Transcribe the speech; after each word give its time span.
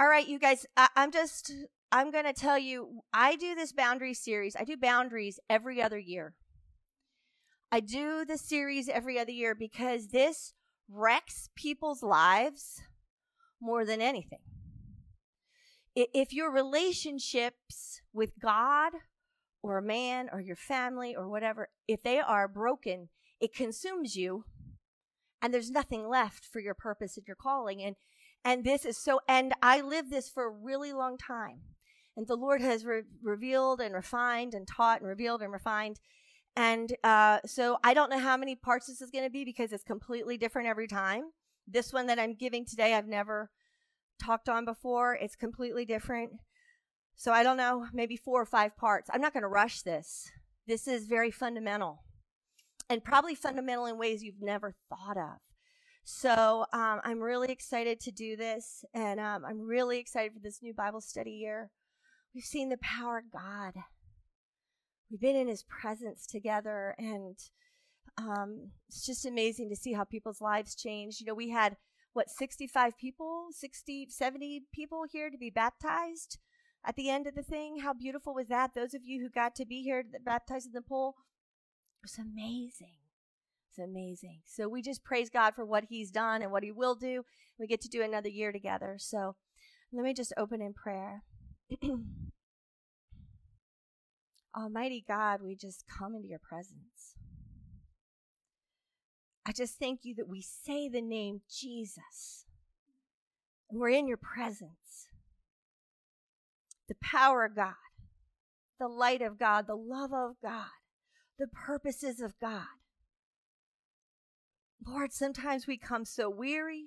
All 0.00 0.08
right, 0.08 0.26
you 0.26 0.38
guys, 0.38 0.64
I, 0.78 0.88
I'm 0.96 1.12
just, 1.12 1.52
I'm 1.92 2.10
going 2.10 2.24
to 2.24 2.32
tell 2.32 2.58
you, 2.58 3.02
I 3.12 3.36
do 3.36 3.54
this 3.54 3.70
boundary 3.70 4.14
series. 4.14 4.56
I 4.58 4.64
do 4.64 4.78
boundaries 4.78 5.38
every 5.50 5.82
other 5.82 5.98
year. 5.98 6.32
I 7.70 7.80
do 7.80 8.24
the 8.24 8.38
series 8.38 8.88
every 8.88 9.18
other 9.18 9.30
year 9.30 9.54
because 9.54 10.08
this 10.08 10.54
wrecks 10.88 11.50
people's 11.54 12.02
lives 12.02 12.80
more 13.60 13.84
than 13.84 14.00
anything. 14.00 14.38
If 15.94 16.32
your 16.32 16.50
relationships 16.50 18.00
with 18.10 18.32
God 18.40 18.92
or 19.62 19.76
a 19.76 19.82
man 19.82 20.30
or 20.32 20.40
your 20.40 20.56
family 20.56 21.14
or 21.14 21.28
whatever, 21.28 21.68
if 21.86 22.02
they 22.02 22.20
are 22.20 22.48
broken, 22.48 23.10
it 23.38 23.54
consumes 23.54 24.16
you 24.16 24.46
and 25.42 25.52
there's 25.52 25.70
nothing 25.70 26.08
left 26.08 26.46
for 26.46 26.60
your 26.60 26.72
purpose 26.74 27.18
and 27.18 27.26
your 27.26 27.36
calling. 27.36 27.82
And, 27.82 27.96
and 28.44 28.64
this 28.64 28.84
is 28.84 28.96
so, 28.96 29.20
and 29.28 29.52
I 29.62 29.80
lived 29.80 30.10
this 30.10 30.28
for 30.28 30.46
a 30.46 30.50
really 30.50 30.92
long 30.92 31.18
time. 31.18 31.60
And 32.16 32.26
the 32.26 32.36
Lord 32.36 32.60
has 32.60 32.84
re- 32.84 33.02
revealed 33.22 33.80
and 33.80 33.94
refined 33.94 34.54
and 34.54 34.66
taught 34.66 35.00
and 35.00 35.08
revealed 35.08 35.42
and 35.42 35.52
refined. 35.52 36.00
And 36.56 36.94
uh, 37.04 37.38
so 37.46 37.78
I 37.84 37.94
don't 37.94 38.10
know 38.10 38.18
how 38.18 38.36
many 38.36 38.56
parts 38.56 38.86
this 38.86 39.00
is 39.00 39.10
going 39.10 39.24
to 39.24 39.30
be 39.30 39.44
because 39.44 39.72
it's 39.72 39.84
completely 39.84 40.36
different 40.36 40.68
every 40.68 40.88
time. 40.88 41.30
This 41.68 41.92
one 41.92 42.06
that 42.06 42.18
I'm 42.18 42.34
giving 42.34 42.64
today, 42.64 42.94
I've 42.94 43.06
never 43.06 43.50
talked 44.22 44.48
on 44.48 44.64
before. 44.64 45.14
It's 45.14 45.36
completely 45.36 45.84
different. 45.84 46.32
So 47.16 47.32
I 47.32 47.42
don't 47.42 47.56
know, 47.56 47.86
maybe 47.92 48.16
four 48.16 48.40
or 48.40 48.46
five 48.46 48.76
parts. 48.76 49.08
I'm 49.12 49.20
not 49.20 49.32
going 49.32 49.42
to 49.42 49.48
rush 49.48 49.82
this. 49.82 50.30
This 50.66 50.88
is 50.88 51.06
very 51.06 51.30
fundamental 51.30 52.02
and 52.88 53.04
probably 53.04 53.34
fundamental 53.34 53.86
in 53.86 53.98
ways 53.98 54.22
you've 54.22 54.42
never 54.42 54.74
thought 54.88 55.16
of. 55.16 55.38
So 56.04 56.66
um, 56.72 57.00
I'm 57.04 57.20
really 57.20 57.52
excited 57.52 58.00
to 58.00 58.10
do 58.10 58.36
this, 58.36 58.84
and 58.94 59.20
um, 59.20 59.44
I'm 59.44 59.60
really 59.60 59.98
excited 59.98 60.32
for 60.32 60.40
this 60.40 60.60
new 60.62 60.74
Bible 60.74 61.00
study 61.00 61.32
year. 61.32 61.70
We've 62.34 62.44
seen 62.44 62.68
the 62.68 62.78
power 62.78 63.18
of 63.18 63.30
God. 63.30 63.74
We've 65.10 65.20
been 65.20 65.36
in 65.36 65.48
His 65.48 65.64
presence 65.64 66.26
together, 66.26 66.94
and 66.98 67.36
um, 68.16 68.70
it's 68.88 69.04
just 69.04 69.26
amazing 69.26 69.68
to 69.70 69.76
see 69.76 69.92
how 69.92 70.04
people's 70.04 70.40
lives 70.40 70.74
change. 70.74 71.20
You 71.20 71.26
know, 71.26 71.34
we 71.34 71.50
had 71.50 71.76
what 72.12 72.30
65 72.30 72.98
people, 72.98 73.48
60, 73.50 74.08
70 74.10 74.64
people 74.74 75.04
here 75.10 75.30
to 75.30 75.38
be 75.38 75.50
baptized 75.50 76.38
at 76.84 76.96
the 76.96 77.10
end 77.10 77.26
of 77.26 77.34
the 77.34 77.42
thing. 77.42 77.78
How 77.78 77.92
beautiful 77.92 78.34
was 78.34 78.48
that? 78.48 78.74
Those 78.74 78.94
of 78.94 79.02
you 79.04 79.20
who 79.20 79.28
got 79.28 79.54
to 79.56 79.66
be 79.66 79.82
here 79.82 80.04
baptized 80.24 80.66
in 80.66 80.72
the 80.72 80.82
pool, 80.82 81.16
it 82.02 82.04
was 82.04 82.18
amazing. 82.18 82.99
Amazing. 83.80 84.40
So 84.44 84.68
we 84.68 84.82
just 84.82 85.04
praise 85.04 85.30
God 85.30 85.54
for 85.54 85.64
what 85.64 85.84
He's 85.88 86.10
done 86.10 86.42
and 86.42 86.52
what 86.52 86.62
He 86.62 86.72
will 86.72 86.94
do. 86.94 87.24
We 87.58 87.66
get 87.66 87.80
to 87.82 87.88
do 87.88 88.02
another 88.02 88.28
year 88.28 88.52
together. 88.52 88.96
So 88.98 89.36
let 89.92 90.04
me 90.04 90.14
just 90.14 90.32
open 90.36 90.60
in 90.62 90.72
prayer. 90.72 91.22
Almighty 94.56 95.04
God, 95.06 95.40
we 95.42 95.54
just 95.54 95.84
come 95.86 96.14
into 96.14 96.28
your 96.28 96.40
presence. 96.40 97.14
I 99.46 99.52
just 99.52 99.78
thank 99.78 100.00
you 100.04 100.14
that 100.16 100.28
we 100.28 100.42
say 100.42 100.88
the 100.88 101.00
name 101.00 101.40
Jesus. 101.50 102.44
And 103.70 103.80
we're 103.80 103.90
in 103.90 104.08
your 104.08 104.16
presence. 104.16 105.08
The 106.88 106.96
power 107.02 107.44
of 107.44 107.54
God, 107.54 107.74
the 108.78 108.88
light 108.88 109.22
of 109.22 109.38
God, 109.38 109.66
the 109.66 109.76
love 109.76 110.12
of 110.12 110.36
God, 110.42 110.66
the 111.38 111.46
purposes 111.46 112.20
of 112.20 112.34
God. 112.40 112.79
Lord, 114.86 115.12
sometimes 115.12 115.66
we 115.66 115.76
come 115.76 116.04
so 116.04 116.30
weary. 116.30 116.86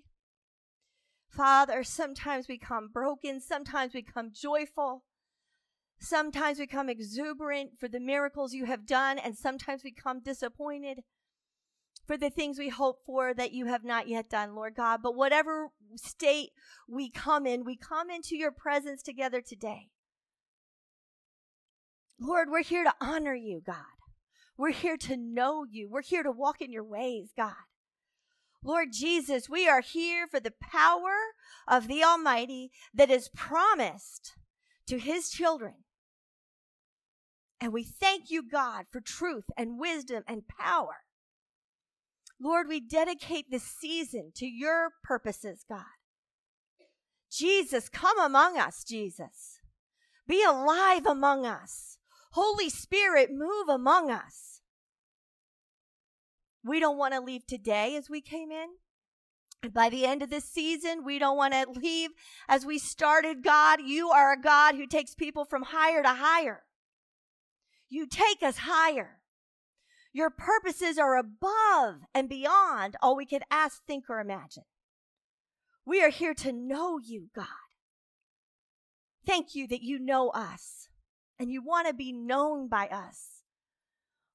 Father, 1.29 1.83
sometimes 1.83 2.47
we 2.47 2.57
come 2.57 2.89
broken. 2.93 3.39
Sometimes 3.39 3.93
we 3.93 4.01
come 4.01 4.31
joyful. 4.33 5.03
Sometimes 5.99 6.59
we 6.59 6.67
come 6.67 6.89
exuberant 6.89 7.71
for 7.79 7.87
the 7.87 7.99
miracles 7.99 8.53
you 8.53 8.65
have 8.65 8.85
done, 8.85 9.17
and 9.17 9.37
sometimes 9.37 9.83
we 9.83 9.91
come 9.91 10.19
disappointed 10.19 10.99
for 12.05 12.17
the 12.17 12.29
things 12.29 12.59
we 12.59 12.69
hope 12.69 12.99
for 13.05 13.33
that 13.33 13.53
you 13.53 13.67
have 13.67 13.85
not 13.85 14.09
yet 14.09 14.29
done, 14.29 14.53
Lord 14.53 14.75
God. 14.75 14.99
But 15.01 15.15
whatever 15.15 15.69
state 15.95 16.49
we 16.89 17.09
come 17.09 17.45
in, 17.45 17.63
we 17.63 17.77
come 17.77 18.09
into 18.09 18.35
your 18.35 18.51
presence 18.51 19.01
together 19.01 19.39
today. 19.39 19.89
Lord, 22.19 22.49
we're 22.49 22.63
here 22.63 22.83
to 22.83 22.93
honor 22.99 23.35
you, 23.35 23.61
God. 23.65 23.75
We're 24.57 24.71
here 24.71 24.97
to 24.97 25.17
know 25.17 25.63
you. 25.63 25.89
We're 25.89 26.01
here 26.01 26.23
to 26.23 26.31
walk 26.31 26.61
in 26.61 26.71
your 26.71 26.83
ways, 26.83 27.29
God. 27.35 27.53
Lord 28.63 28.89
Jesus, 28.93 29.49
we 29.49 29.67
are 29.67 29.81
here 29.81 30.25
for 30.27 30.39
the 30.39 30.53
power 30.61 31.15
of 31.67 31.87
the 31.87 32.03
Almighty 32.03 32.71
that 32.93 33.11
is 33.11 33.29
promised 33.29 34.33
to 34.87 34.97
his 34.97 35.29
children. 35.29 35.73
And 37.59 37.73
we 37.73 37.83
thank 37.83 38.29
you, 38.29 38.43
God, 38.43 38.85
for 38.91 39.01
truth 39.01 39.45
and 39.57 39.79
wisdom 39.79 40.23
and 40.27 40.47
power. 40.47 40.97
Lord, 42.39 42.67
we 42.67 42.79
dedicate 42.79 43.49
this 43.49 43.63
season 43.63 44.31
to 44.35 44.45
your 44.45 44.89
purposes, 45.03 45.63
God. 45.67 45.83
Jesus, 47.31 47.89
come 47.89 48.19
among 48.19 48.57
us, 48.57 48.83
Jesus. 48.83 49.59
Be 50.27 50.43
alive 50.43 51.05
among 51.05 51.45
us. 51.45 51.97
Holy 52.31 52.69
Spirit, 52.69 53.29
move 53.31 53.69
among 53.69 54.11
us. 54.11 54.52
We 56.63 56.79
don't 56.79 56.97
want 56.97 57.13
to 57.13 57.19
leave 57.19 57.45
today 57.45 57.95
as 57.95 58.09
we 58.09 58.21
came 58.21 58.51
in. 58.51 58.67
And 59.61 59.73
by 59.73 59.89
the 59.89 60.05
end 60.05 60.21
of 60.21 60.29
this 60.29 60.45
season, 60.45 61.03
we 61.05 61.19
don't 61.19 61.37
want 61.37 61.53
to 61.53 61.69
leave 61.69 62.11
as 62.49 62.65
we 62.65 62.77
started, 62.77 63.43
God. 63.43 63.79
You 63.81 64.09
are 64.09 64.33
a 64.33 64.41
God 64.41 64.75
who 64.75 64.87
takes 64.87 65.15
people 65.15 65.45
from 65.45 65.63
higher 65.63 66.03
to 66.03 66.09
higher. 66.09 66.63
You 67.89 68.07
take 68.07 68.43
us 68.43 68.57
higher. 68.57 69.19
Your 70.11 70.29
purposes 70.29 70.97
are 70.97 71.17
above 71.17 72.01
and 72.13 72.29
beyond 72.29 72.95
all 73.01 73.15
we 73.15 73.25
could 73.25 73.43
ask, 73.49 73.83
think, 73.85 74.09
or 74.09 74.19
imagine. 74.19 74.63
We 75.85 76.03
are 76.03 76.09
here 76.09 76.33
to 76.35 76.51
know 76.51 76.99
you, 76.99 77.29
God. 77.35 77.47
Thank 79.25 79.55
you 79.55 79.67
that 79.67 79.81
you 79.81 79.99
know 79.99 80.29
us 80.29 80.89
and 81.39 81.51
you 81.51 81.63
want 81.63 81.87
to 81.87 81.93
be 81.93 82.11
known 82.11 82.67
by 82.67 82.87
us. 82.87 83.32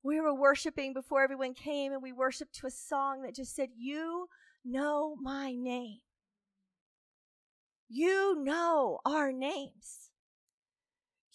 We 0.09 0.23
were 0.23 0.35
worshiping 0.35 0.95
before 0.95 1.23
everyone 1.23 1.53
came 1.53 1.93
and 1.93 2.03
we 2.03 2.13
worshiped 2.13 2.55
to 2.55 2.67
a 2.67 2.71
song 2.71 3.21
that 3.21 3.35
just 3.35 3.55
said, 3.55 3.69
You 3.77 4.29
know 4.65 5.15
my 5.21 5.53
name. 5.53 5.99
You 7.91 8.43
know 8.43 9.01
our 9.05 9.33
names. 9.33 10.09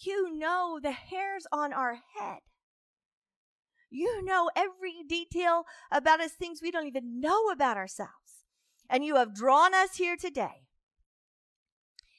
You 0.00 0.36
know 0.36 0.80
the 0.82 0.90
hairs 0.90 1.46
on 1.52 1.72
our 1.72 2.00
head. 2.18 2.40
You 3.90 4.24
know 4.24 4.50
every 4.56 5.04
detail 5.08 5.66
about 5.92 6.20
us, 6.20 6.32
things 6.32 6.58
we 6.60 6.72
don't 6.72 6.88
even 6.88 7.20
know 7.20 7.50
about 7.50 7.76
ourselves. 7.76 8.42
And 8.90 9.04
you 9.04 9.14
have 9.14 9.36
drawn 9.36 9.72
us 9.72 9.98
here 9.98 10.16
today. 10.16 10.64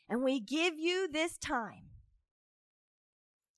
And 0.07 0.23
we 0.23 0.39
give 0.39 0.79
you 0.79 1.09
this 1.11 1.37
time 1.37 1.89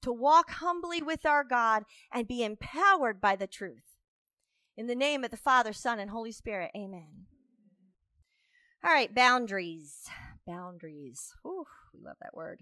to 0.08 0.14
walk 0.14 0.52
humbly 0.52 1.02
with 1.02 1.26
our 1.26 1.44
God 1.44 1.84
and 2.14 2.28
be 2.28 2.44
empowered 2.44 3.20
by 3.20 3.36
the 3.36 3.46
truth. 3.46 3.84
In 4.78 4.88
the 4.88 4.96
name 4.96 5.26
of 5.26 5.32
the 5.32 5.38
Father, 5.38 5.74
Son, 5.74 6.00
and 6.00 6.12
Holy 6.12 6.32
Spirit, 6.32 6.72
amen. 6.76 7.26
All 8.84 8.92
right, 8.92 9.14
boundaries. 9.14 10.06
Boundaries. 10.48 11.34
Ooh, 11.46 11.66
we 11.94 12.00
love 12.02 12.16
that 12.22 12.34
word. 12.34 12.62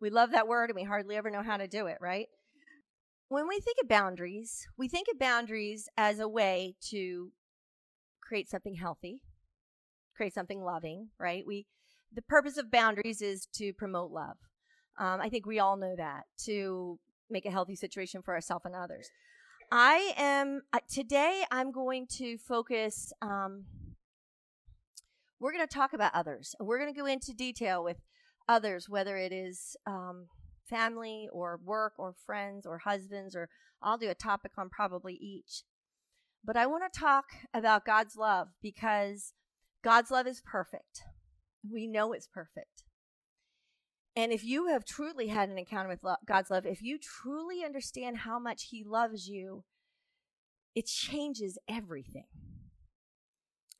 We 0.00 0.10
love 0.10 0.32
that 0.32 0.46
word 0.46 0.68
and 0.68 0.76
we 0.76 0.82
hardly 0.84 1.16
ever 1.16 1.30
know 1.30 1.42
how 1.42 1.56
to 1.56 1.66
do 1.66 1.86
it, 1.86 1.96
right? 1.98 2.28
when 3.28 3.48
we 3.48 3.58
think 3.58 3.78
of 3.82 3.88
boundaries, 3.88 4.66
we 4.76 4.86
think 4.86 5.08
of 5.10 5.18
boundaries 5.18 5.88
as 5.96 6.20
a 6.20 6.28
way 6.28 6.76
to 6.90 7.32
create 8.22 8.48
something 8.48 8.74
healthy, 8.74 9.22
create 10.16 10.34
something 10.34 10.62
loving, 10.62 11.08
right? 11.18 11.42
We 11.46 11.66
the 12.12 12.22
purpose 12.22 12.56
of 12.56 12.70
boundaries 12.70 13.20
is 13.20 13.48
to 13.54 13.72
promote 13.72 14.12
love. 14.12 14.36
Um, 14.98 15.20
I 15.20 15.28
think 15.28 15.46
we 15.46 15.58
all 15.58 15.76
know 15.76 15.94
that 15.96 16.24
to 16.44 16.98
make 17.30 17.46
a 17.46 17.50
healthy 17.50 17.74
situation 17.74 18.22
for 18.22 18.34
ourselves 18.34 18.64
and 18.64 18.74
others. 18.74 19.10
I 19.70 20.12
am 20.16 20.62
uh, 20.72 20.78
today. 20.88 21.42
I'm 21.50 21.72
going 21.72 22.06
to 22.18 22.38
focus. 22.38 23.12
Um, 23.22 23.64
we're 25.40 25.52
going 25.52 25.66
to 25.66 25.74
talk 25.74 25.92
about 25.92 26.14
others. 26.14 26.54
We're 26.60 26.78
going 26.78 26.92
to 26.92 26.98
go 26.98 27.06
into 27.06 27.32
detail 27.32 27.82
with 27.82 27.96
others, 28.48 28.88
whether 28.88 29.16
it 29.16 29.32
is 29.32 29.76
um, 29.86 30.26
family 30.68 31.28
or 31.32 31.58
work 31.64 31.94
or 31.98 32.14
friends 32.24 32.66
or 32.66 32.78
husbands, 32.78 33.34
or 33.34 33.48
I'll 33.82 33.98
do 33.98 34.10
a 34.10 34.14
topic 34.14 34.52
on 34.56 34.68
probably 34.68 35.14
each. 35.14 35.62
But 36.44 36.56
I 36.56 36.66
want 36.66 36.84
to 36.90 37.00
talk 37.00 37.24
about 37.52 37.86
God's 37.86 38.16
love 38.16 38.48
because 38.62 39.32
God's 39.82 40.10
love 40.10 40.26
is 40.26 40.42
perfect. 40.44 41.02
We 41.70 41.86
know 41.86 42.12
it's 42.12 42.28
perfect. 42.28 42.84
And 44.16 44.32
if 44.32 44.44
you 44.44 44.68
have 44.68 44.84
truly 44.84 45.28
had 45.28 45.48
an 45.48 45.58
encounter 45.58 45.88
with 45.88 46.04
lo- 46.04 46.16
God's 46.26 46.50
love, 46.50 46.66
if 46.66 46.82
you 46.82 46.98
truly 46.98 47.64
understand 47.64 48.18
how 48.18 48.38
much 48.38 48.68
He 48.70 48.84
loves 48.84 49.28
you, 49.28 49.64
it 50.74 50.86
changes 50.86 51.58
everything. 51.68 52.26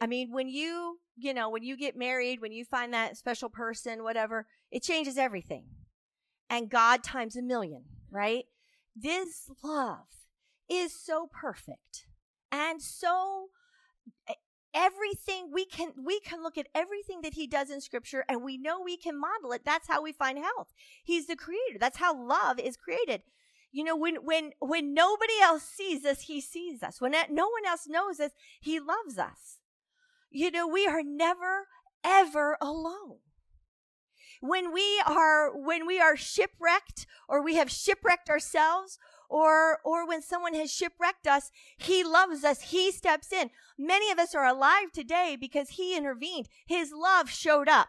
I 0.01 0.07
mean, 0.07 0.33
when 0.33 0.49
you, 0.49 0.99
you 1.17 1.33
know, 1.33 1.49
when 1.49 1.63
you 1.63 1.77
get 1.77 1.97
married, 1.97 2.41
when 2.41 2.53
you 2.53 2.65
find 2.65 2.93
that 2.93 3.17
special 3.17 3.49
person, 3.49 4.03
whatever, 4.03 4.47
it 4.71 4.83
changes 4.83 5.17
everything. 5.17 5.67
And 6.51 6.69
God 6.69 7.03
times 7.03 7.37
a 7.37 7.43
million, 7.43 7.85
right? 8.11 8.45
This 8.95 9.49
love 9.63 10.07
is 10.69 10.93
so 10.95 11.29
perfect 11.33 12.07
and 12.51 12.83
so 12.83 13.49
everything 14.75 15.51
we 15.53 15.65
can 15.65 15.93
we 16.05 16.21
can 16.21 16.43
look 16.43 16.59
at 16.59 16.69
everything 16.75 17.23
that 17.23 17.35
he 17.35 17.47
does 17.47 17.71
in 17.71 17.81
scripture 17.81 18.25
and 18.29 18.43
we 18.43 18.59
know 18.59 18.81
we 18.81 18.97
can 18.97 19.19
model 19.19 19.53
it. 19.53 19.63
That's 19.65 19.89
how 19.89 20.03
we 20.03 20.13
find 20.13 20.39
health. 20.39 20.73
He's 21.05 21.27
the 21.27 21.37
creator. 21.37 21.79
That's 21.79 21.99
how 21.99 22.17
love 22.17 22.59
is 22.59 22.77
created. 22.77 23.23
You 23.73 23.85
know 23.85 23.97
when 23.97 24.17
when 24.17 24.53
when 24.61 24.95
nobody 24.95 25.41
else 25.43 25.63
sees 25.63 26.05
us 26.05 26.23
he 26.23 26.41
sees 26.41 26.83
us. 26.83 27.01
When 27.01 27.13
no 27.13 27.49
one 27.49 27.67
else 27.67 27.87
knows 27.89 28.21
us 28.21 28.33
he 28.61 28.81
loves 28.81 29.19
us. 29.19 29.59
You 30.31 30.51
know 30.51 30.67
we 30.67 30.87
are 30.87 31.03
never 31.03 31.69
ever 32.05 32.57
alone. 32.61 33.19
When 34.41 34.73
we 34.73 35.01
are 35.07 35.57
when 35.57 35.87
we 35.87 36.01
are 36.01 36.17
shipwrecked 36.17 37.07
or 37.29 37.43
we 37.43 37.55
have 37.55 37.71
shipwrecked 37.71 38.29
ourselves 38.29 38.99
or 39.29 39.79
or 39.85 40.07
when 40.07 40.23
someone 40.23 40.55
has 40.55 40.73
shipwrecked 40.73 41.27
us 41.27 41.51
he 41.79 42.05
loves 42.05 42.45
us 42.45 42.63
he 42.63 42.91
steps 42.91 43.33
in 43.33 43.51
many 43.79 44.11
of 44.11 44.19
us 44.19 44.35
are 44.35 44.47
alive 44.47 44.93
today 44.93 45.37
because 45.39 45.71
he 45.71 45.97
intervened 45.97 46.49
his 46.67 46.93
love 46.93 47.31
showed 47.31 47.69
up 47.69 47.89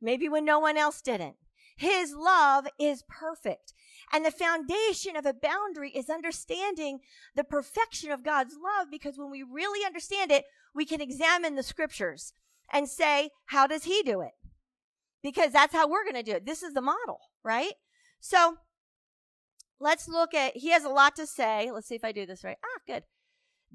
maybe 0.00 0.28
when 0.28 0.44
no 0.44 0.58
one 0.58 0.76
else 0.76 1.00
didn't 1.00 1.36
his 1.76 2.14
love 2.14 2.66
is 2.78 3.02
perfect 3.08 3.74
and 4.12 4.24
the 4.24 4.30
foundation 4.30 5.16
of 5.16 5.26
a 5.26 5.34
boundary 5.34 5.90
is 5.90 6.10
understanding 6.10 7.00
the 7.34 7.44
perfection 7.44 8.10
of 8.10 8.22
God's 8.22 8.54
love 8.54 8.88
because 8.90 9.18
when 9.18 9.30
we 9.30 9.42
really 9.42 9.84
understand 9.84 10.30
it, 10.30 10.44
we 10.74 10.84
can 10.84 11.00
examine 11.00 11.56
the 11.56 11.62
scriptures 11.62 12.32
and 12.72 12.88
say, 12.88 13.30
how 13.46 13.66
does 13.66 13.84
he 13.84 14.02
do 14.02 14.20
it? 14.20 14.32
Because 15.22 15.52
that's 15.52 15.74
how 15.74 15.88
we're 15.88 16.04
going 16.04 16.14
to 16.14 16.22
do 16.22 16.36
it. 16.36 16.46
This 16.46 16.62
is 16.62 16.74
the 16.74 16.80
model, 16.80 17.18
right? 17.42 17.72
So 18.20 18.58
let's 19.80 20.08
look 20.08 20.34
at, 20.34 20.56
he 20.56 20.70
has 20.70 20.84
a 20.84 20.88
lot 20.88 21.16
to 21.16 21.26
say. 21.26 21.70
Let's 21.70 21.88
see 21.88 21.94
if 21.94 22.04
I 22.04 22.12
do 22.12 22.26
this 22.26 22.44
right. 22.44 22.56
Ah, 22.64 22.80
good. 22.86 23.04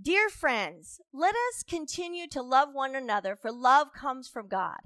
Dear 0.02 0.30
friends, 0.30 1.02
let 1.14 1.36
us 1.36 1.64
continue 1.68 2.28
to 2.28 2.42
love 2.42 2.70
one 2.72 2.96
another, 2.96 3.36
for 3.36 3.52
love 3.52 3.88
comes 3.94 4.30
from 4.30 4.48
God. 4.48 4.80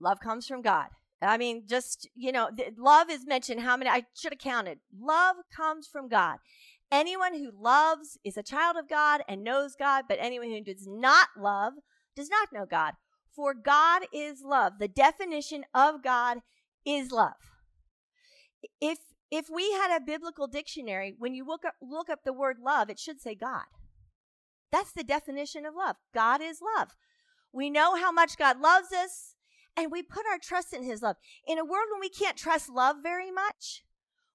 Love 0.00 0.20
comes 0.20 0.46
from 0.46 0.62
God. 0.62 0.86
I 1.20 1.36
mean, 1.36 1.64
just, 1.66 2.08
you 2.14 2.32
know, 2.32 2.48
th- 2.54 2.74
love 2.78 3.10
is 3.10 3.26
mentioned 3.26 3.60
how 3.60 3.76
many, 3.76 3.90
I 3.90 4.04
should 4.14 4.32
have 4.32 4.38
counted. 4.38 4.78
Love 4.98 5.36
comes 5.54 5.86
from 5.86 6.08
God. 6.08 6.36
Anyone 6.90 7.34
who 7.34 7.50
loves 7.58 8.18
is 8.24 8.36
a 8.36 8.42
child 8.42 8.76
of 8.76 8.88
God 8.88 9.22
and 9.28 9.42
knows 9.42 9.74
God, 9.78 10.04
but 10.08 10.18
anyone 10.20 10.50
who 10.50 10.62
does 10.62 10.86
not 10.86 11.28
love 11.38 11.74
does 12.16 12.28
not 12.28 12.52
know 12.52 12.66
God. 12.66 12.94
For 13.34 13.54
God 13.54 14.02
is 14.12 14.42
love. 14.44 14.74
The 14.78 14.88
definition 14.88 15.64
of 15.74 16.02
God 16.02 16.38
is 16.86 17.10
love. 17.10 17.32
If 18.80 18.98
if 19.34 19.50
we 19.50 19.72
had 19.72 19.96
a 19.96 20.04
biblical 20.04 20.46
dictionary, 20.46 21.12
when 21.18 21.34
you 21.34 21.44
look 21.44 21.64
up, 21.64 21.74
look 21.82 22.08
up 22.08 22.20
the 22.24 22.32
word 22.32 22.58
love, 22.62 22.88
it 22.88 23.00
should 23.00 23.20
say 23.20 23.34
God. 23.34 23.64
That's 24.70 24.92
the 24.92 25.02
definition 25.02 25.66
of 25.66 25.74
love. 25.74 25.96
God 26.14 26.40
is 26.40 26.60
love. 26.76 26.90
We 27.52 27.68
know 27.68 27.96
how 27.96 28.12
much 28.12 28.38
God 28.38 28.60
loves 28.60 28.92
us, 28.92 29.34
and 29.76 29.90
we 29.90 30.02
put 30.02 30.24
our 30.30 30.38
trust 30.38 30.72
in 30.72 30.84
His 30.84 31.02
love. 31.02 31.16
In 31.48 31.58
a 31.58 31.64
world 31.64 31.88
when 31.90 32.00
we 32.00 32.08
can't 32.08 32.36
trust 32.36 32.70
love 32.70 32.96
very 33.02 33.32
much, 33.32 33.84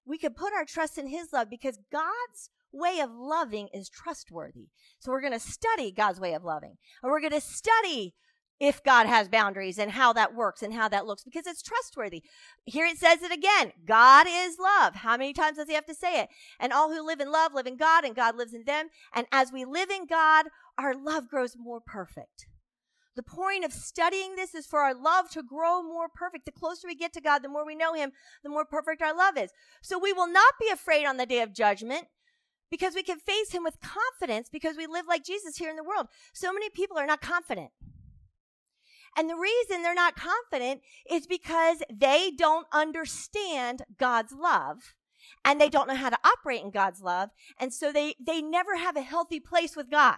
we 0.05 0.17
could 0.17 0.35
put 0.35 0.53
our 0.53 0.65
trust 0.65 0.97
in 0.97 1.07
His 1.07 1.31
love 1.31 1.49
because 1.49 1.79
God's 1.91 2.49
way 2.73 2.99
of 2.99 3.09
loving 3.13 3.69
is 3.73 3.89
trustworthy. 3.89 4.67
So 4.99 5.11
we're 5.11 5.21
going 5.21 5.31
to 5.31 5.39
study 5.39 5.93
God's 5.93 6.19
way 6.19 6.33
of 6.33 6.43
loving, 6.43 6.75
and 7.01 7.09
we're 7.09 7.21
going 7.21 7.31
to 7.31 7.41
study 7.41 8.15
if 8.59 8.83
God 8.83 9.07
has 9.07 9.29
boundaries 9.29 9.77
and 9.77 9.91
how 9.91 10.11
that 10.13 10.35
works 10.35 10.61
and 10.61 10.73
how 10.73 10.89
that 10.89 11.05
looks 11.05 11.23
because 11.23 11.47
it's 11.47 11.61
trustworthy. 11.61 12.23
Here 12.65 12.85
it 12.85 12.97
says 12.97 13.21
it 13.21 13.31
again. 13.31 13.71
God 13.85 14.27
is 14.29 14.57
love. 14.59 14.95
How 14.95 15.15
many 15.15 15.33
times 15.33 15.57
does 15.57 15.67
he 15.67 15.75
have 15.75 15.85
to 15.85 15.95
say 15.95 16.21
it? 16.21 16.29
And 16.59 16.73
all 16.73 16.93
who 16.93 17.05
live 17.05 17.21
in 17.21 17.31
love 17.31 17.53
live 17.53 17.67
in 17.67 17.77
God 17.77 18.03
and 18.03 18.15
God 18.15 18.35
lives 18.35 18.53
in 18.53 18.65
them. 18.65 18.89
And 19.13 19.27
as 19.31 19.51
we 19.51 19.63
live 19.63 19.89
in 19.89 20.05
God, 20.05 20.47
our 20.77 20.93
love 20.93 21.29
grows 21.29 21.55
more 21.57 21.79
perfect. 21.79 22.47
The 23.15 23.23
point 23.23 23.65
of 23.65 23.73
studying 23.73 24.35
this 24.35 24.53
is 24.55 24.65
for 24.65 24.79
our 24.79 24.93
love 24.93 25.29
to 25.31 25.43
grow 25.43 25.81
more 25.81 26.07
perfect. 26.13 26.45
The 26.45 26.51
closer 26.51 26.87
we 26.87 26.95
get 26.95 27.11
to 27.13 27.21
God, 27.21 27.43
the 27.43 27.49
more 27.49 27.65
we 27.65 27.75
know 27.75 27.93
him, 27.93 28.11
the 28.43 28.49
more 28.49 28.65
perfect 28.65 29.01
our 29.01 29.15
love 29.15 29.37
is. 29.37 29.51
So 29.81 29.97
we 29.97 30.13
will 30.13 30.31
not 30.31 30.53
be 30.59 30.69
afraid 30.69 31.05
on 31.05 31.17
the 31.17 31.25
day 31.25 31.41
of 31.41 31.53
judgment 31.53 32.05
because 32.71 32.93
we 32.93 33.03
can 33.03 33.19
face 33.19 33.51
him 33.51 33.63
with 33.63 33.81
confidence 33.81 34.47
because 34.49 34.77
we 34.77 34.87
live 34.87 35.05
like 35.07 35.25
Jesus 35.25 35.57
here 35.57 35.69
in 35.69 35.75
the 35.75 35.83
world. 35.83 36.07
So 36.33 36.53
many 36.53 36.69
people 36.69 36.97
are 36.97 37.07
not 37.07 37.21
confident. 37.21 37.71
And 39.17 39.29
the 39.29 39.35
reason 39.35 39.81
they're 39.81 39.93
not 39.93 40.15
confident 40.15 40.81
is 41.09 41.27
because 41.27 41.81
they 41.91 42.31
don't 42.35 42.67
understand 42.71 43.83
God's 43.97 44.33
love 44.33 44.93
and 45.43 45.59
they 45.59 45.69
don't 45.69 45.87
know 45.87 45.95
how 45.95 46.09
to 46.09 46.19
operate 46.23 46.61
in 46.61 46.71
God's 46.71 47.01
love. 47.01 47.29
And 47.59 47.73
so 47.73 47.91
they, 47.91 48.15
they 48.25 48.41
never 48.41 48.77
have 48.77 48.95
a 48.95 49.01
healthy 49.01 49.39
place 49.39 49.75
with 49.75 49.89
God. 49.89 50.17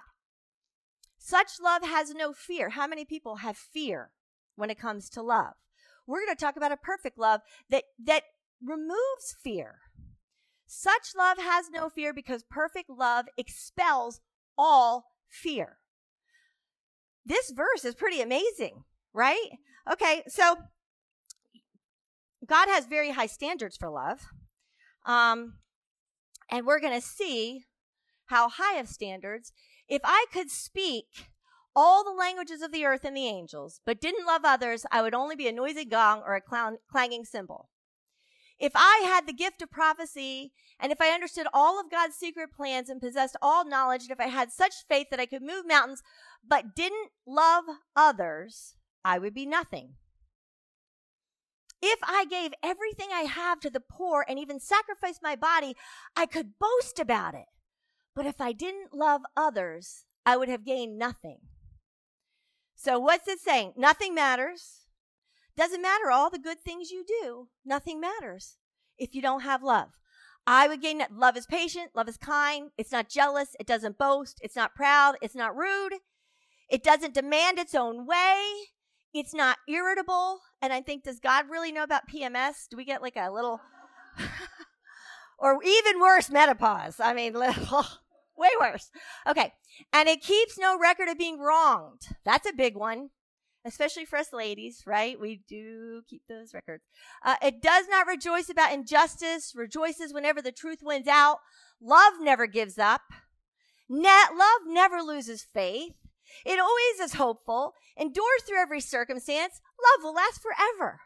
Such 1.18 1.60
love 1.62 1.84
has 1.84 2.14
no 2.14 2.34
fear. 2.34 2.70
How 2.70 2.88
many 2.88 3.06
people 3.06 3.38
have 3.38 3.58
fear 3.58 4.12
when 4.56 4.70
it 4.70 4.80
comes 4.80 5.10
to 5.12 5.22
love? 5.22 5.54
We're 6.08 6.26
going 6.26 6.36
to 6.36 6.44
talk 6.44 6.58
about 6.58 6.72
a 6.72 6.78
perfect 6.78 7.18
love 7.18 7.42
that, 7.70 7.84
that 8.04 8.24
removes 8.62 9.36
fear. 9.44 9.80
Such 10.66 11.16
love 11.18 11.38
has 11.38 11.70
no 11.70 11.90
fear 11.90 12.14
because 12.14 12.44
perfect 12.44 12.90
love 12.90 13.26
expels 13.38 14.20
all 14.58 15.06
fear. 15.30 15.78
This 17.26 17.52
verse 17.52 17.86
is 17.86 17.96
pretty 17.96 18.22
amazing, 18.22 18.84
right? 19.14 19.50
Okay, 19.92 20.24
so 20.28 20.56
God 22.46 22.68
has 22.70 22.86
very 22.86 23.12
high 23.12 23.28
standards 23.28 23.78
for 23.78 23.90
love. 23.90 24.22
Um, 25.06 25.60
and 26.50 26.66
we're 26.66 26.80
going 26.80 27.00
to 27.00 27.06
see 27.06 27.66
how 28.28 28.50
high 28.50 28.80
of 28.80 28.88
standards. 28.88 29.54
If 29.88 30.02
I 30.04 30.26
could 30.32 30.50
speak 30.50 31.30
all 31.76 32.04
the 32.04 32.12
languages 32.12 32.62
of 32.62 32.72
the 32.72 32.86
earth 32.86 33.06
and 33.06 33.16
the 33.16 33.28
angels, 33.28 33.82
but 33.86 34.02
didn't 34.02 34.26
love 34.26 34.42
others, 34.44 34.86
I 34.92 35.02
would 35.02 35.14
only 35.14 35.36
be 35.36 35.48
a 35.48 35.54
noisy 35.54 35.86
gong 35.86 36.22
or 36.26 36.36
a 36.36 36.78
clanging 36.92 37.26
cymbal. 37.26 37.70
If 38.60 38.74
I 38.76 39.04
had 39.06 39.26
the 39.26 39.34
gift 39.34 39.62
of 39.62 39.72
prophecy, 39.72 40.52
and 40.80 40.92
if 40.92 41.02
I 41.02 41.10
understood 41.10 41.48
all 41.54 41.80
of 41.80 41.90
God's 41.90 42.16
secret 42.16 42.54
plans 42.56 42.90
and 42.90 43.02
possessed 43.02 43.36
all 43.42 43.66
knowledge, 43.66 44.04
and 44.04 44.12
if 44.12 44.20
I 44.20 44.28
had 44.28 44.52
such 44.52 44.86
faith 44.88 45.08
that 45.10 45.20
I 45.20 45.26
could 45.26 45.42
move 45.42 45.66
mountains, 45.66 46.04
but 46.48 46.76
didn't 46.76 47.12
love 47.26 47.66
others, 47.96 48.76
I 49.04 49.20
would 49.20 49.34
be 49.34 49.46
nothing. 49.46 49.96
If 51.82 52.00
I 52.04 52.26
gave 52.26 52.54
everything 52.62 53.08
I 53.12 53.22
have 53.22 53.60
to 53.62 53.70
the 53.70 53.80
poor 53.80 54.24
and 54.28 54.38
even 54.38 54.60
sacrificed 54.60 55.22
my 55.24 55.36
body, 55.36 55.76
I 56.16 56.26
could 56.28 56.60
boast 56.60 57.00
about 57.00 57.34
it. 57.34 57.46
But 58.16 58.26
if 58.26 58.40
I 58.40 58.52
didn't 58.52 58.94
love 58.94 59.22
others, 59.36 60.06
I 60.26 60.38
would 60.38 60.50
have 60.50 60.66
gained 60.66 61.00
nothing. 61.00 61.40
So 62.76 63.00
what's 63.00 63.28
it 63.28 63.40
saying? 63.40 63.74
Nothing 63.76 64.14
matters. 64.14 64.82
Doesn't 65.58 65.82
matter 65.82 66.12
all 66.12 66.30
the 66.30 66.40
good 66.40 66.62
things 66.62 66.92
you 66.92 67.04
do. 67.06 67.50
Nothing 67.66 68.00
matters 68.00 68.58
if 68.98 69.16
you 69.16 69.22
don't 69.22 69.42
have 69.42 69.64
love. 69.64 69.90
I 70.48 70.68
would 70.68 70.82
gain 70.82 70.98
that 71.00 71.16
love 71.16 71.38
is 71.38 71.46
patient, 71.46 71.92
love 71.94 72.10
is 72.10 72.18
kind, 72.18 72.72
it's 72.78 72.92
not 72.92 73.10
jealous, 73.10 73.56
it 73.60 73.68
doesn't 73.68 74.00
boast, 74.00 74.40
it's 74.42 74.56
not 74.56 74.74
proud, 74.74 75.16
it's 75.22 75.36
not 75.36 75.56
rude, 75.56 75.94
it 76.72 76.84
doesn't 76.84 77.14
demand 77.14 77.60
its 77.60 77.76
own 77.76 78.06
way, 78.06 78.54
it's 79.14 79.34
not 79.34 79.58
irritable. 79.68 80.40
And 80.62 80.72
I 80.72 80.82
think, 80.82 81.04
does 81.04 81.20
God 81.20 81.46
really 81.50 81.72
know 81.72 81.84
about 81.84 82.10
PMS? 82.10 82.68
Do 82.70 82.78
we 82.78 82.86
get 82.86 83.02
like 83.02 83.18
a 83.18 83.32
little, 83.32 83.62
or 85.40 85.62
even 85.64 86.00
worse, 86.00 86.30
menopause? 86.30 87.00
I 87.00 87.14
mean, 87.14 87.34
little, 87.34 87.86
way 88.38 88.50
worse. 88.60 88.90
Okay. 89.28 89.54
And 89.92 90.08
it 90.08 90.22
keeps 90.22 90.58
no 90.58 90.80
record 90.80 91.10
of 91.10 91.18
being 91.18 91.40
wronged. 91.40 92.02
That's 92.26 92.50
a 92.50 92.54
big 92.54 92.76
one 92.76 93.10
especially 93.66 94.06
for 94.06 94.18
us 94.18 94.34
ladies, 94.34 94.84
right? 94.86 95.20
We 95.20 95.42
do 95.48 96.02
keep 96.10 96.24
those 96.28 96.54
records. 96.54 96.84
Uh, 97.24 97.36
it 97.42 97.62
does 97.62 97.86
not 97.90 98.08
rejoice 98.08 98.50
about 98.50 98.74
injustice, 98.74 99.54
rejoices 99.56 100.14
whenever 100.14 100.42
the 100.42 100.52
truth 100.52 100.80
wins 100.82 101.08
out. 101.08 101.38
Love 101.80 102.14
never 102.20 102.48
gives 102.48 102.78
up. 102.78 103.02
Net 103.90 104.30
love 104.36 104.62
never 104.68 105.02
loses 105.02 105.44
faith. 105.44 105.96
It 106.46 106.60
always 106.60 107.00
is 107.02 107.14
hopeful, 107.14 107.74
endures 107.98 108.44
through 108.48 108.62
every 108.62 108.82
circumstance. 108.82 109.62
Love 109.80 110.04
will 110.04 110.14
last 110.14 110.42
forever. 110.42 111.02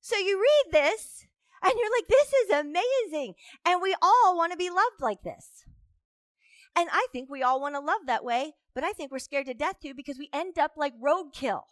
So 0.00 0.16
you 0.16 0.40
read 0.40 0.72
this 0.72 1.26
and 1.62 1.72
you're 1.78 1.90
like, 1.90 2.08
this 2.08 2.32
is 2.44 2.50
amazing. 2.50 3.34
And 3.64 3.82
we 3.82 3.94
all 4.00 4.36
want 4.36 4.52
to 4.52 4.58
be 4.58 4.70
loved 4.70 5.00
like 5.00 5.22
this. 5.22 5.64
And 6.76 6.88
I 6.92 7.06
think 7.12 7.28
we 7.28 7.42
all 7.42 7.60
want 7.60 7.74
to 7.74 7.80
love 7.80 8.02
that 8.06 8.24
way, 8.24 8.52
but 8.74 8.84
I 8.84 8.92
think 8.92 9.10
we're 9.10 9.18
scared 9.18 9.46
to 9.46 9.54
death 9.54 9.76
too 9.82 9.94
because 9.94 10.18
we 10.18 10.30
end 10.32 10.58
up 10.58 10.72
like 10.76 10.94
roadkill. 11.00 11.62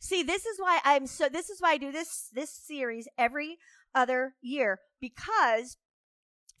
See, 0.00 0.22
this 0.22 0.46
is 0.46 0.58
why 0.58 0.80
I'm 0.84 1.06
so 1.06 1.28
this 1.28 1.50
is 1.50 1.60
why 1.60 1.72
I 1.72 1.76
do 1.76 1.92
this 1.92 2.30
this 2.32 2.50
series 2.50 3.08
every 3.18 3.58
other 3.94 4.34
year 4.40 4.80
because 5.00 5.76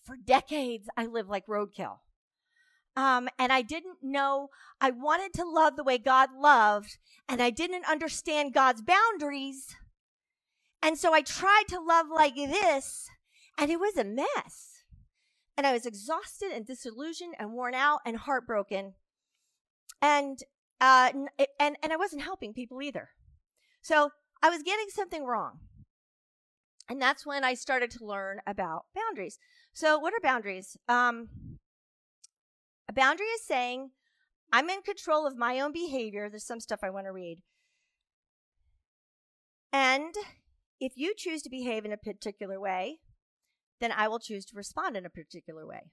for 0.02 0.16
decades 0.16 0.88
I 0.96 1.06
lived 1.06 1.28
like 1.28 1.46
roadkill. 1.46 1.98
Um, 2.98 3.28
and 3.38 3.52
I 3.52 3.62
didn't 3.62 3.98
know, 4.02 4.48
I 4.80 4.90
wanted 4.90 5.32
to 5.34 5.48
love 5.48 5.76
the 5.76 5.84
way 5.84 5.98
God 5.98 6.30
loved, 6.36 6.98
and 7.28 7.40
I 7.40 7.50
didn't 7.50 7.88
understand 7.88 8.52
God's 8.52 8.82
boundaries. 8.82 9.76
And 10.82 10.98
so 10.98 11.14
I 11.14 11.20
tried 11.20 11.66
to 11.68 11.78
love 11.78 12.06
like 12.12 12.34
this, 12.34 13.08
and 13.56 13.70
it 13.70 13.78
was 13.78 13.96
a 13.96 14.02
mess. 14.02 14.82
And 15.56 15.64
I 15.64 15.72
was 15.72 15.86
exhausted 15.86 16.50
and 16.52 16.66
disillusioned 16.66 17.34
and 17.38 17.52
worn 17.52 17.72
out 17.72 18.00
and 18.04 18.16
heartbroken. 18.16 18.94
And, 20.02 20.40
uh, 20.80 21.12
and, 21.60 21.76
and 21.80 21.92
I 21.92 21.96
wasn't 21.96 22.22
helping 22.22 22.52
people 22.52 22.82
either. 22.82 23.10
So 23.80 24.10
I 24.42 24.50
was 24.50 24.64
getting 24.64 24.88
something 24.88 25.24
wrong. 25.24 25.60
And 26.88 27.00
that's 27.00 27.24
when 27.24 27.44
I 27.44 27.54
started 27.54 27.92
to 27.92 28.04
learn 28.04 28.40
about 28.44 28.86
boundaries. 28.92 29.38
So 29.72 30.00
what 30.00 30.14
are 30.14 30.20
boundaries? 30.20 30.76
Um, 30.88 31.28
a 32.88 32.92
boundary 32.92 33.26
is 33.26 33.44
saying, 33.46 33.90
I'm 34.52 34.70
in 34.70 34.82
control 34.82 35.26
of 35.26 35.36
my 35.36 35.60
own 35.60 35.72
behavior. 35.72 36.28
There's 36.28 36.46
some 36.46 36.60
stuff 36.60 36.80
I 36.82 36.90
want 36.90 37.06
to 37.06 37.12
read. 37.12 37.42
And 39.72 40.14
if 40.80 40.92
you 40.96 41.12
choose 41.16 41.42
to 41.42 41.50
behave 41.50 41.84
in 41.84 41.92
a 41.92 41.98
particular 41.98 42.58
way, 42.58 43.00
then 43.80 43.92
I 43.92 44.08
will 44.08 44.18
choose 44.18 44.44
to 44.46 44.56
respond 44.56 44.96
in 44.96 45.04
a 45.04 45.10
particular 45.10 45.66
way. 45.66 45.90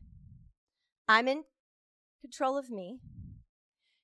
I'm 1.07 1.27
in 1.27 1.43
control 2.21 2.57
of 2.57 2.69
me. 2.69 2.99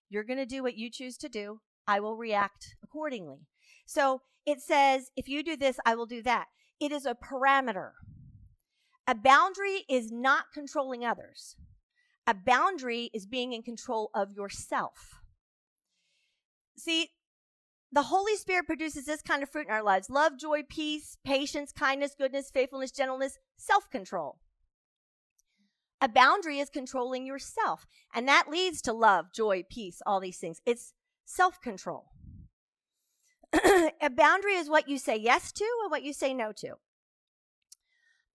You're 0.10 0.26
going 0.26 0.40
to 0.40 0.46
do 0.46 0.62
what 0.62 0.78
you 0.78 0.90
choose 0.92 1.18
to 1.18 1.30
do. 1.30 1.62
I 1.88 2.00
will 2.00 2.18
react 2.18 2.76
accordingly. 2.84 3.48
So 3.86 4.22
it 4.46 4.60
says, 4.60 5.10
if 5.16 5.28
you 5.28 5.44
do 5.44 5.56
this, 5.56 5.78
I 5.86 5.96
will 5.96 6.06
do 6.06 6.22
that. 6.24 6.46
It 6.80 6.92
is 6.92 7.06
a 7.06 7.16
parameter. 7.16 7.92
A 9.08 9.16
boundary 9.16 9.86
is 9.90 10.12
not 10.12 10.46
controlling 10.54 11.06
others. 11.06 11.56
A 12.32 12.34
boundary 12.34 13.10
is 13.14 13.26
being 13.26 13.52
in 13.52 13.62
control 13.62 14.10
of 14.14 14.32
yourself. 14.32 15.20
See, 16.78 17.10
the 17.92 18.04
Holy 18.04 18.38
Spirit 18.38 18.68
produces 18.68 19.04
this 19.04 19.22
kind 19.22 19.44
of 19.44 19.50
fruit 19.50 19.68
in 19.68 19.74
our 19.74 19.84
lives 19.84 20.10
love, 20.10 20.40
joy, 20.40 20.62
peace, 20.64 21.18
patience, 21.26 21.74
kindness, 21.74 22.16
goodness, 22.18 22.50
faithfulness, 22.50 22.92
gentleness, 22.92 23.38
self 23.58 23.90
control. 23.90 24.38
A 26.00 26.08
boundary 26.08 26.60
is 26.60 26.70
controlling 26.70 27.26
yourself, 27.26 27.86
and 28.16 28.26
that 28.30 28.50
leads 28.50 28.82
to 28.84 28.94
love, 28.94 29.34
joy, 29.36 29.66
peace, 29.70 30.02
all 30.06 30.22
these 30.22 30.38
things. 30.38 30.62
It's 30.66 30.94
self 31.26 31.60
control. 31.60 32.12
a 33.54 34.10
boundary 34.10 34.54
is 34.54 34.70
what 34.70 34.88
you 34.88 34.98
say 34.98 35.18
yes 35.18 35.52
to 35.52 35.66
and 35.84 35.92
what 35.92 36.04
you 36.04 36.14
say 36.14 36.34
no 36.34 36.54
to. 36.54 36.76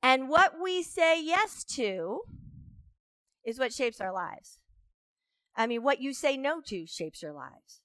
And 0.03 0.29
what 0.29 0.61
we 0.63 0.83
say 0.83 1.19
yes 1.25 1.65
to 1.77 2.21
is 3.47 3.59
what 3.59 3.73
shapes 3.73 4.01
our 4.01 4.13
lives. 4.13 4.59
I 5.57 5.67
mean, 5.67 5.83
what 5.83 6.03
you 6.03 6.13
say 6.13 6.37
no 6.37 6.61
to 6.67 6.87
shapes 6.87 7.23
your 7.23 7.33
lives. 7.33 7.81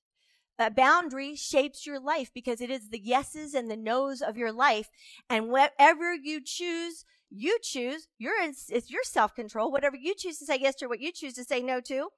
A 0.60 0.70
boundary 0.70 1.36
shapes 1.36 1.88
your 1.88 2.00
life 2.00 2.30
because 2.34 2.62
it 2.62 2.70
is 2.70 2.90
the 2.90 3.00
yeses 3.00 3.54
and 3.54 3.72
the 3.72 3.78
nos 3.78 4.22
of 4.22 4.38
your 4.38 4.52
life. 4.52 4.90
And 5.30 5.50
whatever 5.50 6.14
you 6.14 6.42
choose, 6.44 7.06
you 7.30 7.58
choose. 7.64 8.08
It's 8.20 8.92
your 8.92 9.04
self 9.04 9.34
control. 9.34 9.72
Whatever 9.72 9.96
you 9.96 10.14
choose 10.16 10.38
to 10.40 10.46
say 10.46 10.60
yes 10.60 10.76
to, 10.76 10.88
what 10.88 11.00
you 11.00 11.12
choose 11.12 11.34
to 11.36 11.44
say 11.44 11.62
no 11.62 11.80
to, 11.82 12.10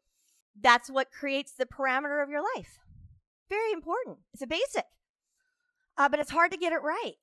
that's 0.59 0.89
what 0.89 1.11
creates 1.11 1.53
the 1.53 1.65
parameter 1.65 2.21
of 2.21 2.29
your 2.29 2.43
life. 2.55 2.79
Very 3.49 3.71
important. 3.71 4.17
It's 4.33 4.41
a 4.41 4.47
basic, 4.47 4.85
uh, 5.97 6.09
but 6.09 6.19
it's 6.19 6.31
hard 6.31 6.51
to 6.51 6.57
get 6.57 6.73
it 6.73 6.81
right. 6.81 7.13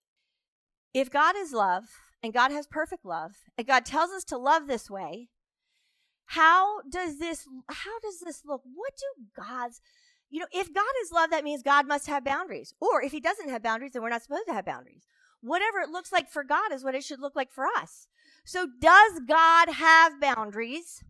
If 0.95 1.11
God 1.11 1.35
is 1.37 1.53
love 1.53 1.85
and 2.23 2.33
God 2.33 2.50
has 2.50 2.67
perfect 2.67 3.05
love 3.05 3.33
and 3.59 3.67
God 3.67 3.85
tells 3.85 4.11
us 4.11 4.25
to 4.25 4.39
love 4.39 4.67
this 4.67 4.89
way, 4.89 5.29
how 6.30 6.82
does 6.82 7.18
this 7.18 7.44
how 7.68 7.99
does 7.99 8.20
this 8.20 8.42
look? 8.44 8.62
What 8.62 8.92
do 8.96 9.25
god's 9.37 9.80
you 10.28 10.38
know 10.38 10.46
if 10.52 10.72
god 10.72 10.84
is 11.02 11.10
love 11.10 11.30
that 11.30 11.42
means 11.42 11.60
god 11.64 11.88
must 11.88 12.06
have 12.06 12.25
boundaries. 12.25 12.72
Or 12.80 13.02
if 13.02 13.10
he 13.10 13.18
doesn't 13.18 13.49
have 13.49 13.64
boundaries 13.64 13.92
then 13.92 14.02
we're 14.02 14.10
not 14.10 14.22
supposed 14.22 14.46
to 14.46 14.52
have 14.52 14.64
boundaries. 14.64 15.08
Whatever 15.40 15.80
it 15.80 15.90
looks 15.90 16.12
like 16.12 16.30
for 16.30 16.44
god 16.44 16.72
is 16.72 16.84
what 16.84 16.94
it 16.94 17.02
should 17.02 17.18
look 17.18 17.34
like 17.34 17.50
for 17.50 17.64
us. 17.66 18.06
So 18.44 18.68
does 18.80 19.20
god 19.26 19.70
have 19.70 20.20
boundaries? 20.20 21.02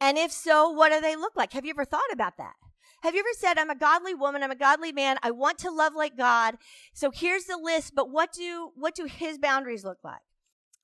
And 0.00 0.16
if 0.16 0.32
so 0.32 0.70
what 0.70 0.90
do 0.90 1.02
they 1.02 1.16
look 1.16 1.36
like? 1.36 1.52
Have 1.52 1.66
you 1.66 1.72
ever 1.72 1.84
thought 1.84 2.00
about 2.10 2.38
that? 2.38 2.54
Have 3.02 3.14
you 3.14 3.20
ever 3.20 3.36
said 3.36 3.58
i'm 3.58 3.68
a 3.68 3.76
godly 3.76 4.14
woman 4.14 4.42
i'm 4.42 4.50
a 4.50 4.56
godly 4.56 4.90
man 4.90 5.18
i 5.22 5.30
want 5.30 5.58
to 5.58 5.70
love 5.70 5.94
like 5.94 6.16
god 6.16 6.56
so 6.94 7.10
here's 7.10 7.44
the 7.44 7.58
list 7.58 7.94
but 7.94 8.10
what 8.10 8.32
do 8.32 8.70
what 8.74 8.94
do 8.94 9.04
his 9.04 9.36
boundaries 9.36 9.84
look 9.84 9.98
like? 10.02 10.22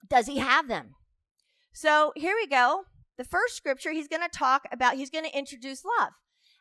Does 0.06 0.26
he 0.26 0.40
have 0.40 0.68
them? 0.68 0.96
So 1.72 2.12
here 2.16 2.34
we 2.38 2.46
go 2.46 2.84
the 3.16 3.24
first 3.24 3.56
scripture, 3.56 3.92
he's 3.92 4.08
going 4.08 4.22
to 4.22 4.28
talk 4.28 4.62
about, 4.72 4.96
he's 4.96 5.10
going 5.10 5.24
to 5.24 5.36
introduce 5.36 5.84
love. 5.84 6.12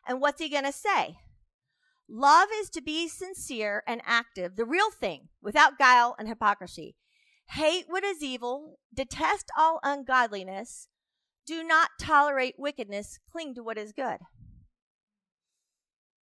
And 0.06 0.20
what's 0.20 0.40
he 0.40 0.48
going 0.48 0.64
to 0.64 0.72
say? 0.72 1.16
Love 2.08 2.48
is 2.60 2.70
to 2.70 2.80
be 2.80 3.08
sincere 3.08 3.82
and 3.86 4.00
active, 4.04 4.56
the 4.56 4.64
real 4.64 4.90
thing, 4.90 5.28
without 5.42 5.78
guile 5.78 6.14
and 6.18 6.28
hypocrisy. 6.28 6.94
Hate 7.50 7.86
what 7.88 8.04
is 8.04 8.22
evil, 8.22 8.78
detest 8.94 9.50
all 9.58 9.80
ungodliness, 9.82 10.88
do 11.46 11.62
not 11.62 11.90
tolerate 12.00 12.54
wickedness, 12.58 13.18
cling 13.30 13.54
to 13.54 13.62
what 13.62 13.78
is 13.78 13.92
good. 13.92 14.18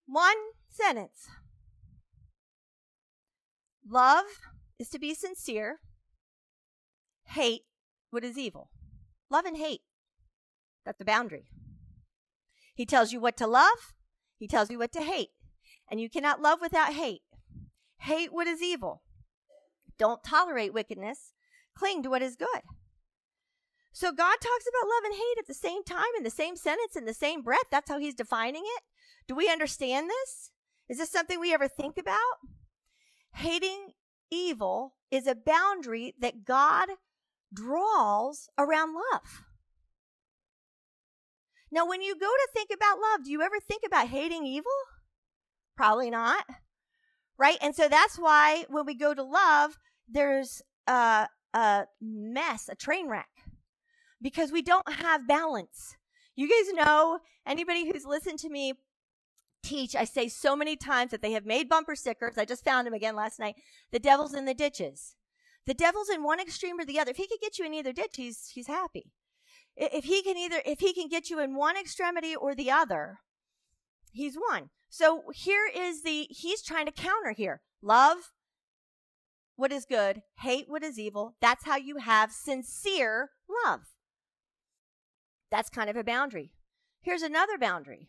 One 0.07 0.37
sentence. 0.71 1.29
Love 3.89 4.25
is 4.79 4.89
to 4.91 4.99
be 4.99 5.15
sincere, 5.15 5.81
hate 7.27 7.63
what 8.11 8.25
is 8.25 8.39
evil. 8.39 8.71
Love 9.31 9.45
and 9.45 9.57
hate. 9.57 9.81
That's 10.85 10.99
the 10.99 11.05
boundary. 11.05 11.45
He 12.75 12.87
tells 12.87 13.13
you 13.13 13.21
what 13.21 13.37
to 13.39 13.47
love, 13.47 13.95
he 14.37 14.49
tells 14.49 14.71
you 14.71 14.79
what 14.79 14.93
to 14.93 15.01
hate. 15.01 15.31
And 15.91 16.01
you 16.01 16.11
cannot 16.11 16.41
love 16.41 16.61
without 16.61 16.95
hate. 16.95 17.23
Hate 17.99 18.33
what 18.33 18.47
is 18.47 18.63
evil. 18.63 19.03
Don't 19.99 20.25
tolerate 20.25 20.75
wickedness. 20.75 21.33
Cling 21.77 22.03
to 22.03 22.11
what 22.11 22.23
is 22.23 22.37
good. 22.37 22.63
So 23.93 24.11
God 24.11 24.37
talks 24.41 24.67
about 24.69 24.89
love 24.89 25.05
and 25.05 25.15
hate 25.15 25.39
at 25.39 25.47
the 25.47 25.55
same 25.55 25.85
time, 25.85 26.05
in 26.17 26.25
the 26.25 26.31
same 26.31 26.57
sentence, 26.57 26.97
in 26.97 27.05
the 27.05 27.15
same 27.15 27.43
breath. 27.43 27.67
That's 27.71 27.89
how 27.89 27.99
he's 27.99 28.15
defining 28.15 28.65
it. 28.65 28.83
Do 29.29 29.35
we 29.35 29.49
understand 29.49 30.11
this? 30.11 30.51
Is 30.89 30.99
this 30.99 31.11
something 31.11 31.39
we 31.39 31.55
ever 31.55 31.69
think 31.69 31.97
about? 31.97 32.19
Hating 33.35 33.93
evil 34.31 34.95
is 35.11 35.27
a 35.27 35.35
boundary 35.35 36.15
that 36.21 36.45
God 36.45 36.89
draws 37.53 38.49
around 38.59 38.95
love. 38.95 39.45
Now, 41.75 41.89
when 41.89 42.03
you 42.03 42.15
go 42.15 42.29
to 42.29 42.49
think 42.55 42.71
about 42.73 43.01
love, 43.01 43.25
do 43.25 43.33
you 43.33 43.43
ever 43.43 43.59
think 43.59 43.83
about 43.85 44.07
hating 44.07 44.47
evil? 44.47 44.71
Probably 45.77 46.09
not. 46.09 46.45
Right? 47.37 47.59
And 47.61 47.75
so 47.75 47.89
that's 47.89 48.17
why 48.17 48.65
when 48.69 48.87
we 48.87 48.95
go 48.95 49.13
to 49.13 49.25
love, 49.25 49.77
there's 50.09 50.63
a, 50.87 51.27
a 51.53 51.87
mess, 52.01 52.69
a 52.71 52.77
train 52.77 53.09
wreck, 53.09 53.29
because 54.23 54.53
we 54.53 54.63
don't 54.63 54.89
have 54.89 55.27
balance. 55.27 55.97
You 56.37 56.49
guys 56.49 56.73
know, 56.73 57.19
anybody 57.45 57.91
who's 57.91 58.05
listened 58.05 58.39
to 58.41 58.49
me 58.49 58.75
teach, 59.65 59.97
I 59.97 60.05
say 60.05 60.29
so 60.29 60.55
many 60.55 60.77
times 60.77 61.11
that 61.11 61.23
they 61.23 61.33
have 61.33 61.45
made 61.45 61.69
bumper 61.69 61.97
stickers. 61.97 62.39
I 62.39 62.45
just 62.45 62.65
found 62.65 62.87
them 62.87 62.95
again 62.95 63.17
last 63.17 63.41
night. 63.41 63.57
The 63.91 63.99
devil's 63.99 64.35
in 64.35 64.45
the 64.45 64.55
ditches. 64.55 65.17
The 65.67 65.75
devil's 65.75 66.09
in 66.09 66.23
one 66.23 66.39
extreme 66.39 66.79
or 66.79 66.85
the 66.85 67.01
other. 67.01 67.11
If 67.11 67.17
he 67.17 67.27
could 67.27 67.41
get 67.41 67.59
you 67.59 67.67
in 67.67 67.75
either 67.75 67.93
ditch, 67.93 68.15
he's, 68.15 68.51
he's 68.55 68.69
happy. 68.69 69.11
If 69.77 70.05
he 70.05 70.23
can 70.23 70.37
either, 70.37 70.63
if 70.65 70.81
he 70.81 70.93
can 70.93 71.09
get 71.09 71.31
you 71.31 71.41
in 71.41 71.57
one 71.57 71.77
extremity 71.77 72.35
or 72.37 72.55
the 72.55 72.71
other, 72.71 73.19
he's 74.13 74.37
won. 74.37 74.71
So 74.89 75.25
here 75.35 75.69
is 75.75 76.03
the, 76.03 76.29
he's 76.31 76.63
trying 76.63 76.87
to 76.87 76.93
counter 76.93 77.33
here. 77.33 77.61
Love 77.83 78.33
what 79.57 79.73
is 79.73 79.85
good, 79.85 80.23
hate 80.39 80.67
what 80.69 80.83
is 80.83 80.99
evil. 80.99 81.37
That's 81.41 81.65
how 81.65 81.77
you 81.77 81.97
have 81.99 82.33
sincere 82.33 83.31
love. 83.65 83.81
That's 85.51 85.71
kind 85.71 85.91
of 85.91 85.97
a 85.97 86.05
boundary. 86.05 86.53
Here's 87.01 87.23
another 87.23 87.59
boundary. 87.59 88.09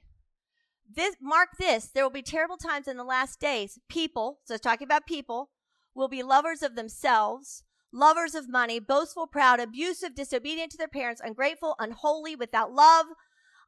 This, 0.91 1.15
mark 1.19 1.49
this, 1.59 1.87
there 1.87 2.03
will 2.03 2.11
be 2.11 2.21
terrible 2.21 2.57
times 2.57 2.87
in 2.87 2.97
the 2.97 3.03
last 3.03 3.39
days. 3.39 3.79
People, 3.89 4.39
so 4.45 4.53
it's 4.53 4.63
talking 4.63 4.85
about 4.85 5.07
people, 5.07 5.49
will 5.95 6.07
be 6.07 6.23
lovers 6.23 6.61
of 6.61 6.75
themselves, 6.75 7.63
lovers 7.95 8.35
of 8.35 8.49
money, 8.49 8.79
boastful, 8.79 9.25
proud, 9.25 9.59
abusive, 9.59 10.13
disobedient 10.13 10.71
to 10.71 10.77
their 10.77 10.87
parents, 10.87 11.21
ungrateful, 11.23 11.75
unholy, 11.79 12.35
without 12.35 12.73
love, 12.73 13.05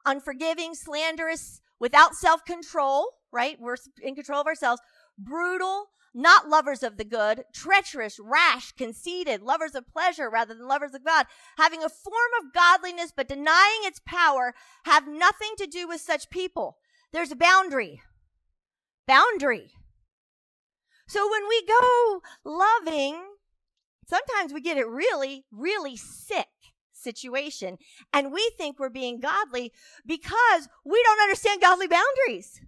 unforgiving, 0.06 0.76
slanderous, 0.76 1.62
without 1.80 2.14
self 2.14 2.44
control, 2.46 3.08
right? 3.32 3.58
We're 3.60 3.78
in 4.02 4.16
control 4.16 4.42
of 4.42 4.48
ourselves, 4.48 4.82
brutal, 5.18 5.86
not 6.14 6.50
lovers 6.50 6.84
of 6.84 6.98
the 6.98 7.06
good, 7.06 7.44
treacherous, 7.54 8.20
rash, 8.20 8.72
conceited, 8.74 9.42
lovers 9.42 9.76
of 9.76 9.88
pleasure 9.88 10.30
rather 10.30 10.54
than 10.54 10.68
lovers 10.68 10.94
of 10.94 11.06
God, 11.06 11.26
having 11.58 11.84
a 11.84 11.90
form 11.90 12.32
of 12.40 12.54
godliness 12.54 13.14
but 13.16 13.28
denying 13.28 13.82
its 13.84 14.02
power, 14.06 14.54
have 14.86 15.08
nothing 15.08 15.52
to 15.58 15.68
do 15.68 15.88
with 15.88 16.02
such 16.02 16.30
people. 16.30 16.78
There's 17.14 17.32
a 17.32 17.36
boundary. 17.36 18.02
Boundary. 19.08 19.72
So 21.08 21.30
when 21.30 21.48
we 21.48 21.66
go 21.66 22.22
loving, 22.44 23.22
Sometimes 24.08 24.54
we 24.54 24.62
get 24.62 24.78
it 24.78 24.88
really, 24.88 25.46
really 25.52 25.98
sick, 25.98 26.48
situation. 26.98 27.78
And 28.14 28.32
we 28.32 28.52
think 28.58 28.80
we're 28.80 28.90
being 28.90 29.20
godly 29.20 29.72
because 30.06 30.68
we 30.86 31.02
don't 31.04 31.22
understand 31.22 31.62
godly 31.62 31.88
boundaries. 31.88 32.62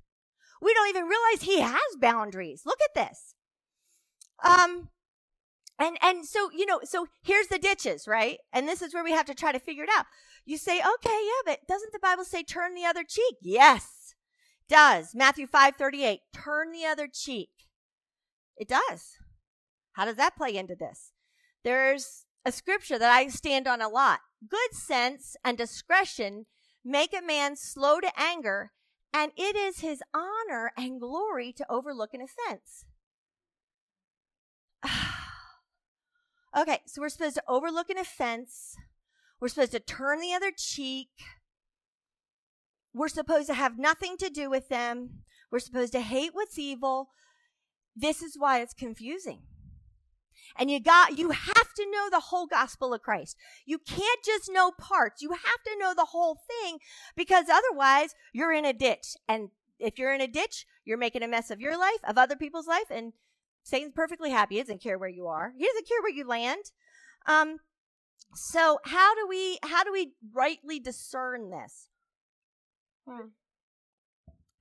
We 0.62 0.74
don't 0.74 0.90
even 0.90 1.06
realize 1.06 1.42
he 1.42 1.62
has 1.62 1.98
boundaries. 2.00 2.64
Look 2.66 2.80
at 2.84 3.10
this. 3.10 3.36
Um, 4.44 4.90
and, 5.78 5.98
and 6.02 6.26
so, 6.26 6.50
you 6.52 6.66
know, 6.66 6.82
so 6.84 7.08
here's 7.24 7.48
the 7.48 7.60
ditches, 7.60 8.08
right? 8.08 8.38
And 8.52 8.68
this 8.68 8.82
is 8.82 8.94
where 8.94 9.04
we 9.04 9.12
have 9.12 9.26
to 9.28 9.34
try 9.34 9.52
to 9.52 9.60
figure 9.60 9.84
it 9.84 9.90
out. 9.98 10.06
You 10.46 10.58
say, 10.58 10.80
okay, 10.80 11.20
yeah, 11.26 11.42
but 11.46 11.68
doesn't 11.68 11.94
the 11.94 12.00
Bible 12.00 12.26
say 12.26 12.44
turn 12.44 12.76
the 12.76 12.86
other 12.86 13.04
cheek? 13.04 13.36
Yes, 13.42 14.16
does. 14.68 15.16
Matthew 15.16 15.48
5 15.48 15.76
38, 15.76 16.20
turn 16.34 16.72
the 16.72 16.86
other 16.86 17.08
cheek. 17.08 17.50
It 18.58 18.68
does. 18.68 19.18
How 19.94 20.06
does 20.06 20.18
that 20.18 20.36
play 20.36 20.56
into 20.56 20.76
this? 20.76 21.14
There's 21.64 22.26
a 22.46 22.52
scripture 22.52 22.98
that 22.98 23.12
I 23.12 23.28
stand 23.28 23.68
on 23.68 23.82
a 23.82 23.90
lot. 23.90 24.20
Good 24.48 24.74
sense 24.74 25.36
and 25.44 25.58
discretion 25.58 26.46
make 26.84 27.14
a 27.14 27.26
man 27.26 27.56
slow 27.56 28.00
to 28.00 28.12
anger, 28.18 28.72
and 29.14 29.32
it 29.38 29.56
is 29.56 29.80
his 29.80 30.02
honor 30.14 30.72
and 30.78 31.00
glory 31.00 31.52
to 31.54 31.66
overlook 31.70 32.14
an 32.14 32.22
offense. 32.22 32.86
okay, 36.58 36.80
so 36.86 37.02
we're 37.02 37.10
supposed 37.10 37.36
to 37.36 37.44
overlook 37.48 37.90
an 37.90 37.98
offense. 37.98 38.76
We're 39.42 39.50
supposed 39.50 39.74
to 39.74 39.80
turn 39.80 40.20
the 40.20 40.34
other 40.34 40.52
cheek. 40.56 41.10
We're 42.94 43.10
supposed 43.10 43.48
to 43.48 43.54
have 43.54 43.78
nothing 43.78 44.18
to 44.18 44.30
do 44.30 44.50
with 44.50 44.70
them. 44.70 45.24
We're 45.52 45.60
supposed 45.60 45.94
to 45.94 46.02
hate 46.02 46.32
what's 46.34 46.58
evil. 46.58 47.10
This 47.96 48.22
is 48.22 48.36
why 48.38 48.62
it's 48.62 48.74
confusing. 48.74 49.42
And 50.58 50.70
you 50.70 50.80
got, 50.80 51.18
you 51.18 51.32
have 51.32 51.74
to 51.76 51.92
know 51.92 52.10
the 52.10 52.20
whole 52.20 52.48
gospel 52.48 52.94
of 52.94 53.02
Christ. 53.02 53.38
You 53.66 53.78
can't 53.78 54.24
just 54.26 54.52
know 54.52 54.72
parts. 54.72 55.22
You 55.22 55.32
have 55.32 55.64
to 55.66 55.78
know 55.80 55.94
the 55.96 56.06
whole 56.06 56.38
thing 56.48 56.80
because 57.16 57.46
otherwise 57.50 58.16
you're 58.34 58.54
in 58.54 58.66
a 58.66 58.74
ditch. 58.74 59.16
And 59.28 59.50
if 59.80 59.98
you're 59.98 60.14
in 60.14 60.22
a 60.22 60.28
ditch, 60.28 60.66
you're 60.86 60.98
making 60.98 61.24
a 61.24 61.28
mess 61.28 61.52
of 61.52 61.62
your 61.62 61.78
life, 61.78 62.00
of 62.08 62.18
other 62.18 62.36
people's 62.36 62.68
life, 62.68 62.90
and 62.90 63.14
Satan's 63.64 63.94
perfectly 63.94 64.32
happy. 64.32 64.56
He 64.56 64.62
doesn't 64.62 64.82
care 64.82 64.98
where 64.98 65.10
you 65.10 65.28
are. 65.28 65.54
He 65.58 65.66
doesn't 65.66 65.88
care 65.88 66.02
where 66.02 66.14
you 66.14 66.28
land. 66.28 66.64
Um, 67.28 67.58
so 68.34 68.80
how 68.86 69.16
do 69.16 69.28
we, 69.28 69.60
how 69.64 69.84
do 69.84 69.92
we 69.92 70.14
rightly 70.34 70.80
discern 70.80 71.50
this? 71.50 71.90
Hmm. 73.08 73.28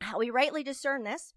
How 0.01 0.19
we 0.19 0.31
rightly 0.31 0.63
discern 0.63 1.03
this 1.03 1.35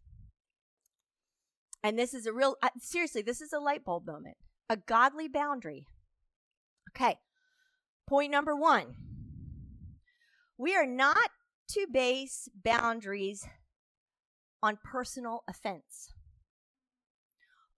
and 1.84 1.98
this 1.98 2.14
is 2.14 2.26
a 2.26 2.34
real, 2.34 2.56
uh, 2.62 2.70
seriously, 2.80 3.22
this 3.22 3.42
is 3.42 3.54
a 3.54 3.60
light 3.60 3.84
bulb 3.84 4.06
moment, 4.06 4.38
a 4.70 4.78
godly 4.78 5.28
boundary. 5.28 5.88
Okay. 6.90 7.18
Point 8.08 8.32
number 8.32 8.56
one 8.56 8.96
we 10.58 10.76
are 10.76 10.86
not 10.86 11.32
to 11.70 11.88
base 11.92 12.48
boundaries 12.54 13.48
on 14.62 14.78
personal 14.84 15.44
offense. 15.50 16.14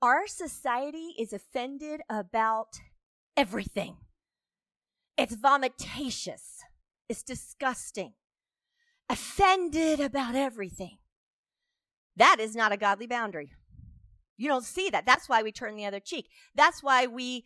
Our 0.01 0.27
society 0.27 1.15
is 1.17 1.31
offended 1.31 2.01
about 2.09 2.81
everything. 3.37 3.95
It's 5.17 5.35
vomitatious. 5.35 6.59
It's 7.07 7.23
disgusting. 7.23 8.13
Offended 9.09 10.01
about 10.01 10.35
everything. 10.35 10.97
That 12.17 12.37
is 12.39 12.53
not 12.55 12.73
a 12.73 12.77
godly 12.77 13.07
boundary. 13.07 13.51
You 14.37 14.47
don't 14.47 14.65
see 14.65 14.89
that. 14.89 15.05
That's 15.05 15.29
why 15.29 15.43
we 15.43 15.51
turn 15.51 15.75
the 15.75 15.85
other 15.85 15.99
cheek. 15.99 16.29
That's 16.55 16.81
why 16.81 17.07
we 17.07 17.45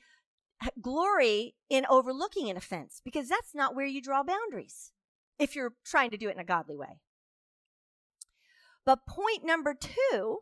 glory 0.82 1.56
in 1.70 1.86
overlooking 1.90 2.50
an 2.50 2.58
offense 2.58 3.02
because 3.04 3.30
that's 3.30 3.54
not 3.54 3.76
where 3.76 3.86
you 3.86 4.02
draw 4.02 4.24
boundaries 4.24 4.92
if 5.38 5.56
you're 5.56 5.74
trying 5.86 6.10
to 6.10 6.18
do 6.18 6.30
it 6.30 6.34
in 6.34 6.40
a 6.40 6.46
godly 6.46 6.76
way. 6.76 7.00
But 8.86 9.06
point 9.06 9.44
number 9.44 9.74
two 9.74 10.40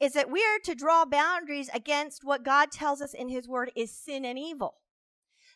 is 0.00 0.12
that 0.14 0.30
we 0.30 0.40
are 0.40 0.58
to 0.64 0.74
draw 0.74 1.04
boundaries 1.04 1.70
against 1.72 2.24
what 2.24 2.44
God 2.44 2.72
tells 2.72 3.00
us 3.00 3.14
in 3.14 3.28
His 3.28 3.48
Word 3.48 3.70
is 3.76 3.96
sin 3.96 4.24
and 4.24 4.38
evil. 4.38 4.74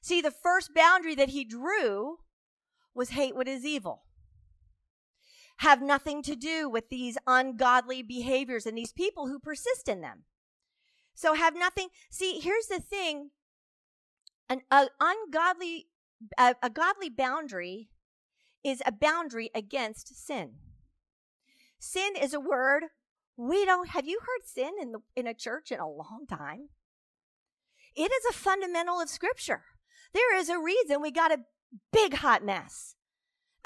See, 0.01 0.21
the 0.21 0.31
first 0.31 0.73
boundary 0.73 1.17
that 1.17 1.31
He 1.31 1.45
drew 1.45 2.19
was 2.95 3.11
hate 3.11 3.35
what 3.35 3.49
is 3.49 3.65
evil 3.65 4.06
have 5.59 5.81
nothing 5.81 6.23
to 6.23 6.37
do 6.37 6.69
with 6.69 6.89
these 6.89 7.17
ungodly 7.27 8.03
behaviors 8.03 8.67
and 8.67 8.77
these 8.77 8.93
people 8.93 9.27
who 9.27 9.39
persist 9.39 9.89
in 9.89 10.01
them. 10.01 10.25
So 11.15 11.35
have 11.35 11.57
nothing. 11.57 11.89
See, 12.11 12.41
here's 12.41 12.67
the 12.67 12.81
thing. 12.81 13.31
An 14.49 14.61
a 14.71 14.89
ungodly, 15.01 15.87
a, 16.39 16.55
a 16.63 16.71
godly 16.71 17.09
boundary 17.09 17.89
is 18.63 18.83
a 18.85 18.93
boundary 18.93 19.51
against 19.55 20.27
sin. 20.27 20.57
Sin 21.79 22.15
is 22.21 22.35
a 22.35 22.41
word 22.41 22.85
we 23.37 23.65
don't, 23.65 23.91
have 23.91 24.07
you 24.07 24.19
heard 24.21 24.47
sin 24.47 24.73
in 24.81 24.93
the, 24.93 25.01
in 25.15 25.27
a 25.27 25.35
church 25.35 25.71
in 25.71 25.79
a 25.79 25.89
long 25.89 26.27
time? 26.29 26.69
It 27.95 28.11
is 28.11 28.25
a 28.31 28.33
fundamental 28.33 29.01
of 29.01 29.09
scripture. 29.09 29.65
There 30.13 30.37
is 30.37 30.49
a 30.49 30.59
reason 30.59 31.01
we 31.01 31.11
got 31.11 31.33
a 31.33 31.41
big 31.93 32.15
hot 32.15 32.45
mess 32.45 32.96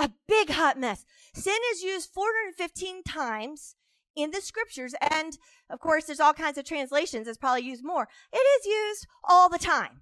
a 0.01 0.11
big 0.27 0.51
hot 0.51 0.79
mess. 0.79 1.05
Sin 1.35 1.59
is 1.73 1.83
used 1.83 2.11
415 2.11 3.03
times 3.03 3.77
in 4.17 4.31
the 4.31 4.41
scriptures. 4.41 4.95
And 5.11 5.39
of 5.69 5.79
course, 5.79 6.05
there's 6.05 6.21
all 6.21 6.33
kinds 6.33 6.57
of 6.59 6.65
translations. 6.65 7.29
It's 7.29 7.39
probably 7.39 7.63
used 7.63 7.85
more. 7.85 8.09
It 8.33 8.37
is 8.39 8.67
used 8.67 9.07
all 9.23 9.49
the 9.49 9.59
time. 9.59 10.01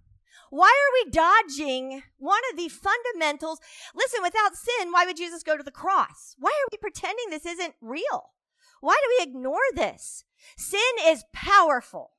Why 0.51 0.69
are 0.69 1.05
we 1.05 1.11
dodging 1.11 2.03
one 2.17 2.41
of 2.51 2.57
the 2.57 2.69
fundamentals? 2.69 3.61
Listen, 3.95 4.23
without 4.23 4.55
sin, 4.55 4.93
why 4.93 5.05
would 5.05 5.17
Jesus 5.17 5.43
go 5.43 5.57
to 5.57 5.63
the 5.63 5.71
cross? 5.71 6.37
Why 6.39 6.51
are 6.51 6.69
we 6.73 6.79
pretending 6.79 7.27
this 7.29 7.45
isn't 7.45 7.75
real? 7.83 8.31
Why 8.81 8.97
do 9.03 9.13
we 9.19 9.31
ignore 9.31 9.59
this? 9.75 10.25
Sin 10.57 10.81
is 11.05 11.25
powerful. 11.35 12.13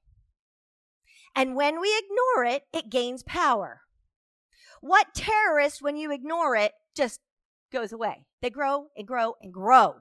And 1.33 1.55
when 1.55 1.79
we 1.79 1.97
ignore 1.97 2.45
it, 2.45 2.63
it 2.73 2.89
gains 2.89 3.23
power. 3.23 3.81
What 4.81 5.15
terrorist, 5.15 5.81
when 5.81 5.95
you 5.95 6.11
ignore 6.11 6.55
it, 6.55 6.73
just 6.95 7.21
goes 7.71 7.91
away. 7.91 8.25
They 8.41 8.49
grow 8.49 8.88
and 8.95 9.08
grow 9.08 9.36
and 9.41 9.53
grow. 9.53 9.97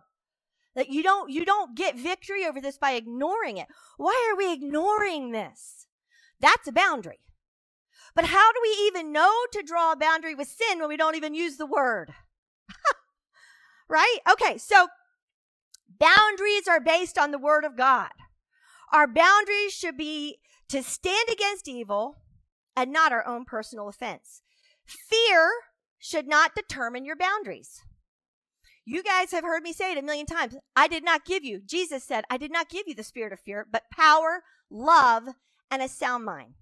That 0.75 0.91
you 0.91 1.03
don't, 1.03 1.31
you 1.31 1.45
don't 1.45 1.77
get 1.77 1.99
victory 1.99 2.45
over 2.45 2.61
this 2.61 2.79
by 2.79 2.93
ignoring 2.93 3.57
it. 3.57 3.67
Why 3.97 4.31
are 4.31 4.37
we 4.37 4.53
ignoring 4.53 5.33
this? 5.33 5.87
That's 6.41 6.69
a 6.69 6.73
boundary. 6.73 7.21
But 8.15 8.27
how 8.27 8.53
do 8.53 8.59
we 8.63 8.87
even 8.87 9.13
know 9.13 9.33
to 9.53 9.63
draw 9.63 9.93
a 9.93 9.97
boundary 9.97 10.35
with 10.35 10.49
sin 10.49 10.79
when 10.79 10.89
we 10.89 10.97
don't 10.97 11.17
even 11.17 11.35
use 11.35 11.57
the 11.57 11.67
word? 11.67 12.13
right? 13.89 14.19
Okay, 14.31 14.59
so 14.59 14.89
boundaries 15.99 16.69
are 16.69 16.81
based 16.81 17.19
on 17.19 17.31
the 17.31 17.39
word 17.39 17.65
of 17.65 17.77
God. 17.77 18.11
Our 18.93 19.07
boundaries 19.07 19.73
should 19.73 19.97
be 19.97 20.39
to 20.69 20.83
stand 20.83 21.29
against 21.31 21.69
evil 21.69 22.17
and 22.77 22.93
not 22.93 23.13
our 23.13 23.27
own 23.27 23.45
personal 23.45 23.89
offense. 23.89 24.43
Fear 24.87 25.51
should 25.99 26.27
not 26.27 26.55
determine 26.55 27.05
your 27.05 27.17
boundaries. 27.17 27.83
You 28.85 29.03
guys 29.03 29.33
have 29.33 29.45
heard 29.45 29.63
me 29.63 29.73
say 29.73 29.93
it 29.93 29.99
a 29.99 30.03
million 30.03 30.25
times. 30.25 30.57
I 30.75 30.89
did 30.89 31.05
not 31.05 31.27
give 31.27 31.45
you, 31.45 31.61
Jesus 31.65 32.05
said, 32.05 32.25
I 32.31 32.39
did 32.39 32.51
not 32.51 32.71
give 32.71 32.85
you 32.87 32.95
the 32.95 33.03
spirit 33.03 33.33
of 33.33 33.41
fear, 33.41 33.67
but 33.71 33.91
power, 33.93 34.43
love, 34.71 35.25
and 35.71 35.83
a 35.83 35.89
sound 35.89 36.25
mind. 36.25 36.55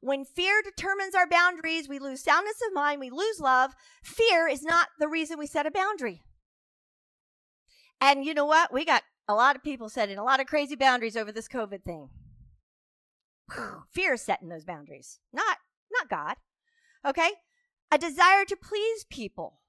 When 0.00 0.24
fear 0.24 0.62
determines 0.62 1.14
our 1.14 1.28
boundaries, 1.28 1.88
we 1.88 1.98
lose 1.98 2.22
soundness 2.22 2.56
of 2.66 2.74
mind, 2.74 3.00
we 3.00 3.10
lose 3.10 3.40
love. 3.40 3.74
Fear 4.02 4.48
is 4.48 4.62
not 4.62 4.88
the 4.98 5.08
reason 5.08 5.38
we 5.38 5.46
set 5.46 5.66
a 5.66 5.70
boundary. 5.70 6.22
And 8.00 8.24
you 8.24 8.34
know 8.34 8.46
what? 8.46 8.72
We 8.72 8.84
got 8.84 9.02
a 9.28 9.34
lot 9.34 9.56
of 9.56 9.62
people 9.62 9.88
setting 9.88 10.18
a 10.18 10.24
lot 10.24 10.40
of 10.40 10.46
crazy 10.46 10.76
boundaries 10.76 11.16
over 11.16 11.32
this 11.32 11.48
COVID 11.48 11.82
thing. 11.84 12.10
Fear 13.92 14.14
is 14.14 14.22
setting 14.22 14.48
those 14.48 14.64
boundaries, 14.64 15.20
not 15.32 15.58
not 15.92 16.08
God. 16.08 16.36
Okay? 17.06 17.30
A 17.94 17.98
desire 17.98 18.44
to 18.46 18.56
please 18.56 19.04
people 19.04 19.60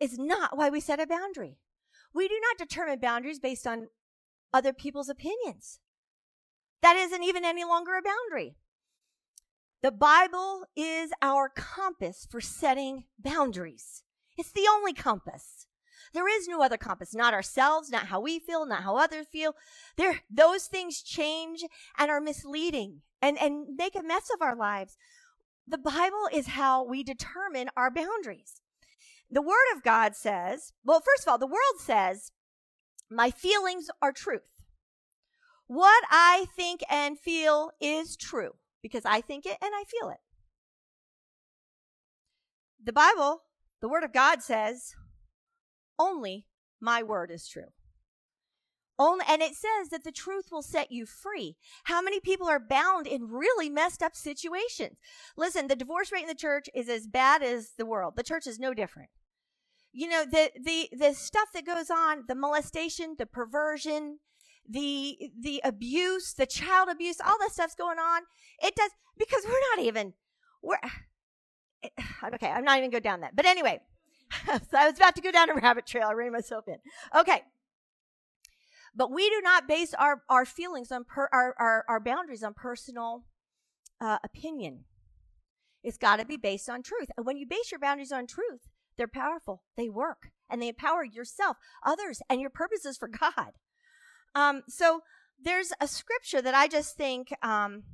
is 0.00 0.18
not 0.18 0.56
why 0.56 0.70
we 0.70 0.80
set 0.80 0.98
a 0.98 1.06
boundary. 1.06 1.58
We 2.14 2.26
do 2.26 2.40
not 2.40 2.56
determine 2.56 3.00
boundaries 3.00 3.38
based 3.38 3.66
on 3.66 3.88
other 4.50 4.72
people's 4.72 5.10
opinions. 5.10 5.80
That 6.80 6.96
isn't 6.96 7.22
even 7.22 7.44
any 7.44 7.64
longer 7.64 7.98
a 7.98 8.02
boundary. 8.02 8.56
The 9.82 9.92
Bible 9.92 10.64
is 10.74 11.12
our 11.20 11.50
compass 11.50 12.26
for 12.30 12.40
setting 12.40 13.04
boundaries. 13.18 14.04
It's 14.38 14.52
the 14.52 14.66
only 14.72 14.94
compass. 14.94 15.66
There 16.14 16.34
is 16.34 16.48
no 16.48 16.62
other 16.62 16.78
compass, 16.78 17.14
not 17.14 17.34
ourselves, 17.34 17.90
not 17.90 18.06
how 18.06 18.22
we 18.22 18.38
feel, 18.38 18.64
not 18.64 18.84
how 18.84 18.96
others 18.96 19.26
feel. 19.30 19.54
There, 19.98 20.20
those 20.30 20.64
things 20.64 21.02
change 21.02 21.62
and 21.98 22.10
are 22.10 22.22
misleading 22.22 23.02
and, 23.20 23.38
and 23.38 23.76
make 23.76 23.96
a 23.96 24.02
mess 24.02 24.30
of 24.32 24.40
our 24.40 24.56
lives. 24.56 24.96
The 25.66 25.78
Bible 25.78 26.28
is 26.32 26.48
how 26.48 26.84
we 26.84 27.02
determine 27.02 27.70
our 27.76 27.90
boundaries. 27.90 28.60
The 29.30 29.42
Word 29.42 29.54
of 29.74 29.82
God 29.82 30.14
says, 30.14 30.72
well, 30.84 31.00
first 31.00 31.26
of 31.26 31.30
all, 31.30 31.38
the 31.38 31.46
world 31.46 31.78
says, 31.78 32.32
my 33.10 33.30
feelings 33.30 33.88
are 34.00 34.12
truth. 34.12 34.62
What 35.66 36.04
I 36.10 36.46
think 36.56 36.80
and 36.90 37.18
feel 37.18 37.70
is 37.80 38.16
true 38.16 38.52
because 38.82 39.04
I 39.04 39.20
think 39.20 39.46
it 39.46 39.56
and 39.62 39.72
I 39.74 39.84
feel 39.84 40.10
it. 40.10 40.18
the 42.84 42.92
Bible, 42.92 43.42
the 43.80 43.88
Word 43.88 44.02
of 44.02 44.12
God 44.12 44.42
says, 44.42 44.94
only 45.98 46.46
my 46.80 47.02
word 47.02 47.30
is 47.30 47.46
true. 47.46 47.72
Only, 49.02 49.24
and 49.28 49.42
it 49.42 49.56
says 49.56 49.88
that 49.90 50.04
the 50.04 50.12
truth 50.12 50.52
will 50.52 50.62
set 50.62 50.92
you 50.92 51.06
free. 51.06 51.56
How 51.84 52.00
many 52.00 52.20
people 52.20 52.48
are 52.48 52.60
bound 52.60 53.08
in 53.08 53.26
really 53.26 53.68
messed 53.68 54.00
up 54.00 54.14
situations? 54.14 54.96
Listen, 55.36 55.66
the 55.66 55.74
divorce 55.74 56.12
rate 56.12 56.22
in 56.22 56.28
the 56.28 56.36
church 56.36 56.68
is 56.72 56.88
as 56.88 57.08
bad 57.08 57.42
as 57.42 57.72
the 57.76 57.84
world. 57.84 58.14
The 58.14 58.22
church 58.22 58.46
is 58.46 58.60
no 58.60 58.72
different. 58.72 59.10
You 59.92 60.08
know, 60.08 60.24
the, 60.24 60.52
the, 60.54 60.88
the 60.96 61.14
stuff 61.14 61.48
that 61.52 61.66
goes 61.66 61.90
on, 61.90 62.26
the 62.28 62.36
molestation, 62.36 63.16
the 63.18 63.26
perversion, 63.26 64.20
the, 64.68 65.32
the 65.36 65.60
abuse, 65.64 66.32
the 66.34 66.46
child 66.46 66.88
abuse, 66.88 67.16
all 67.20 67.38
that 67.40 67.50
stuff's 67.50 67.74
going 67.74 67.98
on. 67.98 68.22
It 68.62 68.76
does, 68.76 68.92
because 69.18 69.42
we're 69.44 69.76
not 69.76 69.84
even, 69.84 70.12
we're, 70.62 70.78
okay, 72.34 72.50
I'm 72.50 72.62
not 72.62 72.78
even 72.78 72.90
going 72.90 73.02
down 73.02 73.22
that. 73.22 73.34
But 73.34 73.46
anyway, 73.46 73.80
so 74.46 74.52
I 74.78 74.88
was 74.88 74.96
about 74.96 75.16
to 75.16 75.22
go 75.22 75.32
down 75.32 75.50
a 75.50 75.54
rabbit 75.54 75.86
trail. 75.86 76.06
I 76.08 76.12
ran 76.12 76.30
myself 76.30 76.68
in. 76.68 76.76
Okay. 77.18 77.42
But 78.94 79.10
we 79.10 79.28
do 79.30 79.40
not 79.42 79.66
base 79.66 79.94
our, 79.94 80.22
our 80.28 80.44
feelings 80.44 80.92
on 80.92 81.04
per, 81.04 81.28
our, 81.32 81.54
our, 81.58 81.84
our 81.88 82.00
boundaries 82.00 82.42
on 82.42 82.54
personal 82.54 83.24
uh, 84.00 84.18
opinion. 84.22 84.84
It's 85.82 85.98
got 85.98 86.18
to 86.20 86.26
be 86.26 86.36
based 86.36 86.68
on 86.68 86.82
truth. 86.82 87.10
And 87.16 87.24
when 87.26 87.36
you 87.36 87.46
base 87.46 87.70
your 87.70 87.80
boundaries 87.80 88.12
on 88.12 88.26
truth, 88.26 88.68
they're 88.96 89.08
powerful. 89.08 89.62
They 89.76 89.88
work 89.88 90.30
and 90.50 90.60
they 90.60 90.68
empower 90.68 91.04
yourself, 91.04 91.56
others, 91.84 92.20
and 92.28 92.40
your 92.40 92.50
purposes 92.50 92.98
for 92.98 93.08
God. 93.08 93.52
Um, 94.34 94.62
so 94.68 95.00
there's 95.42 95.72
a 95.80 95.88
scripture 95.88 96.42
that 96.42 96.54
I 96.54 96.68
just 96.68 96.96
think 96.96 97.32
um, 97.42 97.84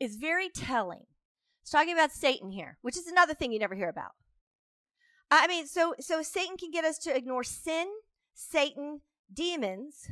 is 0.00 0.16
very 0.16 0.48
telling. 0.48 1.06
It's 1.62 1.70
talking 1.70 1.94
about 1.94 2.12
Satan 2.12 2.50
here, 2.50 2.78
which 2.82 2.96
is 2.96 3.06
another 3.06 3.34
thing 3.34 3.52
you 3.52 3.58
never 3.58 3.74
hear 3.74 3.88
about. 3.88 4.12
I 5.30 5.46
mean, 5.46 5.66
so 5.66 5.94
so 5.98 6.22
Satan 6.22 6.56
can 6.56 6.70
get 6.70 6.84
us 6.84 6.98
to 6.98 7.16
ignore 7.16 7.42
sin, 7.42 7.86
Satan, 8.34 9.00
demons. 9.32 10.08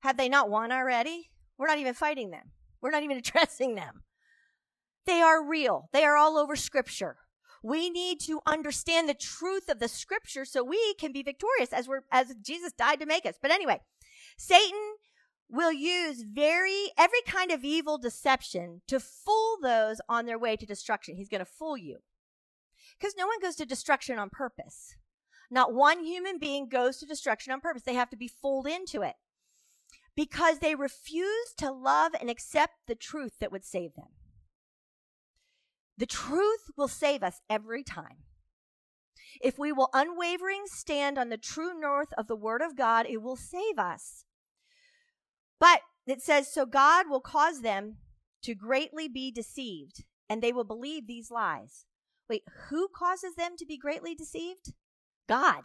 Have 0.00 0.16
they 0.16 0.28
not 0.28 0.50
won 0.50 0.72
already? 0.72 1.30
We're 1.58 1.66
not 1.66 1.78
even 1.78 1.94
fighting 1.94 2.30
them. 2.30 2.52
We're 2.80 2.90
not 2.90 3.02
even 3.02 3.16
addressing 3.18 3.74
them. 3.74 4.02
They 5.06 5.20
are 5.20 5.44
real. 5.44 5.88
They 5.92 6.04
are 6.04 6.16
all 6.16 6.36
over 6.36 6.56
scripture. 6.56 7.16
We 7.62 7.90
need 7.90 8.20
to 8.20 8.40
understand 8.46 9.08
the 9.08 9.14
truth 9.14 9.68
of 9.68 9.80
the 9.80 9.88
scripture 9.88 10.44
so 10.46 10.64
we 10.64 10.94
can 10.94 11.12
be 11.12 11.22
victorious 11.22 11.72
as 11.72 11.86
we're 11.86 12.02
as 12.10 12.34
Jesus 12.40 12.72
died 12.72 13.00
to 13.00 13.06
make 13.06 13.26
us. 13.26 13.34
But 13.40 13.50
anyway, 13.50 13.80
Satan 14.38 14.94
will 15.50 15.72
use 15.72 16.22
very 16.22 16.92
every 16.96 17.20
kind 17.26 17.50
of 17.50 17.64
evil 17.64 17.98
deception 17.98 18.80
to 18.86 18.98
fool 19.00 19.58
those 19.60 20.00
on 20.08 20.24
their 20.24 20.38
way 20.38 20.56
to 20.56 20.64
destruction. 20.64 21.16
He's 21.16 21.28
going 21.28 21.44
to 21.44 21.44
fool 21.44 21.76
you. 21.76 21.98
Because 22.98 23.14
no 23.16 23.26
one 23.26 23.40
goes 23.40 23.56
to 23.56 23.66
destruction 23.66 24.18
on 24.18 24.30
purpose. 24.30 24.96
Not 25.50 25.74
one 25.74 26.04
human 26.04 26.38
being 26.38 26.68
goes 26.68 26.98
to 26.98 27.06
destruction 27.06 27.52
on 27.52 27.60
purpose. 27.60 27.82
They 27.82 27.94
have 27.94 28.10
to 28.10 28.16
be 28.16 28.28
fooled 28.28 28.66
into 28.66 29.02
it 29.02 29.14
because 30.14 30.58
they 30.58 30.74
refuse 30.74 31.52
to 31.58 31.70
love 31.70 32.12
and 32.20 32.30
accept 32.30 32.74
the 32.86 32.94
truth 32.94 33.38
that 33.40 33.50
would 33.50 33.64
save 33.64 33.94
them. 33.94 34.08
The 35.98 36.06
truth 36.06 36.70
will 36.76 36.88
save 36.88 37.22
us 37.22 37.40
every 37.50 37.82
time. 37.82 38.24
If 39.42 39.58
we 39.58 39.72
will 39.72 39.90
unwavering 39.92 40.62
stand 40.66 41.18
on 41.18 41.28
the 41.28 41.36
true 41.36 41.78
north 41.78 42.12
of 42.16 42.26
the 42.26 42.36
Word 42.36 42.62
of 42.62 42.76
God, 42.76 43.06
it 43.06 43.22
will 43.22 43.36
save 43.36 43.78
us. 43.78 44.24
But 45.58 45.80
it 46.06 46.22
says, 46.22 46.52
so 46.52 46.64
God 46.66 47.06
will 47.08 47.20
cause 47.20 47.60
them 47.60 47.96
to 48.42 48.54
greatly 48.54 49.08
be 49.08 49.30
deceived, 49.30 50.04
and 50.28 50.42
they 50.42 50.52
will 50.52 50.64
believe 50.64 51.06
these 51.06 51.30
lies. 51.30 51.84
Wait, 52.28 52.42
who 52.68 52.88
causes 52.88 53.34
them 53.34 53.52
to 53.58 53.66
be 53.66 53.76
greatly 53.76 54.14
deceived? 54.14 54.72
God. 55.30 55.62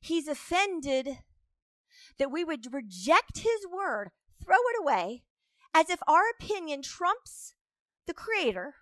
He's 0.00 0.26
offended 0.26 1.18
that 2.18 2.32
we 2.32 2.42
would 2.42 2.74
reject 2.74 3.38
his 3.38 3.64
word, 3.72 4.10
throw 4.44 4.56
it 4.56 4.82
away, 4.82 5.22
as 5.72 5.88
if 5.88 6.00
our 6.08 6.22
opinion 6.28 6.82
trumps 6.82 7.54
the 8.08 8.12
creator. 8.12 8.74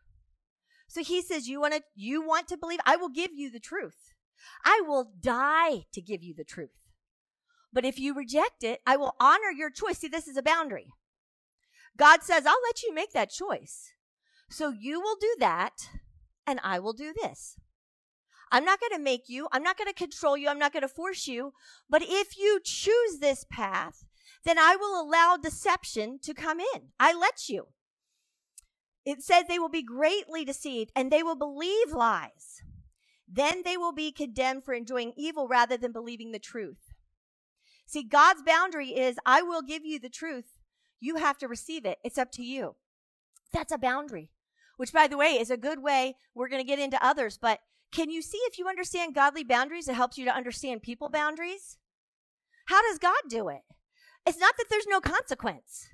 So 0.89 1.03
he 1.03 1.21
says, 1.21 1.47
you 1.49 1.61
want 1.61 1.75
to, 1.75 1.83
you 1.95 2.27
want 2.27 2.49
to 2.49 2.57
believe? 2.57 2.81
I 2.87 2.97
will 2.97 3.11
give 3.11 3.31
you 3.35 3.51
the 3.51 3.61
truth. 3.61 4.15
I 4.65 4.81
will 4.87 5.13
die 5.21 5.85
to 5.93 6.01
give 6.01 6.23
you 6.23 6.33
the 6.35 6.45
truth. 6.45 6.81
But 7.75 7.85
if 7.85 7.99
you 7.99 8.15
reject 8.15 8.65
it, 8.65 8.81
I 8.87 8.97
will 8.97 9.17
honor 9.21 9.51
your 9.55 9.69
choice. 9.69 9.99
See, 9.99 10.09
this 10.09 10.27
is 10.27 10.39
a 10.39 10.43
boundary. 10.43 10.87
God 11.99 12.23
says, 12.23 12.47
I'll 12.47 12.55
let 12.67 12.83
you 12.83 12.95
make 12.95 13.13
that 13.13 13.31
choice. 13.31 13.93
So 14.49 14.71
you 14.71 14.99
will 14.99 15.17
do 15.21 15.35
that, 15.41 15.91
and 16.47 16.59
I 16.63 16.79
will 16.79 16.95
do 16.95 17.13
this. 17.13 17.59
I'm 18.53 18.65
not 18.65 18.81
going 18.81 18.93
to 18.93 19.03
make 19.03 19.29
you, 19.29 19.49
I'm 19.53 19.63
not 19.63 19.77
going 19.77 19.89
to 19.89 19.95
control 19.95 20.37
you, 20.37 20.49
I'm 20.49 20.59
not 20.59 20.73
going 20.73 20.83
to 20.83 20.89
force 20.89 21.27
you. 21.27 21.53
But 21.91 22.03
if 22.05 22.39
you 22.39 22.61
choose 22.63 23.19
this 23.21 23.45
path, 23.51 24.05
then 24.45 24.59
I 24.59 24.77
will 24.77 25.01
allow 25.01 25.37
deception 25.37 26.19
to 26.23 26.35
come 26.35 26.61
in. 26.61 26.91
I 27.01 27.13
let 27.13 27.49
you. 27.49 27.69
It 29.05 29.23
says 29.23 29.45
they 29.49 29.59
will 29.59 29.69
be 29.69 29.83
greatly 29.83 30.45
deceived 30.45 30.91
and 30.95 31.11
they 31.11 31.23
will 31.23 31.37
believe 31.37 31.93
lies. 31.93 32.63
Then 33.29 33.63
they 33.65 33.77
will 33.77 33.93
be 33.93 34.13
condemned 34.13 34.65
for 34.65 34.75
enjoying 34.75 35.13
evil 35.17 35.49
rather 35.49 35.77
than 35.77 35.93
believing 35.93 36.33
the 36.33 36.39
truth. 36.39 36.93
See, 37.87 38.03
God's 38.03 38.43
boundary 38.43 38.89
is 38.91 39.17
I 39.25 39.43
will 39.43 39.63
give 39.63 39.85
you 39.85 39.99
the 39.99 40.09
truth. 40.09 40.59
You 41.01 41.17
have 41.17 41.39
to 41.39 41.49
receive 41.49 41.85
it. 41.85 41.99
It's 42.05 42.19
up 42.19 42.31
to 42.33 42.43
you. 42.43 42.77
That's 43.53 43.73
a 43.73 43.79
boundary 43.79 44.31
which 44.77 44.93
by 44.93 45.07
the 45.07 45.17
way 45.17 45.33
is 45.33 45.51
a 45.51 45.57
good 45.57 45.83
way. 45.83 46.17
We're 46.35 46.49
going 46.49 46.63
to 46.63 46.67
get 46.67 46.79
into 46.79 47.05
others, 47.05 47.39
but 47.41 47.61
can 47.93 48.11
you 48.11 48.23
see 48.23 48.39
if 48.43 48.59
you 48.59 48.69
understand 48.69 49.15
godly 49.15 49.45
boundaries, 49.45 49.89
it 49.89 49.95
helps 49.95 50.19
you 50.19 50.25
to 50.25 50.35
understand 50.35 50.83
people 50.83 51.09
boundaries? 51.09 51.79
How 52.67 52.83
does 52.83 52.99
God 52.99 53.17
do 53.29 53.49
it? 53.49 53.63
It's 54.27 54.39
not 54.39 54.55
that 54.59 54.67
there's 54.69 54.89
no 54.89 55.01
consequence. 55.01 55.89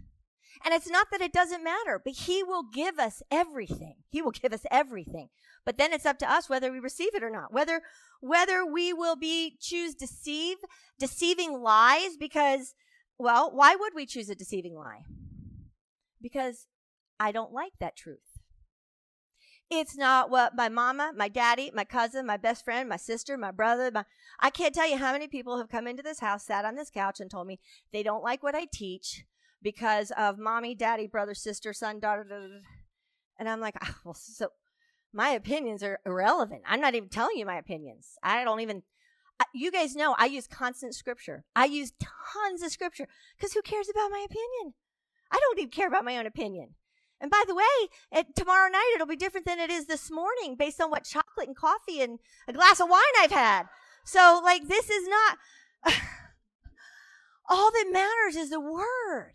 And 0.65 0.73
it's 0.73 0.89
not 0.89 1.09
that 1.11 1.21
it 1.21 1.33
doesn't 1.33 1.65
matter, 1.65 2.01
but 2.03 2.15
He 2.15 2.43
will 2.43 2.65
give 2.73 2.99
us 2.99 3.23
everything. 3.31 3.97
He 4.11 4.23
will 4.23 4.31
give 4.31 4.53
us 4.53 4.65
everything. 4.71 5.29
But 5.65 5.77
then 5.77 5.93
it's 5.93 6.07
up 6.07 6.19
to 6.19 6.31
us 6.31 6.49
whether 6.49 6.71
we 6.73 6.79
receive 6.79 7.15
it 7.15 7.23
or 7.23 7.31
not. 7.31 7.53
Whether, 7.53 7.83
whether 8.21 8.65
we 8.65 8.93
will 8.93 9.17
be, 9.17 9.57
choose 9.61 9.95
deceive, 9.95 10.59
deceiving 10.99 11.61
lies 11.61 12.17
because, 12.19 12.75
well, 13.19 13.51
why 13.53 13.75
would 13.75 13.93
we 13.95 14.07
choose 14.07 14.29
a 14.29 14.35
deceiving 14.35 14.75
lie? 14.75 15.03
Because 16.21 16.67
I 17.19 17.33
don't 17.33 17.53
like 17.53 17.73
that 17.81 17.97
truth. 17.97 18.32
It's 19.71 19.97
not 19.97 20.29
what 20.29 20.55
my 20.55 20.69
mama, 20.69 21.13
my 21.17 21.29
daddy, 21.29 21.71
my 21.75 21.85
cousin, 21.85 22.27
my 22.27 22.37
best 22.37 22.65
friend, 22.65 22.89
my 22.89 22.97
sister, 22.97 23.39
my 23.39 23.51
brother, 23.51 23.91
my, 23.93 24.05
I 24.39 24.51
can't 24.51 24.75
tell 24.75 24.89
you 24.89 24.99
how 24.99 25.13
many 25.13 25.29
people 25.29 25.57
have 25.59 25.71
come 25.71 25.87
into 25.87 26.03
this 26.03 26.21
house, 26.21 26.45
sat 26.45 26.67
on 26.67 26.75
this 26.75 26.91
couch 26.91 27.21
and 27.21 27.31
told 27.31 27.47
me 27.47 27.59
they 27.91 28.03
don't 28.03 28.23
like 28.23 28.43
what 28.43 28.55
I 28.55 28.67
teach 28.71 29.25
because 29.63 30.11
of 30.17 30.39
mommy, 30.39 30.75
daddy, 30.75 31.07
brother, 31.07 31.35
sister, 31.35 31.73
son, 31.73 32.01
daughter, 32.01 32.25
da, 32.25 32.37
da, 32.37 32.47
da. 32.49 32.59
and 33.39 33.49
I'm 33.49 33.61
like, 33.61 33.77
oh, 33.83 33.95
well, 34.05 34.15
so 34.15 34.49
my 35.13 35.31
opinions 35.31 35.83
are 35.83 36.01
irrelevant. 36.05 36.63
I'm 36.67 36.81
not 36.81 36.95
even 36.95 37.09
telling 37.09 37.37
you 37.37 37.47
my 37.47 37.57
opinions. 37.57 38.19
I 38.23 38.45
don't 38.45 38.61
even, 38.61 38.83
you 39.55 39.71
guys 39.71 39.95
know 39.95 40.15
I 40.19 40.27
use 40.27 40.47
constant 40.47 40.95
scripture. 40.95 41.45
I 41.55 41.67
use 41.67 41.93
tons 42.01 42.63
of 42.63 42.73
scripture 42.73 43.09
because 43.37 43.53
who 43.53 43.63
cares 43.63 43.89
about 43.89 44.11
my 44.11 44.25
opinion? 44.25 44.75
I 45.31 45.39
don't 45.39 45.59
even 45.59 45.71
care 45.71 45.89
about 45.89 46.05
my 46.05 46.19
own 46.19 46.27
opinion. 46.27 46.75
And 47.23 47.31
by 47.31 47.45
the 47.47 47.55
way, 47.55 47.63
it, 48.11 48.35
tomorrow 48.35 48.69
night 48.69 48.93
it'll 48.97 49.07
be 49.07 49.15
different 49.15 49.47
than 49.47 49.61
it 49.61 49.71
is 49.71 49.87
this 49.87 50.11
morning 50.11 50.57
based 50.59 50.81
on 50.81 50.91
what 50.91 51.05
chocolate 51.05 51.47
and 51.47 51.57
coffee 51.57 52.03
and 52.03 52.19
a 52.49 52.53
glass 52.53 52.81
of 52.81 52.91
wine 52.91 53.01
I've 53.21 53.31
had. 53.31 53.67
So, 54.05 54.41
like, 54.43 54.67
this 54.67 54.91
is 54.91 55.09
not, 55.09 55.39
all 57.49 57.71
that 57.71 57.91
matters 57.93 58.35
is 58.35 58.51
the 58.51 58.59
word. 58.61 59.35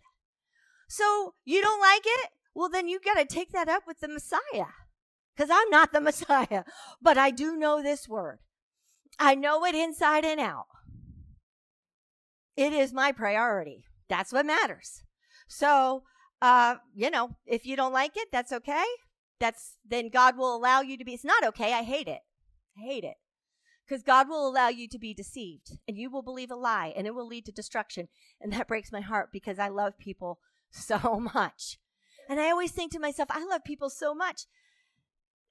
So, 0.86 1.32
you 1.46 1.62
don't 1.62 1.80
like 1.80 2.02
it? 2.04 2.30
Well, 2.54 2.68
then 2.68 2.88
you 2.88 3.00
got 3.00 3.14
to 3.14 3.24
take 3.24 3.52
that 3.52 3.70
up 3.70 3.84
with 3.86 4.00
the 4.00 4.08
Messiah. 4.08 4.72
Because 5.34 5.50
I'm 5.50 5.70
not 5.70 5.92
the 5.92 6.00
Messiah, 6.02 6.64
but 7.00 7.16
I 7.16 7.30
do 7.30 7.56
know 7.56 7.82
this 7.82 8.06
word. 8.06 8.40
I 9.18 9.34
know 9.34 9.64
it 9.64 9.74
inside 9.74 10.26
and 10.26 10.38
out. 10.38 10.66
It 12.54 12.74
is 12.74 12.92
my 12.92 13.12
priority. 13.12 13.84
That's 14.10 14.32
what 14.32 14.44
matters. 14.44 15.04
So, 15.48 16.02
uh, 16.40 16.76
you 16.94 17.10
know, 17.10 17.36
if 17.46 17.66
you 17.66 17.76
don't 17.76 17.92
like 17.92 18.12
it, 18.16 18.28
that's 18.32 18.52
okay. 18.52 18.84
That's 19.40 19.74
then 19.84 20.08
God 20.08 20.36
will 20.36 20.54
allow 20.54 20.80
you 20.80 20.96
to 20.96 21.04
be. 21.04 21.14
It's 21.14 21.24
not 21.24 21.44
okay. 21.44 21.72
I 21.72 21.82
hate 21.82 22.08
it. 22.08 22.20
I 22.76 22.82
hate 22.82 23.04
it. 23.04 23.16
Because 23.86 24.02
God 24.02 24.28
will 24.28 24.46
allow 24.46 24.68
you 24.68 24.86
to 24.88 24.98
be 24.98 25.14
deceived 25.14 25.78
and 25.86 25.96
you 25.96 26.10
will 26.10 26.22
believe 26.22 26.50
a 26.50 26.56
lie 26.56 26.92
and 26.94 27.06
it 27.06 27.14
will 27.14 27.26
lead 27.26 27.46
to 27.46 27.52
destruction. 27.52 28.08
And 28.40 28.52
that 28.52 28.68
breaks 28.68 28.92
my 28.92 29.00
heart 29.00 29.30
because 29.32 29.58
I 29.58 29.68
love 29.68 29.98
people 29.98 30.40
so 30.70 31.18
much. 31.34 31.78
And 32.28 32.38
I 32.38 32.50
always 32.50 32.72
think 32.72 32.92
to 32.92 33.00
myself, 33.00 33.30
I 33.32 33.44
love 33.44 33.64
people 33.64 33.88
so 33.88 34.14
much. 34.14 34.42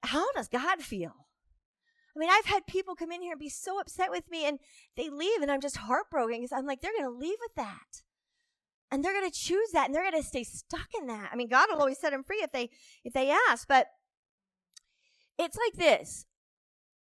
How 0.04 0.30
does 0.32 0.48
God 0.48 0.80
feel? 0.80 1.26
I 2.16 2.18
mean, 2.18 2.30
I've 2.30 2.46
had 2.46 2.66
people 2.66 2.94
come 2.94 3.10
in 3.10 3.22
here 3.22 3.32
and 3.32 3.40
be 3.40 3.48
so 3.48 3.80
upset 3.80 4.10
with 4.10 4.30
me 4.30 4.44
and 4.44 4.60
they 4.96 5.08
leave 5.08 5.42
and 5.42 5.50
I'm 5.50 5.60
just 5.60 5.78
heartbroken 5.78 6.38
because 6.38 6.52
I'm 6.52 6.66
like, 6.66 6.80
they're 6.80 6.92
going 6.96 7.10
to 7.10 7.18
leave 7.18 7.38
with 7.40 7.54
that 7.56 8.02
and 8.90 9.04
they're 9.04 9.12
going 9.12 9.30
to 9.30 9.38
choose 9.38 9.70
that 9.72 9.86
and 9.86 9.94
they're 9.94 10.10
going 10.10 10.22
to 10.22 10.28
stay 10.28 10.44
stuck 10.44 10.88
in 10.98 11.06
that. 11.06 11.30
I 11.32 11.36
mean, 11.36 11.48
God 11.48 11.68
will 11.70 11.80
always 11.80 11.98
set 11.98 12.12
them 12.12 12.22
free 12.22 12.42
if 12.42 12.52
they 12.52 12.70
if 13.04 13.12
they 13.12 13.30
ask, 13.48 13.68
but 13.68 13.88
it's 15.38 15.56
like 15.56 15.74
this. 15.74 16.26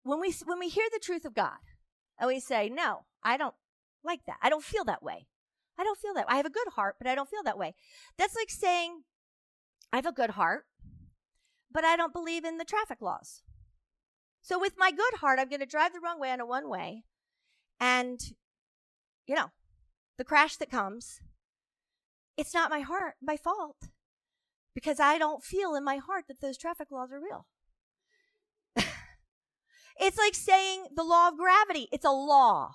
When 0.02 0.20
we, 0.20 0.32
when 0.44 0.58
we 0.58 0.68
hear 0.68 0.86
the 0.92 1.00
truth 1.02 1.24
of 1.24 1.34
God 1.34 1.58
and 2.18 2.28
we 2.28 2.40
say, 2.40 2.68
no, 2.68 3.06
I 3.22 3.36
don't 3.36 3.54
like 4.04 4.20
that. 4.26 4.36
I 4.42 4.50
don't 4.50 4.64
feel 4.64 4.84
that 4.84 5.02
way. 5.02 5.26
I 5.78 5.84
don't 5.84 5.98
feel 5.98 6.14
that. 6.14 6.26
Way. 6.26 6.34
I 6.34 6.36
have 6.36 6.46
a 6.46 6.50
good 6.50 6.68
heart, 6.74 6.96
but 6.98 7.08
I 7.08 7.14
don't 7.14 7.28
feel 7.28 7.42
that 7.44 7.58
way. 7.58 7.74
That's 8.16 8.36
like 8.36 8.50
saying, 8.50 9.02
I 9.92 9.96
have 9.96 10.06
a 10.06 10.12
good 10.12 10.30
heart, 10.30 10.64
but 11.70 11.84
I 11.84 11.96
don't 11.96 12.12
believe 12.12 12.44
in 12.44 12.58
the 12.58 12.64
traffic 12.64 13.00
laws. 13.00 13.42
So 14.42 14.60
with 14.60 14.74
my 14.78 14.92
good 14.92 15.18
heart, 15.20 15.38
I'm 15.40 15.48
going 15.48 15.60
to 15.60 15.66
drive 15.66 15.92
the 15.92 16.00
wrong 16.00 16.20
way 16.20 16.30
on 16.30 16.40
a 16.40 16.46
one 16.46 16.68
way. 16.68 17.02
And, 17.80 18.20
you 19.26 19.34
know, 19.34 19.50
the 20.18 20.24
crash 20.24 20.56
that 20.56 20.70
comes, 20.70 21.20
it's 22.36 22.54
not 22.54 22.70
my 22.70 22.80
heart, 22.80 23.14
my 23.22 23.36
fault, 23.36 23.88
because 24.74 25.00
I 25.00 25.18
don't 25.18 25.42
feel 25.42 25.74
in 25.74 25.84
my 25.84 25.96
heart 25.96 26.24
that 26.28 26.40
those 26.40 26.58
traffic 26.58 26.90
laws 26.90 27.10
are 27.12 27.20
real. 27.20 27.46
it's 30.00 30.18
like 30.18 30.34
saying 30.34 30.88
the 30.94 31.04
law 31.04 31.28
of 31.28 31.38
gravity. 31.38 31.88
It's 31.92 32.04
a 32.04 32.10
law. 32.10 32.72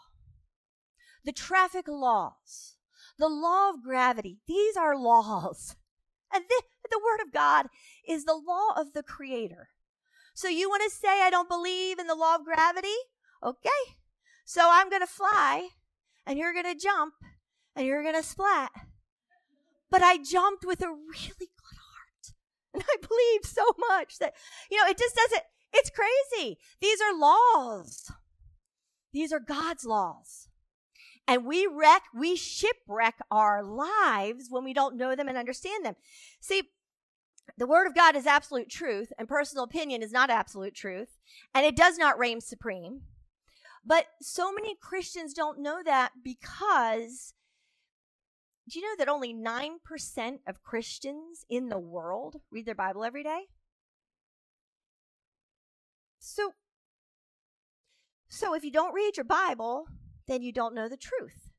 The 1.24 1.32
traffic 1.32 1.88
laws, 1.88 2.78
the 3.20 3.30
law 3.30 3.70
of 3.70 3.84
gravity, 3.84 4.40
these 4.48 4.76
are 4.76 4.98
laws. 4.98 5.76
And 6.34 6.46
the, 6.48 6.62
the 6.90 7.02
word 7.04 7.20
of 7.22 7.34
God 7.34 7.68
is 8.08 8.24
the 8.24 8.42
law 8.42 8.74
of 8.78 8.94
the 8.94 9.04
creator. 9.04 9.68
So 10.34 10.48
you 10.48 10.70
want 10.70 10.82
to 10.84 10.90
say 10.90 11.22
I 11.22 11.30
don't 11.30 11.50
believe 11.50 12.00
in 12.00 12.08
the 12.08 12.16
law 12.16 12.36
of 12.36 12.46
gravity? 12.46 12.88
Okay. 13.44 13.70
So 14.46 14.62
I'm 14.72 14.90
going 14.90 15.02
to 15.02 15.08
fly 15.08 15.70
and 16.26 16.40
you're 16.40 16.54
going 16.54 16.74
to 16.74 16.82
jump 16.82 17.16
and 17.76 17.86
you're 17.86 18.02
going 18.02 18.16
to 18.16 18.24
splat. 18.24 18.72
But 19.92 20.02
I 20.02 20.18
jumped 20.18 20.66
with 20.66 20.82
a 20.82 20.88
really 20.88 21.30
good 21.38 21.78
heart. 21.78 22.34
And 22.74 22.84
I 22.88 22.96
believed 23.06 23.46
so 23.46 23.66
much 23.90 24.18
that, 24.20 24.34
you 24.72 24.78
know, 24.78 24.90
it 24.90 24.98
just 24.98 25.14
doesn't, 25.14 25.44
it's 25.74 25.90
crazy. 25.90 26.58
These 26.80 27.00
are 27.02 27.20
laws. 27.20 28.10
These 29.12 29.34
are 29.34 29.42
God's 29.42 29.84
laws. 29.84 30.48
And 31.28 31.46
we 31.46 31.68
wreck, 31.68 32.04
we 32.16 32.38
shipwreck 32.38 33.20
our 33.30 33.62
lives 33.62 34.48
when 34.50 34.64
we 34.64 34.74
don't 34.74 34.96
know 34.96 35.16
them 35.16 35.28
and 35.28 35.38
understand 35.38 35.86
them. 35.86 35.96
See, 36.40 36.64
the 37.58 37.68
word 37.68 37.88
of 37.88 37.96
God 37.96 38.16
is 38.16 38.26
absolute 38.26 38.70
truth, 38.70 39.12
and 39.18 39.28
personal 39.28 39.66
opinion 39.66 40.02
is 40.02 40.12
not 40.12 40.30
absolute 40.30 40.74
truth, 40.74 41.18
and 41.54 41.66
it 41.66 41.76
does 41.76 41.98
not 41.98 42.18
reign 42.18 42.40
supreme. 42.40 43.02
But 43.86 44.06
so 44.22 44.52
many 44.52 44.76
Christians 44.82 45.34
don't 45.34 45.60
know 45.60 45.82
that 45.84 46.12
because 46.24 47.34
do 48.70 48.80
you 48.80 48.86
know 48.86 48.96
that 48.98 49.10
only 49.10 49.34
9% 49.34 50.40
of 50.48 50.64
Christians 50.64 51.46
in 51.50 51.70
the 51.70 51.80
world 51.80 52.38
read 52.52 52.66
their 52.66 52.76
Bible 52.76 53.04
every 53.04 53.24
day? 53.24 53.48
So, 56.20 56.54
so 58.30 58.54
if 58.54 58.64
you 58.64 58.72
don't 58.72 58.94
read 58.94 59.18
your 59.18 59.24
Bible, 59.24 59.86
then 60.28 60.44
you 60.44 60.54
don't 60.54 60.76
know 60.76 60.88
the 60.88 60.98
truth. 60.98 61.50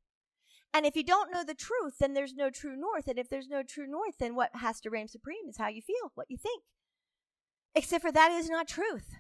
And 0.73 0.87
if 0.87 0.97
you 0.97 1.03
don't 1.03 1.33
know 1.33 1.45
the 1.45 1.55
truth, 1.55 1.99
then 2.01 2.15
there's 2.15 2.35
no 2.35 2.49
true 2.49 2.77
north. 2.77 3.07
And 3.07 3.19
if 3.19 3.29
there's 3.29 3.49
no 3.49 3.62
true 3.62 3.87
north, 3.87 4.15
then 4.19 4.35
what 4.35 4.51
has 4.55 4.81
to 4.81 4.91
reign 4.91 5.09
supreme 5.09 5.49
is 5.49 5.59
how 5.59 5.69
you 5.69 5.83
feel, 5.83 6.12
what 6.15 6.31
you 6.31 6.38
think. 6.38 6.62
Except 7.75 8.03
for 8.03 8.12
that 8.12 8.31
is 8.33 8.49
not 8.49 8.69
truth. 8.69 9.17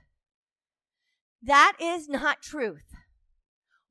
That 1.42 1.74
is 1.80 2.08
not 2.08 2.40
truth. 2.40 2.94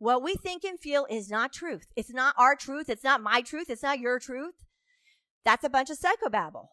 What 0.02 0.24
we 0.24 0.34
think 0.34 0.64
and 0.64 0.80
feel 0.80 1.06
is 1.12 1.30
not 1.30 1.54
truth. 1.54 1.86
It's 1.96 2.10
not 2.10 2.34
our 2.36 2.56
truth. 2.56 2.90
It's 2.90 3.04
not 3.04 3.22
my 3.22 3.42
truth. 3.42 3.70
It's 3.70 3.84
not 3.84 4.00
your 4.00 4.18
truth. 4.18 4.56
That's 5.46 5.64
a 5.64 5.70
bunch 5.70 5.92
of 5.92 6.00
psychobabble. 6.00 6.70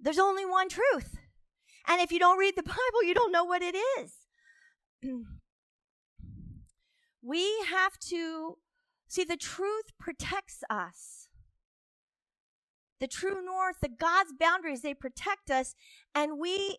There's 0.00 0.18
only 0.18 0.46
one 0.46 0.70
truth. 0.70 1.18
And 1.86 2.00
if 2.00 2.10
you 2.10 2.18
don't 2.18 2.38
read 2.38 2.54
the 2.56 2.62
Bible, 2.62 3.04
you 3.04 3.12
don't 3.12 3.32
know 3.32 3.44
what 3.44 3.60
it 3.60 3.76
is. 3.76 4.14
we 7.22 7.44
have 7.70 7.98
to 8.08 8.56
see 9.08 9.24
the 9.24 9.36
truth 9.36 9.92
protects 10.00 10.60
us. 10.70 11.28
The 12.98 13.08
true 13.08 13.44
north, 13.44 13.76
the 13.82 13.90
God's 13.90 14.32
boundaries, 14.40 14.80
they 14.80 14.94
protect 14.94 15.50
us. 15.50 15.74
And 16.14 16.38
we 16.38 16.78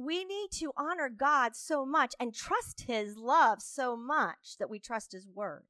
we 0.00 0.24
need 0.24 0.48
to 0.52 0.72
honor 0.76 1.08
God 1.08 1.54
so 1.54 1.84
much 1.84 2.14
and 2.18 2.34
trust 2.34 2.84
His 2.86 3.16
love 3.16 3.60
so 3.60 3.96
much 3.96 4.56
that 4.58 4.70
we 4.70 4.78
trust 4.78 5.12
His 5.12 5.26
word. 5.26 5.64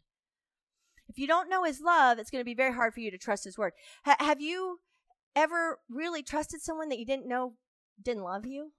If 1.09 1.19
you 1.19 1.27
don't 1.27 1.51
know 1.51 1.65
His 1.65 1.81
love, 1.81 2.19
it's 2.19 2.31
going 2.31 2.41
to 2.41 2.45
be 2.45 2.55
very 2.55 2.73
hard 2.73 2.95
for 2.95 3.01
you 3.01 3.11
to 3.11 3.19
trust 3.19 3.45
His 3.45 3.59
word. 3.59 3.73
have 4.05 4.41
you 4.41 4.81
ever 5.35 5.79
really 5.89 6.23
trusted 6.23 6.61
someone 6.61 6.89
that 6.89 6.99
you 6.99 7.07
didn't 7.07 7.29
know 7.29 7.55
didn't 8.03 8.23
love 8.23 8.47
you? 8.47 8.73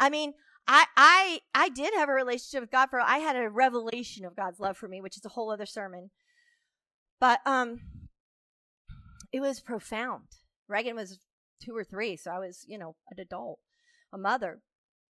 I 0.00 0.10
mean, 0.10 0.34
I 0.66 0.84
I 0.96 1.40
I 1.54 1.68
did 1.68 1.94
have 1.94 2.08
a 2.08 2.12
relationship 2.12 2.62
with 2.62 2.70
God 2.70 2.90
for 2.90 3.00
I 3.00 3.18
had 3.18 3.36
a 3.36 3.50
revelation 3.50 4.24
of 4.24 4.36
God's 4.36 4.60
love 4.60 4.76
for 4.76 4.88
me, 4.88 5.00
which 5.00 5.16
is 5.16 5.24
a 5.24 5.30
whole 5.30 5.50
other 5.50 5.66
sermon. 5.66 6.10
But 7.20 7.40
um 7.46 7.80
it 9.32 9.40
was 9.40 9.60
profound. 9.60 10.24
Reagan 10.68 10.96
was 10.96 11.18
two 11.62 11.76
or 11.76 11.84
three. 11.84 12.16
So 12.16 12.30
I 12.30 12.38
was, 12.38 12.64
you 12.66 12.78
know, 12.78 12.96
an 13.10 13.20
adult, 13.20 13.58
a 14.12 14.18
mother 14.18 14.60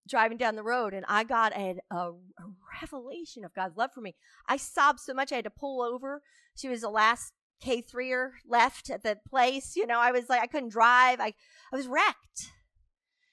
driving 0.08 0.38
down 0.38 0.56
the 0.56 0.62
road 0.62 0.94
and 0.94 1.04
I 1.08 1.24
got 1.24 1.52
a, 1.56 1.76
a, 1.90 1.96
a, 1.96 2.12
revelation 2.80 3.44
of 3.44 3.54
God's 3.54 3.76
love 3.76 3.90
for 3.92 4.00
me. 4.00 4.14
I 4.48 4.56
sobbed 4.56 5.00
so 5.00 5.14
much 5.14 5.32
I 5.32 5.36
had 5.36 5.44
to 5.44 5.50
pull 5.50 5.82
over. 5.82 6.22
She 6.54 6.68
was 6.68 6.82
the 6.82 6.90
last 6.90 7.32
K3er 7.64 8.32
left 8.46 8.90
at 8.90 9.02
the 9.02 9.18
place. 9.28 9.74
You 9.76 9.86
know, 9.86 9.98
I 9.98 10.12
was 10.12 10.28
like, 10.28 10.42
I 10.42 10.46
couldn't 10.46 10.68
drive. 10.68 11.20
I, 11.20 11.34
I 11.72 11.76
was 11.76 11.88
wrecked. 11.88 12.52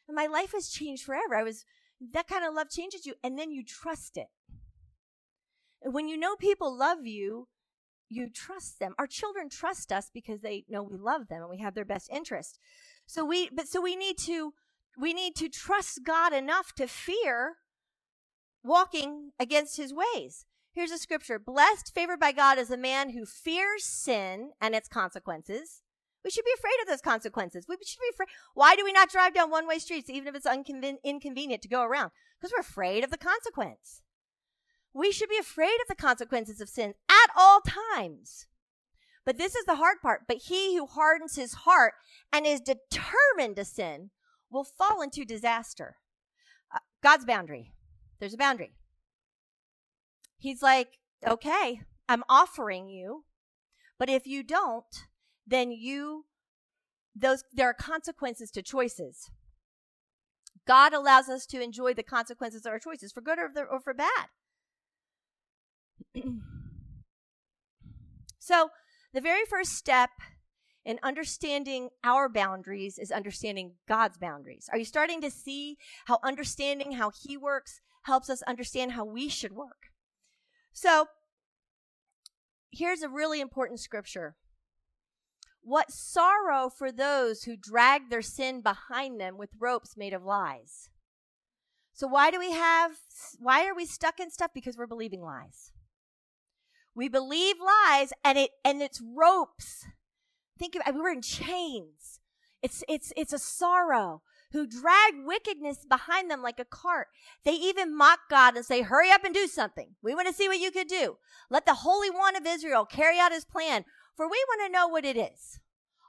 And 0.08 0.16
my 0.16 0.28
life 0.28 0.54
has 0.54 0.70
changed 0.70 1.04
forever. 1.04 1.36
I 1.36 1.44
was, 1.44 1.66
that 2.14 2.28
kind 2.28 2.46
of 2.46 2.54
love 2.54 2.70
changes 2.70 3.06
you 3.06 3.14
and 3.24 3.38
then 3.38 3.52
you 3.52 3.64
trust 3.64 4.18
it. 4.18 4.28
And 5.82 5.94
when 5.94 6.08
you 6.08 6.18
know 6.18 6.36
people 6.36 6.76
love 6.76 7.06
you, 7.06 7.48
you 8.10 8.30
trust 8.30 8.80
them. 8.80 8.94
Our 8.98 9.08
children 9.08 9.50
trust 9.50 9.92
us 9.92 10.10
because 10.14 10.42
they 10.42 10.66
know 10.70 10.84
we 10.84 10.98
love 10.98 11.28
them 11.28 11.42
and 11.42 11.50
we 11.50 11.60
have 11.60 11.76
their 11.76 11.86
best 11.86 12.10
interest. 12.12 12.60
So 13.06 13.26
we, 13.26 13.50
but 13.54 13.68
so 13.68 13.82
we 13.82 13.96
need 13.96 14.18
to, 14.20 14.54
we 14.98 15.14
need 15.14 15.36
to 15.36 15.50
trust 15.50 16.04
God 16.04 16.34
enough 16.34 16.74
to 16.76 16.88
fear 16.88 17.58
walking 18.64 19.32
against 19.40 19.78
his 19.78 19.94
ways. 19.94 20.46
Here's 20.72 20.92
a 20.92 20.98
scripture. 20.98 21.38
Blessed, 21.38 21.94
favored 21.94 22.20
by 22.20 22.32
God 22.32 22.58
is 22.58 22.72
a 22.72 22.78
man 22.78 23.12
who 23.12 23.26
fears 23.26 23.84
sin 23.84 24.52
and 24.60 24.74
its 24.74 24.88
consequences. 24.88 25.82
We 26.24 26.32
should 26.32 26.46
be 26.46 26.54
afraid 26.58 26.82
of 26.82 26.88
those 26.88 27.02
consequences. 27.02 27.66
We 27.68 27.76
should 27.86 28.00
be 28.00 28.14
afraid. 28.14 28.30
Why 28.54 28.76
do 28.76 28.84
we 28.84 28.94
not 28.94 29.12
drive 29.12 29.34
down 29.34 29.52
one 29.52 29.68
way 29.68 29.78
streets, 29.78 30.10
even 30.10 30.30
if 30.30 30.36
it's 30.36 30.48
unconven- 30.48 31.04
inconvenient 31.04 31.62
to 31.64 31.68
go 31.68 31.84
around? 31.84 32.12
Because 32.40 32.54
we're 32.56 32.62
afraid 32.62 33.04
of 33.04 33.12
the 33.12 33.18
consequence. 33.18 34.02
We 34.94 35.12
should 35.12 35.30
be 35.30 35.38
afraid 35.38 35.78
of 35.82 35.88
the 35.90 36.02
consequences 36.02 36.62
of 36.62 36.70
sin 36.70 36.94
at 37.10 37.30
all 37.36 37.60
times. 37.62 38.48
But 39.26 39.38
this 39.38 39.56
is 39.56 39.66
the 39.66 39.76
hard 39.76 39.98
part. 40.02 40.22
But 40.28 40.38
he 40.46 40.78
who 40.78 40.86
hardens 40.86 41.36
his 41.36 41.54
heart 41.54 41.94
and 42.32 42.46
is 42.46 42.60
determined 42.60 43.56
to 43.56 43.66
sin 43.66 44.10
will 44.52 44.66
fall 44.66 45.02
into 45.02 45.26
disaster. 45.26 45.98
Uh, 46.74 46.80
God's 47.02 47.26
boundary. 47.26 47.74
There's 48.20 48.34
a 48.34 48.38
boundary. 48.38 48.74
He's 50.38 50.62
like, 50.62 51.00
okay, 51.26 51.82
I'm 52.10 52.24
offering 52.28 52.90
you, 52.90 53.24
but 53.98 54.10
if 54.10 54.28
you 54.28 54.44
don't, 54.44 55.08
then 55.48 55.72
you, 55.72 56.26
those, 57.16 57.44
there 57.54 57.70
are 57.70 57.74
consequences 57.74 58.52
to 58.52 58.62
choices. 58.62 59.32
God 60.68 60.94
allows 60.94 61.30
us 61.30 61.46
to 61.48 61.62
enjoy 61.62 61.94
the 61.94 62.04
consequences 62.04 62.66
of 62.66 62.72
our 62.72 62.80
choices 62.80 63.12
for 63.12 63.22
good 63.22 63.40
or, 63.40 63.52
or 63.70 63.80
for 63.80 63.94
bad. 63.94 64.28
so, 68.40 68.70
the 69.14 69.22
very 69.22 69.46
first 69.46 69.74
step 69.74 70.10
in 70.86 71.00
understanding 71.02 71.90
our 72.04 72.28
boundaries 72.28 72.98
is 72.98 73.12
understanding 73.12 73.74
God's 73.88 74.18
boundaries. 74.18 74.70
Are 74.72 74.78
you 74.78 74.86
starting 74.86 75.22
to 75.22 75.32
see 75.32 75.78
how 76.06 76.20
understanding 76.24 76.94
how 76.94 77.12
He 77.12 77.38
works 77.38 77.82
helps 78.04 78.30
us 78.30 78.42
understand 78.44 78.94
how 78.94 79.06
we 79.06 79.30
should 79.30 79.54
work? 79.54 79.92
So, 80.74 81.08
here's 82.72 83.02
a 83.02 83.10
really 83.10 83.40
important 83.40 83.80
scripture. 83.80 84.36
What 85.62 85.92
sorrow 85.92 86.70
for 86.70 86.92
those 86.92 87.44
who 87.44 87.56
drag 87.56 88.10
their 88.10 88.22
sin 88.22 88.62
behind 88.62 89.22
them 89.22 89.38
with 89.38 89.52
ropes 89.58 89.96
made 89.96 90.14
of 90.14 90.24
lies. 90.24 90.90
So 91.94 92.08
why 92.08 92.32
do 92.32 92.40
we 92.40 92.52
have 92.52 92.94
why 93.40 93.66
are 93.68 93.76
we 93.76 93.86
stuck 93.86 94.20
in 94.20 94.32
stuff 94.32 94.52
because 94.54 94.76
we're 94.78 94.88
believing 94.88 95.22
lies? 95.22 95.72
We 96.96 97.10
believe 97.10 97.56
lies 97.60 98.14
and 98.24 98.38
it 98.38 98.52
and 98.64 98.82
it's 98.82 99.02
ropes. 99.02 99.86
Think 100.60 100.76
of 100.76 100.96
we 100.96 101.02
were 101.02 101.10
in 101.10 101.22
chains. 101.22 102.20
It's 102.62 102.84
it's 102.88 103.12
it's 103.18 103.34
a 103.34 103.40
sorrow 103.40 104.22
who 104.54 104.68
drag 104.68 105.16
wickedness 105.26 105.84
behind 105.90 106.30
them 106.30 106.42
like 106.42 106.60
a 106.60 106.66
cart. 106.66 107.08
They 107.44 107.54
even 107.54 107.98
mock 107.98 108.20
God 108.30 108.56
and 108.56 108.64
say, 108.64 108.82
Hurry 108.82 109.12
up 109.12 109.24
and 109.24 109.34
do 109.34 109.48
something. 109.48 109.96
We 110.02 110.14
want 110.14 110.28
to 110.28 110.34
see 110.34 110.48
what 110.48 110.60
you 110.60 110.72
could 110.72 110.88
do. 110.88 111.18
Let 111.50 111.66
the 111.66 111.74
Holy 111.74 112.10
One 112.10 112.36
of 112.36 112.46
Israel 112.46 112.86
carry 112.86 113.20
out 113.20 113.32
his 113.32 113.46
plan, 113.46 113.84
for 114.16 114.28
we 114.30 114.46
want 114.48 114.62
to 114.66 114.72
know 114.72 114.88
what 114.88 115.06
it 115.06 115.18
is. 115.18 115.60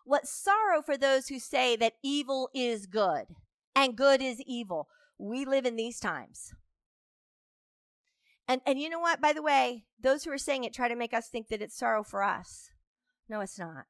What 0.04 0.28
sorrow 0.28 0.82
for 0.82 0.98
those 0.98 1.28
who 1.28 1.38
say 1.38 1.76
that 1.76 1.94
evil 2.02 2.50
is 2.54 2.86
good 2.86 3.24
and 3.74 3.96
good 3.96 4.20
is 4.20 4.42
evil. 4.46 4.88
We 5.18 5.46
live 5.46 5.64
in 5.64 5.76
these 5.76 5.98
times. 5.98 6.52
And 8.46 8.60
and 8.66 8.80
you 8.80 8.88
know 8.90 9.00
what? 9.00 9.20
By 9.20 9.32
the 9.32 9.42
way, 9.42 9.84
those 10.00 10.24
who 10.24 10.30
are 10.30 10.38
saying 10.38 10.64
it 10.64 10.74
try 10.74 10.88
to 10.88 10.96
make 10.96 11.14
us 11.14 11.28
think 11.28 11.48
that 11.48 11.62
it's 11.62 11.78
sorrow 11.78 12.02
for 12.02 12.22
us. 12.22 12.70
No, 13.28 13.40
it's 13.40 13.58
not. 13.58 13.86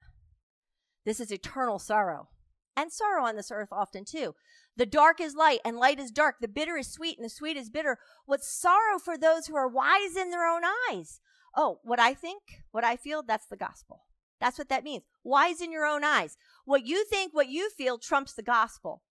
This 1.04 1.20
is 1.20 1.32
eternal 1.32 1.78
sorrow. 1.78 2.28
And 2.76 2.92
sorrow 2.92 3.24
on 3.24 3.36
this 3.36 3.50
earth 3.52 3.68
often 3.70 4.04
too. 4.04 4.34
The 4.76 4.86
dark 4.86 5.20
is 5.20 5.34
light 5.34 5.60
and 5.64 5.76
light 5.76 6.00
is 6.00 6.10
dark. 6.10 6.36
The 6.40 6.48
bitter 6.48 6.76
is 6.76 6.92
sweet 6.92 7.16
and 7.16 7.24
the 7.24 7.30
sweet 7.30 7.56
is 7.56 7.70
bitter. 7.70 7.98
What's 8.26 8.48
sorrow 8.48 8.98
for 8.98 9.16
those 9.16 9.46
who 9.46 9.56
are 9.56 9.68
wise 9.68 10.16
in 10.16 10.30
their 10.30 10.46
own 10.46 10.62
eyes? 10.90 11.20
Oh, 11.56 11.78
what 11.84 12.00
I 12.00 12.14
think, 12.14 12.42
what 12.72 12.82
I 12.82 12.96
feel, 12.96 13.22
that's 13.22 13.46
the 13.46 13.56
gospel. 13.56 14.00
That's 14.40 14.58
what 14.58 14.68
that 14.70 14.82
means. 14.82 15.04
Wise 15.22 15.60
in 15.60 15.70
your 15.70 15.84
own 15.84 16.02
eyes. 16.02 16.36
What 16.64 16.84
you 16.84 17.04
think, 17.04 17.32
what 17.32 17.48
you 17.48 17.70
feel 17.70 17.98
trumps 17.98 18.32
the 18.32 18.42
gospel. 18.42 19.02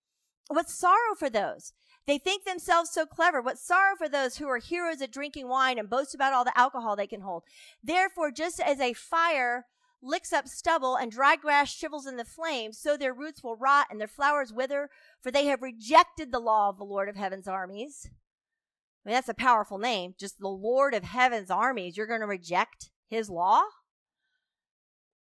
What's 0.49 0.77
sorrow 0.77 1.15
for 1.17 1.29
those? 1.29 1.71
They 2.05 2.17
think 2.17 2.43
themselves 2.43 2.89
so 2.91 3.05
clever. 3.05 3.41
What 3.41 3.57
sorrow 3.57 3.95
for 3.97 4.09
those 4.09 4.37
who 4.37 4.47
are 4.49 4.57
heroes 4.57 5.01
at 5.01 5.11
drinking 5.11 5.47
wine 5.47 5.79
and 5.79 5.89
boast 5.89 6.13
about 6.13 6.33
all 6.33 6.43
the 6.43 6.57
alcohol 6.57 6.95
they 6.95 7.07
can 7.07 7.21
hold. 7.21 7.43
Therefore, 7.81 8.31
just 8.31 8.59
as 8.59 8.79
a 8.79 8.93
fire 8.93 9.65
licks 10.01 10.33
up 10.33 10.47
stubble 10.47 10.95
and 10.97 11.11
dry 11.11 11.37
grass 11.37 11.73
shrivels 11.73 12.05
in 12.05 12.17
the 12.17 12.25
flames, 12.25 12.77
so 12.77 12.97
their 12.97 13.13
roots 13.13 13.41
will 13.41 13.55
rot 13.55 13.87
and 13.89 14.01
their 14.01 14.07
flowers 14.07 14.51
wither, 14.51 14.89
for 15.21 15.31
they 15.31 15.45
have 15.45 15.61
rejected 15.61 16.31
the 16.31 16.39
law 16.39 16.69
of 16.69 16.77
the 16.77 16.83
Lord 16.83 17.07
of 17.07 17.15
heaven's 17.15 17.47
armies. 17.47 18.09
I 19.05 19.09
mean, 19.09 19.13
that's 19.15 19.29
a 19.29 19.33
powerful 19.33 19.77
name. 19.77 20.15
Just 20.19 20.39
the 20.39 20.47
Lord 20.47 20.93
of 20.93 21.03
heaven's 21.03 21.49
armies. 21.49 21.95
You're 21.95 22.07
going 22.07 22.21
to 22.21 22.27
reject 22.27 22.89
his 23.07 23.29
law? 23.29 23.63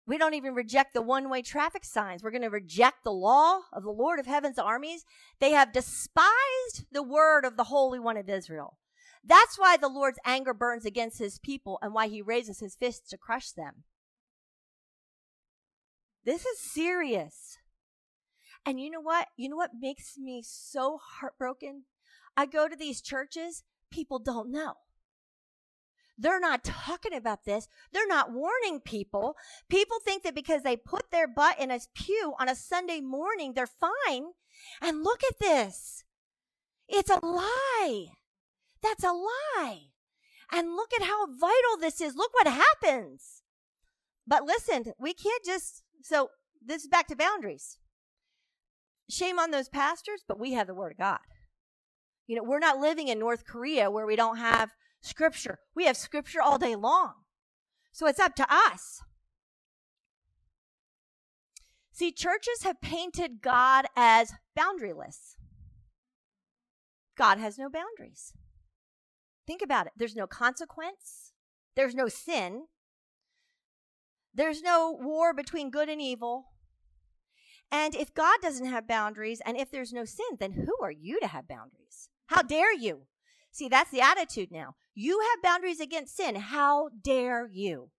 We 0.08 0.18
don't 0.18 0.36
even 0.36 0.54
reject 0.54 0.94
the 0.94 1.02
one 1.02 1.30
way 1.30 1.42
traffic 1.42 1.84
signs. 1.84 2.24
We're 2.24 2.32
going 2.32 2.44
to 2.44 2.50
reject 2.50 3.04
the 3.04 3.12
law 3.12 3.62
of 3.74 3.84
the 3.84 3.92
Lord 3.92 4.20
of 4.20 4.28
heaven's 4.28 4.60
armies. 4.60 5.04
They 5.40 5.52
have 5.52 5.74
despised 5.74 6.86
the 6.92 7.02
word 7.02 7.44
of 7.44 7.58
the 7.58 7.66
Holy 7.66 8.00
One 8.00 8.18
of 8.18 8.30
Israel. 8.30 8.78
That's 9.24 9.58
why 9.58 9.78
the 9.78 9.90
Lord's 9.90 10.20
anger 10.24 10.54
burns 10.54 10.86
against 10.86 11.18
his 11.18 11.40
people 11.40 11.80
and 11.82 11.94
why 11.94 12.08
he 12.08 12.22
raises 12.22 12.60
his 12.60 12.76
fists 12.76 13.10
to 13.10 13.18
crush 13.18 13.52
them. 13.52 13.84
This 16.24 16.46
is 16.46 16.60
serious. 16.60 17.58
And 18.66 18.80
you 18.80 18.92
know 18.92 19.02
what? 19.02 19.28
You 19.36 19.50
know 19.50 19.56
what 19.56 19.72
makes 19.80 20.18
me 20.18 20.44
so 20.46 21.00
heartbroken? 21.02 21.84
I 22.38 22.46
go 22.46 22.68
to 22.68 22.76
these 22.76 23.02
churches, 23.02 23.64
people 23.92 24.20
don't 24.20 24.52
know. 24.52 24.74
They're 26.18 26.40
not 26.40 26.64
talking 26.64 27.14
about 27.14 27.46
this. 27.46 27.68
They're 27.92 28.08
not 28.08 28.32
warning 28.32 28.80
people. 28.80 29.36
People 29.70 29.98
think 30.04 30.24
that 30.24 30.36
because 30.36 30.64
they 30.64 30.78
put 30.78 31.12
their 31.12 31.28
butt 31.28 31.60
in 31.60 31.72
a 31.72 31.80
pew 31.94 32.34
on 32.40 32.48
a 32.48 32.56
Sunday 32.56 33.02
morning, 33.02 33.54
they're 33.54 33.68
fine. 33.68 34.28
And 34.82 35.04
look 35.04 35.22
at 35.24 35.40
this. 35.40 36.04
It's 36.88 37.10
a 37.10 37.26
lie. 37.26 38.06
That's 38.82 39.04
a 39.04 39.12
lie. 39.12 39.80
And 40.52 40.76
look 40.76 40.92
at 40.94 41.06
how 41.06 41.26
vital 41.26 41.78
this 41.80 42.00
is. 42.00 42.16
Look 42.16 42.34
what 42.34 42.48
happens. 42.48 43.42
But 44.28 44.44
listen, 44.44 44.94
we 45.00 45.14
can't 45.14 45.44
just, 45.44 45.84
so 46.02 46.30
this 46.64 46.84
is 46.84 46.88
back 46.88 47.08
to 47.08 47.16
boundaries. 47.16 47.78
Shame 49.10 49.38
on 49.38 49.52
those 49.52 49.70
pastors, 49.70 50.24
but 50.28 50.40
we 50.40 50.54
have 50.54 50.68
the 50.68 50.74
word 50.74 50.94
of 50.94 50.98
God. 50.98 51.20
You 52.28 52.38
know, 52.38 52.44
we're 52.44 52.60
not 52.60 52.80
living 52.80 53.08
in 53.08 53.20
North 53.20 53.46
Korea 53.46 53.92
where 53.92 54.06
we 54.06 54.16
don't 54.16 54.38
have 54.38 54.72
scripture. 55.06 55.60
We 55.76 55.86
have 55.86 55.98
scripture 55.98 56.42
all 56.42 56.58
day 56.58 56.76
long. 56.76 57.14
So 57.92 58.08
it's 58.08 58.20
up 58.20 58.36
to 58.36 58.48
us. 58.50 59.02
See, 61.92 62.12
churches 62.12 62.64
have 62.64 62.82
painted 62.82 63.42
God 63.42 63.86
as 63.96 64.34
boundaryless. 64.58 65.36
God 67.18 67.38
has 67.38 67.58
no 67.58 67.70
boundaries. 67.70 68.34
Think 69.48 69.62
about 69.62 69.88
it. 69.88 69.94
There's 69.96 70.16
no 70.16 70.28
consequence. 70.28 71.32
There's 71.76 71.96
no 71.96 72.10
sin. 72.10 72.64
There's 74.34 74.62
no 74.62 74.98
war 75.00 75.34
between 75.34 75.72
good 75.72 75.88
and 75.88 76.02
evil. 76.02 76.48
And 77.72 77.96
if 77.96 78.14
God 78.14 78.40
doesn't 78.42 78.66
have 78.66 78.88
boundaries 78.88 79.42
and 79.46 79.56
if 79.56 79.72
there's 79.72 79.94
no 79.94 80.04
sin, 80.04 80.38
then 80.40 80.52
who 80.52 80.76
are 80.82 80.92
you 80.92 81.20
to 81.22 81.28
have 81.28 81.48
boundaries? 81.48 82.10
How 82.28 82.42
dare 82.42 82.74
you? 82.74 83.04
See, 83.56 83.70
that's 83.70 83.90
the 83.90 84.02
attitude 84.02 84.52
now. 84.52 84.76
You 84.94 85.22
have 85.22 85.42
boundaries 85.42 85.80
against 85.80 86.18
sin. 86.18 86.36
How 86.36 86.90
dare 87.02 87.48
you? 87.50 87.90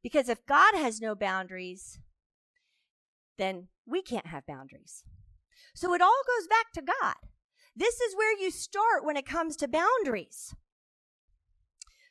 Because 0.00 0.28
if 0.28 0.46
God 0.46 0.76
has 0.76 1.00
no 1.00 1.16
boundaries, 1.16 1.98
then 3.36 3.66
we 3.84 4.00
can't 4.00 4.28
have 4.28 4.46
boundaries. 4.46 5.02
So 5.74 5.92
it 5.92 6.00
all 6.00 6.22
goes 6.24 6.46
back 6.46 6.70
to 6.74 6.82
God. 6.82 7.16
This 7.74 8.00
is 8.00 8.14
where 8.14 8.38
you 8.38 8.52
start 8.52 9.04
when 9.04 9.16
it 9.16 9.26
comes 9.26 9.56
to 9.56 9.66
boundaries. 9.66 10.54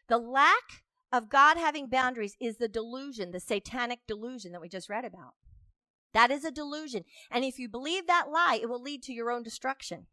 The 0.09 0.17
lack 0.17 0.83
of 1.13 1.29
God 1.29 1.55
having 1.55 1.87
boundaries 1.87 2.35
is 2.41 2.57
the 2.57 2.67
delusion, 2.67 3.31
the 3.31 3.39
satanic 3.39 3.99
delusion 4.05 4.51
that 4.51 4.59
we 4.59 4.67
just 4.67 4.89
read 4.89 5.05
about. 5.05 5.35
That 6.13 6.29
is 6.29 6.43
a 6.43 6.51
delusion. 6.51 7.05
And 7.31 7.45
if 7.45 7.57
you 7.57 7.69
believe 7.69 8.05
that 8.07 8.29
lie, 8.29 8.59
it 8.61 8.67
will 8.67 8.81
lead 8.81 9.01
to 9.03 9.13
your 9.13 9.31
own 9.31 9.43
destruction. 9.43 10.07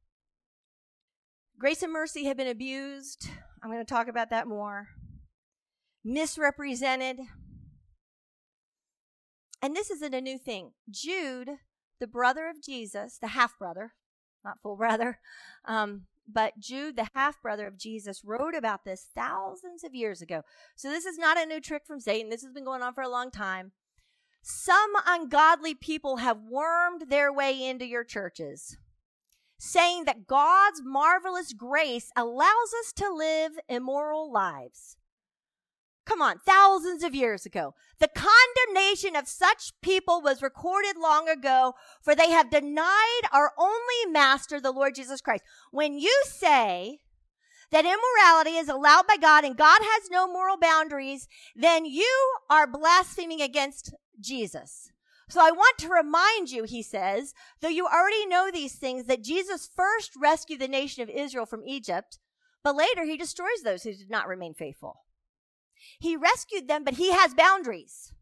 Grace 1.59 1.83
and 1.83 1.93
mercy 1.93 2.25
have 2.25 2.37
been 2.37 2.47
abused. 2.49 3.31
I'm 3.63 3.71
going 3.71 3.85
to 3.85 3.89
talk 3.89 4.09
about 4.09 4.29
that 4.29 4.47
more. 4.47 4.89
Misrepresented. 6.05 7.19
And 9.63 9.75
this 9.75 9.91
isn't 9.91 10.15
a 10.15 10.21
new 10.21 10.37
thing. 10.37 10.73
Jude, 10.91 11.49
the 11.99 12.07
brother 12.07 12.51
of 12.51 12.63
Jesus, 12.63 13.17
the 13.19 13.29
half 13.29 13.59
brother, 13.59 13.95
not 14.45 14.61
full 14.63 14.77
brother, 14.77 15.19
um, 15.65 16.03
but 16.31 16.59
Jude, 16.59 16.97
the 16.97 17.09
half 17.15 17.41
brother 17.41 17.67
of 17.67 17.79
Jesus, 17.79 18.23
wrote 18.23 18.55
about 18.55 18.85
this 18.85 19.09
thousands 19.15 19.83
of 19.83 19.95
years 19.95 20.21
ago. 20.21 20.43
So 20.77 20.91
this 20.91 21.07
is 21.07 21.17
not 21.17 21.39
a 21.39 21.47
new 21.47 21.61
trick 21.61 21.87
from 21.87 22.01
Satan. 22.01 22.29
This 22.29 22.43
has 22.43 22.53
been 22.53 22.65
going 22.65 22.83
on 22.83 22.93
for 22.93 23.03
a 23.03 23.09
long 23.09 23.31
time. 23.31 23.73
Some 24.43 24.93
ungodly 25.07 25.75
people 25.75 26.19
have 26.19 26.43
wormed 26.43 27.05
their 27.09 27.33
way 27.33 27.67
into 27.67 27.87
your 27.87 28.05
churches 28.05 28.77
saying 29.59 30.05
that 30.05 30.27
God's 30.27 30.83
marvelous 30.85 31.53
grace 31.53 32.11
allows 32.17 32.75
us 32.81 32.93
to 32.95 33.13
live 33.13 33.53
immoral 33.69 34.31
lives. 34.31 34.97
Come 36.07 36.23
on, 36.23 36.39
thousands 36.39 37.03
of 37.03 37.17
years 37.17 37.45
ago. 37.45 37.75
The 37.99 38.09
condemnation 38.09 39.17
of 39.17 39.27
such 39.27 39.73
people 39.83 40.23
was 40.23 40.41
recorded 40.41 40.97
long 40.97 41.29
ago, 41.29 41.75
for 42.01 42.15
they 42.15 42.31
have 42.31 42.49
denied 42.49 43.23
our 43.33 43.53
only 43.59 44.13
master, 44.13 44.61
the 44.61 44.71
Lord 44.71 44.95
Jesus 44.95 45.21
Christ. 45.21 45.43
When 45.73 45.99
you 45.99 46.23
say 46.25 47.01
that 47.73 47.85
immorality 47.85 48.57
is 48.57 48.69
allowed 48.69 49.09
by 49.09 49.17
God 49.17 49.45
and 49.45 49.57
God 49.57 49.81
has 49.83 50.09
no 50.09 50.29
moral 50.29 50.57
boundaries, 50.57 51.27
then 51.57 51.85
you 51.85 52.37
are 52.49 52.69
blaspheming 52.69 53.43
against 53.43 53.93
Jesus. 54.21 54.93
So 55.29 55.41
I 55.41 55.51
want 55.51 55.79
to 55.79 55.89
remind 55.89 56.51
you, 56.51 56.65
he 56.65 56.83
says, 56.83 57.35
though 57.61 57.69
you 57.69 57.87
already 57.87 58.27
know 58.27 58.51
these 58.51 58.75
things, 58.75 59.07
that 59.07 59.25
Jesus 59.25 59.69
first 59.75 60.13
rescued 60.17 60.61
the 60.61 60.69
nation 60.69 61.03
of 61.03 61.11
Israel 61.11 61.47
from 61.47 61.67
Egypt, 61.67 62.19
but 62.63 62.77
later 62.77 63.05
he 63.05 63.17
destroys 63.17 63.63
those 63.65 63.83
who 63.83 63.93
did 63.93 64.11
not 64.11 64.29
remain 64.29 64.55
faithful. 64.55 65.03
He 65.99 66.17
rescued 66.17 66.69
them, 66.69 66.85
but 66.85 66.95
he 66.95 67.13
has 67.13 67.35
boundaries. 67.35 68.13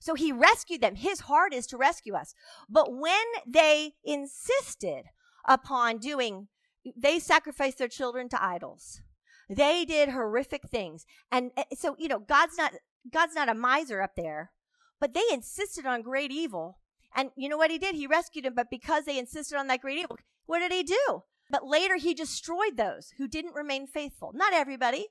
So 0.00 0.14
he 0.14 0.32
rescued 0.32 0.82
them. 0.82 0.96
His 0.96 1.20
heart 1.20 1.54
is 1.54 1.66
to 1.68 1.78
rescue 1.78 2.14
us. 2.14 2.34
But 2.68 2.92
when 2.92 3.24
they 3.46 3.94
insisted 4.04 5.04
upon 5.48 5.98
doing, 5.98 6.48
they 6.96 7.18
sacrificed 7.18 7.78
their 7.78 7.88
children 7.88 8.28
to 8.28 8.42
idols. 8.42 9.00
They 9.48 9.86
did 9.86 10.10
horrific 10.10 10.68
things. 10.68 11.06
And 11.32 11.52
eh, 11.56 11.64
so, 11.74 11.96
you 11.98 12.08
know, 12.08 12.18
God's 12.18 12.58
not, 12.58 12.72
God's 13.10 13.34
not 13.34 13.48
a 13.48 13.54
miser 13.54 14.02
up 14.02 14.14
there 14.16 14.52
but 15.00 15.14
they 15.14 15.24
insisted 15.32 15.86
on 15.86 16.02
great 16.02 16.30
evil. 16.30 16.78
And 17.14 17.30
you 17.36 17.48
know 17.48 17.56
what 17.56 17.70
he 17.70 17.78
did? 17.78 17.94
He 17.94 18.06
rescued 18.06 18.44
them, 18.44 18.54
but 18.54 18.70
because 18.70 19.04
they 19.04 19.18
insisted 19.18 19.56
on 19.56 19.66
that 19.68 19.80
great 19.80 19.98
evil, 19.98 20.18
what 20.46 20.60
did 20.60 20.72
he 20.72 20.82
do? 20.82 21.22
But 21.50 21.66
later 21.66 21.96
he 21.96 22.14
destroyed 22.14 22.76
those 22.76 23.12
who 23.18 23.28
didn't 23.28 23.54
remain 23.54 23.86
faithful. 23.86 24.32
Not 24.34 24.52
everybody. 24.52 25.06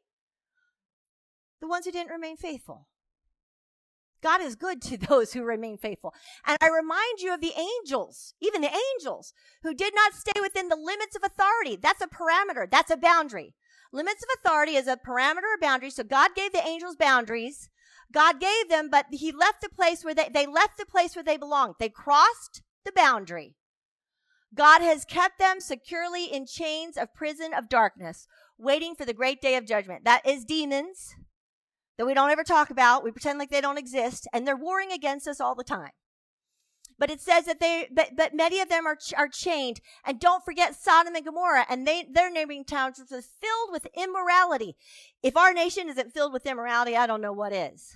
The 1.61 1.67
ones 1.67 1.85
who 1.85 1.91
didn't 1.91 2.11
remain 2.11 2.35
faithful. 2.35 2.87
God 4.21 4.41
is 4.41 4.55
good 4.55 4.81
to 4.83 4.97
those 5.09 5.33
who 5.33 5.43
remain 5.43 5.77
faithful. 5.77 6.13
And 6.47 6.57
I 6.61 6.69
remind 6.69 7.19
you 7.19 7.33
of 7.33 7.41
the 7.41 7.53
angels, 7.57 8.33
even 8.41 8.61
the 8.61 8.75
angels, 8.95 9.33
who 9.61 9.73
did 9.73 9.93
not 9.93 10.13
stay 10.13 10.41
within 10.41 10.69
the 10.69 10.75
limits 10.75 11.15
of 11.15 11.23
authority. 11.23 11.75
That's 11.75 12.01
a 12.01 12.07
parameter. 12.07 12.69
That's 12.69 12.91
a 12.91 12.97
boundary. 12.97 13.53
Limits 13.91 14.23
of 14.23 14.29
authority 14.39 14.75
is 14.75 14.87
a 14.87 14.97
parameter 14.97 15.53
or 15.55 15.59
boundary. 15.61 15.91
So 15.91 16.03
God 16.03 16.31
gave 16.35 16.51
the 16.51 16.65
angels 16.65 16.95
boundaries 16.95 17.69
God 18.13 18.39
gave 18.39 18.69
them, 18.69 18.89
but 18.89 19.07
he 19.11 19.31
left 19.31 19.61
the 19.61 19.69
place 19.69 20.03
where 20.03 20.13
they, 20.13 20.29
they 20.31 20.45
left 20.45 20.77
the 20.77 20.85
place 20.85 21.15
where 21.15 21.23
they 21.23 21.37
belonged. 21.37 21.75
They 21.79 21.89
crossed 21.89 22.61
the 22.85 22.91
boundary. 22.95 23.55
God 24.55 24.81
has 24.81 25.03
kept 25.03 25.39
them 25.39 25.59
securely 25.59 26.25
in 26.25 26.45
chains 26.45 26.95
of 26.95 27.13
prison 27.15 27.53
of 27.53 27.69
darkness, 27.69 28.27
waiting 28.57 28.93
for 28.93 29.03
the 29.03 29.13
great 29.13 29.41
day 29.41 29.55
of 29.55 29.65
judgment. 29.65 30.05
That 30.05 30.25
is 30.27 30.45
demons 30.45 31.15
that 31.97 32.05
we 32.05 32.13
don't 32.13 32.29
ever 32.29 32.43
talk 32.43 32.69
about. 32.69 33.03
We 33.03 33.11
pretend 33.11 33.39
like 33.39 33.49
they 33.49 33.61
don't 33.61 33.79
exist, 33.79 34.27
and 34.31 34.47
they're 34.47 34.55
warring 34.55 34.91
against 34.91 35.27
us 35.27 35.41
all 35.41 35.55
the 35.55 35.63
time. 35.63 35.91
But 36.99 37.09
it 37.09 37.19
says 37.19 37.45
that 37.45 37.59
they, 37.59 37.87
but, 37.91 38.11
but 38.15 38.35
many 38.35 38.59
of 38.59 38.69
them 38.69 38.85
are, 38.85 38.97
are 39.17 39.27
chained. 39.27 39.81
And 40.05 40.19
don't 40.19 40.45
forget 40.45 40.75
Sodom 40.75 41.15
and 41.15 41.25
Gomorrah 41.25 41.65
and 41.67 41.87
they, 41.87 42.05
their 42.09 42.29
neighboring 42.29 42.65
towns 42.65 42.99
was 42.99 43.09
filled 43.09 43.71
with 43.71 43.87
immorality. 43.97 44.75
If 45.23 45.35
our 45.35 45.53
nation 45.53 45.89
isn't 45.89 46.13
filled 46.13 46.33
with 46.33 46.45
immorality, 46.45 46.95
I 46.95 47.07
don't 47.07 47.21
know 47.21 47.33
what 47.33 47.51
is. 47.51 47.95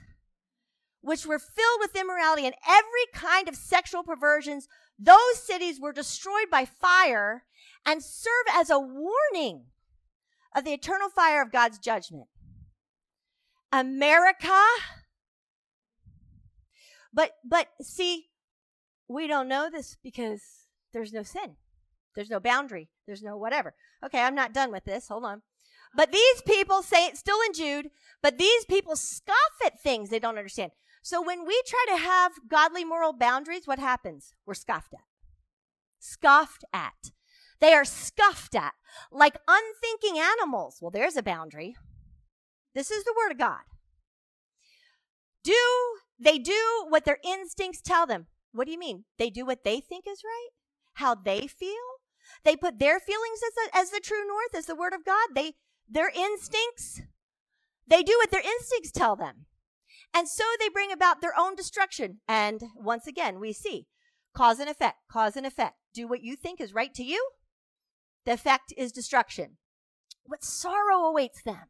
Which 1.02 1.26
were 1.26 1.40
filled 1.40 1.80
with 1.80 1.96
immorality 1.96 2.46
and 2.46 2.56
every 2.68 3.06
kind 3.14 3.48
of 3.48 3.56
sexual 3.56 4.04
perversions. 4.04 4.68
Those 5.00 5.38
cities 5.38 5.80
were 5.80 5.94
destroyed 5.94 6.50
by 6.52 6.66
fire 6.66 7.44
and 7.86 8.04
serve 8.04 8.46
as 8.54 8.70
a 8.70 8.80
warning 8.80 9.66
of 10.56 10.64
the 10.64 10.74
eternal 10.74 11.10
fire 11.10 11.42
of 11.42 11.52
God's 11.52 11.78
judgment. 11.78 12.28
America. 13.72 14.62
But, 17.14 17.32
but 17.44 17.68
see, 17.82 18.28
we 19.08 19.28
don't 19.28 19.48
know 19.48 19.70
this 19.72 19.98
because 20.04 20.42
there's 20.94 21.14
no 21.14 21.24
sin. 21.24 21.56
There's 22.16 22.30
no 22.30 22.40
boundary. 22.40 22.90
There's 23.06 23.24
no 23.24 23.38
whatever. 23.38 23.76
Okay, 24.04 24.20
I'm 24.20 24.36
not 24.36 24.54
done 24.54 24.72
with 24.72 24.86
this. 24.86 25.08
Hold 25.08 25.24
on. 25.26 25.44
But 25.96 26.12
these 26.12 26.42
people 26.46 26.82
say 26.82 27.06
it's 27.06 27.20
still 27.20 27.40
in 27.48 27.54
Jude, 27.54 27.92
but 28.22 28.38
these 28.38 28.66
people 28.66 28.96
scoff 28.96 29.36
at 29.66 29.82
things 29.82 30.10
they 30.10 30.20
don't 30.20 30.38
understand. 30.38 30.72
So 31.08 31.22
when 31.22 31.46
we 31.48 31.62
try 31.66 31.86
to 31.88 32.04
have 32.04 32.34
godly 32.50 32.84
moral 32.84 33.14
boundaries, 33.14 33.66
what 33.66 33.80
happens? 33.80 34.34
We're 34.46 34.56
scoffed 34.56 34.94
at. 34.94 35.06
Scoffed 36.00 36.66
at. 36.74 37.12
They 37.62 37.74
are 37.74 37.86
scoffed 37.86 38.56
at 38.56 38.74
like 39.10 39.38
unthinking 39.48 40.22
animals. 40.22 40.80
Well, 40.82 40.92
there's 40.92 41.16
a 41.16 41.24
boundary. 41.24 41.78
This 42.76 42.92
is 42.92 43.06
the 43.06 43.16
word 43.16 43.32
of 43.32 43.38
God. 43.38 43.62
Do 45.46 45.56
they 46.20 46.38
do 46.38 46.86
what 46.90 47.06
their 47.06 47.20
instincts 47.24 47.80
tell 47.82 48.06
them? 48.06 48.28
What 48.52 48.66
do 48.66 48.74
you 48.74 48.80
mean? 48.80 49.06
They 49.18 49.30
do 49.30 49.46
what 49.46 49.64
they 49.64 49.80
think 49.80 50.04
is 50.10 50.26
right? 50.26 50.50
How 50.96 51.16
they 51.16 51.48
feel? 51.48 52.02
They 52.44 52.58
put 52.58 52.80
their 52.80 53.00
feelings 53.00 53.40
as 53.48 53.54
the, 53.54 53.78
as 53.78 53.90
the 53.92 54.02
true 54.04 54.28
north, 54.28 54.54
as 54.54 54.66
the 54.66 54.76
word 54.76 54.92
of 54.92 55.06
God. 55.06 55.30
They 55.34 55.54
their 55.90 56.10
instincts. 56.10 57.00
They 57.88 58.04
do 58.04 58.18
what 58.18 58.30
their 58.30 58.42
instincts 58.42 58.92
tell 58.92 59.16
them. 59.16 59.46
And 60.14 60.28
so 60.28 60.44
they 60.60 60.70
bring 60.70 60.92
about 60.92 61.22
their 61.22 61.38
own 61.38 61.56
destruction. 61.56 62.20
And 62.28 62.62
once 62.76 63.08
again, 63.08 63.40
we 63.40 63.54
see 63.54 63.88
cause 64.36 64.60
and 64.60 64.70
effect, 64.70 64.98
cause 65.12 65.36
and 65.36 65.46
effect. 65.46 65.76
Do 65.94 66.08
what 66.08 66.24
you 66.24 66.36
think 66.36 66.62
is 66.62 66.74
right 66.74 66.94
to 66.94 67.04
you. 67.04 67.32
The 68.26 68.34
effect 68.34 68.74
is 68.78 68.92
destruction. 68.92 69.58
What 70.26 70.44
sorrow 70.44 71.06
awaits 71.06 71.42
them? 71.42 71.70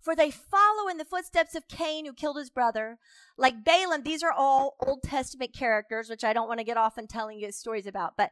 For 0.00 0.14
they 0.14 0.30
follow 0.30 0.88
in 0.88 0.98
the 0.98 1.04
footsteps 1.04 1.54
of 1.54 1.66
Cain, 1.66 2.04
who 2.04 2.12
killed 2.12 2.36
his 2.36 2.50
brother. 2.50 2.98
Like 3.36 3.64
Balaam, 3.64 4.02
these 4.04 4.22
are 4.22 4.30
all 4.30 4.76
Old 4.86 5.02
Testament 5.02 5.52
characters, 5.52 6.08
which 6.08 6.22
I 6.22 6.32
don't 6.32 6.46
want 6.46 6.60
to 6.60 6.64
get 6.64 6.76
off 6.76 6.96
and 6.96 7.08
telling 7.08 7.40
you 7.40 7.50
stories 7.50 7.86
about. 7.86 8.12
But 8.16 8.30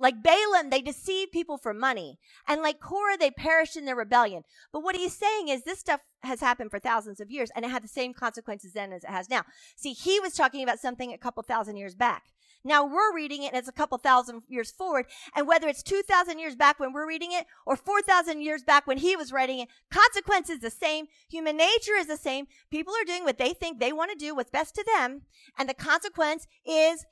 like 0.00 0.22
Balaam, 0.22 0.70
they 0.70 0.80
deceive 0.80 1.30
people 1.30 1.58
for 1.58 1.74
money. 1.74 2.18
And 2.48 2.62
like 2.62 2.80
Korah, 2.80 3.18
they 3.18 3.30
perished 3.30 3.76
in 3.76 3.84
their 3.84 3.94
rebellion. 3.94 4.42
But 4.72 4.82
what 4.82 4.96
he's 4.96 5.16
saying 5.16 5.48
is 5.48 5.62
this 5.62 5.78
stuff 5.78 6.00
has 6.22 6.40
happened 6.40 6.70
for 6.70 6.78
thousands 6.78 7.20
of 7.20 7.30
years 7.30 7.50
and 7.54 7.64
it 7.64 7.70
had 7.70 7.84
the 7.84 7.88
same 7.88 8.14
consequences 8.14 8.72
then 8.72 8.92
as 8.92 9.04
it 9.04 9.10
has 9.10 9.28
now. 9.28 9.42
See, 9.76 9.92
he 9.92 10.18
was 10.18 10.32
talking 10.32 10.62
about 10.62 10.80
something 10.80 11.12
a 11.12 11.18
couple 11.18 11.42
thousand 11.42 11.76
years 11.76 11.94
back. 11.94 12.24
Now 12.64 12.84
we're 12.84 13.14
reading 13.14 13.42
it 13.42 13.48
and 13.48 13.56
it's 13.56 13.68
a 13.68 13.72
couple 13.72 13.96
thousand 13.98 14.42
years 14.48 14.70
forward. 14.70 15.06
And 15.34 15.46
whether 15.46 15.68
it's 15.68 15.82
2,000 15.82 16.38
years 16.38 16.56
back 16.56 16.78
when 16.78 16.92
we're 16.92 17.08
reading 17.08 17.32
it 17.32 17.46
or 17.66 17.76
4,000 17.76 18.42
years 18.42 18.62
back 18.62 18.86
when 18.86 18.98
he 18.98 19.16
was 19.16 19.32
writing 19.32 19.60
it, 19.60 19.68
consequence 19.90 20.50
is 20.50 20.60
the 20.60 20.70
same. 20.70 21.06
Human 21.30 21.56
nature 21.56 21.94
is 21.98 22.06
the 22.06 22.16
same. 22.16 22.46
People 22.70 22.94
are 22.94 23.04
doing 23.04 23.24
what 23.24 23.38
they 23.38 23.54
think 23.54 23.78
they 23.78 23.92
want 23.92 24.10
to 24.10 24.16
do, 24.16 24.34
what's 24.34 24.50
best 24.50 24.74
to 24.74 24.84
them. 24.84 25.22
And 25.58 25.68
the 25.68 25.74
consequence 25.74 26.46
is 26.66 27.06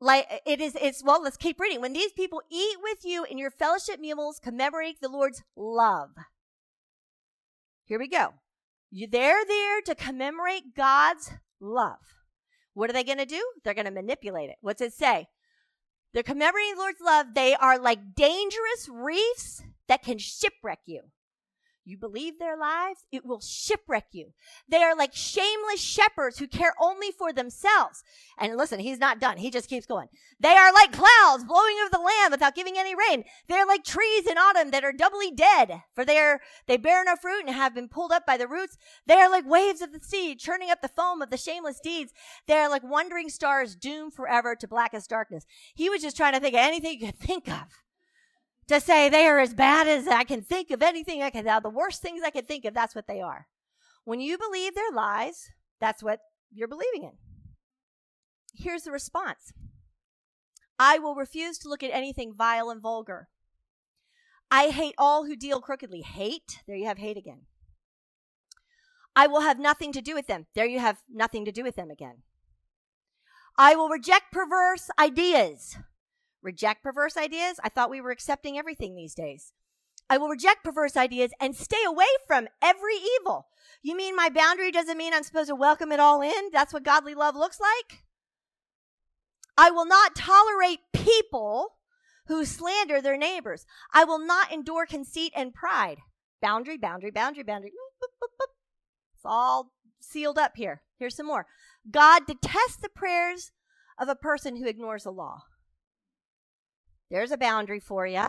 like 0.00 0.26
it 0.44 0.60
is 0.60 0.76
it's 0.80 1.02
well 1.02 1.22
let's 1.22 1.36
keep 1.36 1.58
reading 1.58 1.80
when 1.80 1.92
these 1.92 2.12
people 2.12 2.42
eat 2.50 2.76
with 2.82 2.98
you 3.04 3.24
in 3.24 3.38
your 3.38 3.50
fellowship 3.50 3.98
meals 3.98 4.38
commemorate 4.38 5.00
the 5.00 5.08
lord's 5.08 5.42
love 5.56 6.10
here 7.84 7.98
we 7.98 8.08
go 8.08 8.34
they're 8.92 9.44
there 9.46 9.80
to 9.80 9.94
commemorate 9.94 10.74
god's 10.74 11.32
love 11.60 12.16
what 12.76 12.90
are 12.90 12.92
they 12.92 13.04
going 13.04 13.16
to 13.16 13.24
do? 13.24 13.42
They're 13.64 13.72
going 13.72 13.86
to 13.86 13.90
manipulate 13.90 14.50
it. 14.50 14.56
What's 14.60 14.82
it 14.82 14.92
say? 14.92 15.28
They're 16.12 16.22
commemorating 16.22 16.74
the 16.74 16.80
Lord's 16.80 17.00
love. 17.00 17.28
They 17.34 17.54
are 17.54 17.78
like 17.78 18.14
dangerous 18.14 18.86
reefs 18.90 19.62
that 19.88 20.02
can 20.02 20.18
shipwreck 20.18 20.80
you. 20.84 21.00
You 21.86 21.96
believe 21.96 22.40
their 22.40 22.56
lies, 22.56 22.96
it 23.12 23.24
will 23.24 23.40
shipwreck 23.40 24.06
you. 24.10 24.32
They 24.68 24.82
are 24.82 24.96
like 24.96 25.14
shameless 25.14 25.80
shepherds 25.80 26.36
who 26.36 26.48
care 26.48 26.74
only 26.80 27.12
for 27.12 27.32
themselves. 27.32 28.02
And 28.36 28.56
listen, 28.56 28.80
he's 28.80 28.98
not 28.98 29.20
done. 29.20 29.36
He 29.36 29.52
just 29.52 29.68
keeps 29.68 29.86
going. 29.86 30.08
They 30.40 30.50
are 30.50 30.72
like 30.72 30.90
clouds 30.90 31.44
blowing 31.44 31.76
over 31.80 31.90
the 31.92 32.00
land 32.00 32.32
without 32.32 32.56
giving 32.56 32.76
any 32.76 32.96
rain. 32.96 33.22
They're 33.48 33.64
like 33.64 33.84
trees 33.84 34.26
in 34.26 34.36
autumn 34.36 34.72
that 34.72 34.82
are 34.82 34.92
doubly 34.92 35.30
dead, 35.30 35.82
for 35.94 36.04
they 36.04 36.18
are, 36.18 36.40
they 36.66 36.76
bear 36.76 37.04
no 37.04 37.14
fruit 37.14 37.44
and 37.46 37.54
have 37.54 37.72
been 37.72 37.88
pulled 37.88 38.10
up 38.10 38.26
by 38.26 38.36
the 38.36 38.48
roots. 38.48 38.76
They 39.06 39.14
are 39.14 39.30
like 39.30 39.48
waves 39.48 39.80
of 39.80 39.92
the 39.92 40.00
sea, 40.00 40.34
churning 40.34 40.70
up 40.70 40.82
the 40.82 40.88
foam 40.88 41.22
of 41.22 41.30
the 41.30 41.36
shameless 41.36 41.78
deeds. 41.78 42.12
They 42.48 42.54
are 42.54 42.68
like 42.68 42.82
wandering 42.82 43.28
stars 43.28 43.76
doomed 43.76 44.12
forever 44.12 44.56
to 44.56 44.66
blackest 44.66 45.08
darkness. 45.08 45.46
He 45.76 45.88
was 45.88 46.02
just 46.02 46.16
trying 46.16 46.32
to 46.32 46.40
think 46.40 46.54
of 46.54 46.60
anything 46.60 46.98
you 46.98 47.06
could 47.06 47.20
think 47.20 47.48
of 47.48 47.85
to 48.68 48.80
say 48.80 49.08
they 49.08 49.26
are 49.26 49.38
as 49.38 49.54
bad 49.54 49.86
as 49.86 50.08
I 50.08 50.24
can 50.24 50.42
think 50.42 50.70
of 50.70 50.82
anything 50.82 51.22
I 51.22 51.30
can, 51.30 51.44
the 51.44 51.70
worst 51.70 52.02
things 52.02 52.22
I 52.24 52.30
can 52.30 52.44
think 52.44 52.64
of, 52.64 52.74
that's 52.74 52.94
what 52.94 53.06
they 53.06 53.20
are. 53.20 53.46
When 54.04 54.20
you 54.20 54.38
believe 54.38 54.74
their 54.74 54.90
lies, 54.92 55.50
that's 55.80 56.02
what 56.02 56.20
you're 56.52 56.68
believing 56.68 57.02
in. 57.04 57.12
Here's 58.54 58.82
the 58.82 58.92
response. 58.92 59.52
I 60.78 60.98
will 60.98 61.14
refuse 61.14 61.58
to 61.58 61.68
look 61.68 61.82
at 61.82 61.90
anything 61.92 62.34
vile 62.36 62.70
and 62.70 62.80
vulgar. 62.80 63.28
I 64.50 64.68
hate 64.68 64.94
all 64.98 65.24
who 65.24 65.36
deal 65.36 65.60
crookedly. 65.60 66.02
Hate? 66.02 66.62
There 66.66 66.76
you 66.76 66.86
have 66.86 66.98
hate 66.98 67.16
again. 67.16 67.42
I 69.14 69.26
will 69.26 69.40
have 69.40 69.58
nothing 69.58 69.92
to 69.92 70.02
do 70.02 70.14
with 70.14 70.26
them. 70.26 70.46
There 70.54 70.66
you 70.66 70.78
have 70.78 70.98
nothing 71.10 71.44
to 71.46 71.52
do 71.52 71.62
with 71.64 71.76
them 71.76 71.90
again. 71.90 72.22
I 73.58 73.74
will 73.74 73.88
reject 73.88 74.30
perverse 74.30 74.90
ideas 74.98 75.78
reject 76.42 76.82
perverse 76.82 77.16
ideas. 77.16 77.58
I 77.62 77.68
thought 77.68 77.90
we 77.90 78.00
were 78.00 78.10
accepting 78.10 78.58
everything 78.58 78.94
these 78.94 79.14
days. 79.14 79.52
I 80.08 80.18
will 80.18 80.28
reject 80.28 80.62
perverse 80.62 80.96
ideas 80.96 81.32
and 81.40 81.56
stay 81.56 81.82
away 81.86 82.06
from 82.26 82.48
every 82.62 82.94
evil. 83.20 83.48
You 83.82 83.96
mean 83.96 84.14
my 84.14 84.28
boundary 84.28 84.70
doesn't 84.70 84.98
mean 84.98 85.12
I'm 85.12 85.24
supposed 85.24 85.48
to 85.48 85.54
welcome 85.54 85.90
it 85.90 86.00
all 86.00 86.22
in? 86.22 86.50
That's 86.52 86.72
what 86.72 86.84
godly 86.84 87.14
love 87.14 87.34
looks 87.34 87.58
like? 87.60 88.02
I 89.58 89.70
will 89.70 89.86
not 89.86 90.14
tolerate 90.14 90.80
people 90.92 91.76
who 92.26 92.44
slander 92.44 93.00
their 93.00 93.16
neighbors. 93.16 93.64
I 93.92 94.04
will 94.04 94.18
not 94.18 94.52
endure 94.52 94.86
conceit 94.86 95.32
and 95.34 95.54
pride. 95.54 95.98
Boundary, 96.42 96.76
boundary, 96.76 97.10
boundary, 97.10 97.44
boundary. 97.44 97.72
It's 99.14 99.24
all 99.24 99.72
sealed 100.00 100.38
up 100.38 100.52
here. 100.56 100.82
Here's 100.98 101.16
some 101.16 101.26
more. 101.26 101.46
God 101.90 102.26
detests 102.26 102.76
the 102.82 102.88
prayers 102.88 103.52
of 103.98 104.08
a 104.08 104.14
person 104.14 104.56
who 104.56 104.68
ignores 104.68 105.04
the 105.04 105.10
law. 105.10 105.42
There's 107.10 107.30
a 107.30 107.36
boundary 107.36 107.80
for 107.80 108.06
you. 108.06 108.26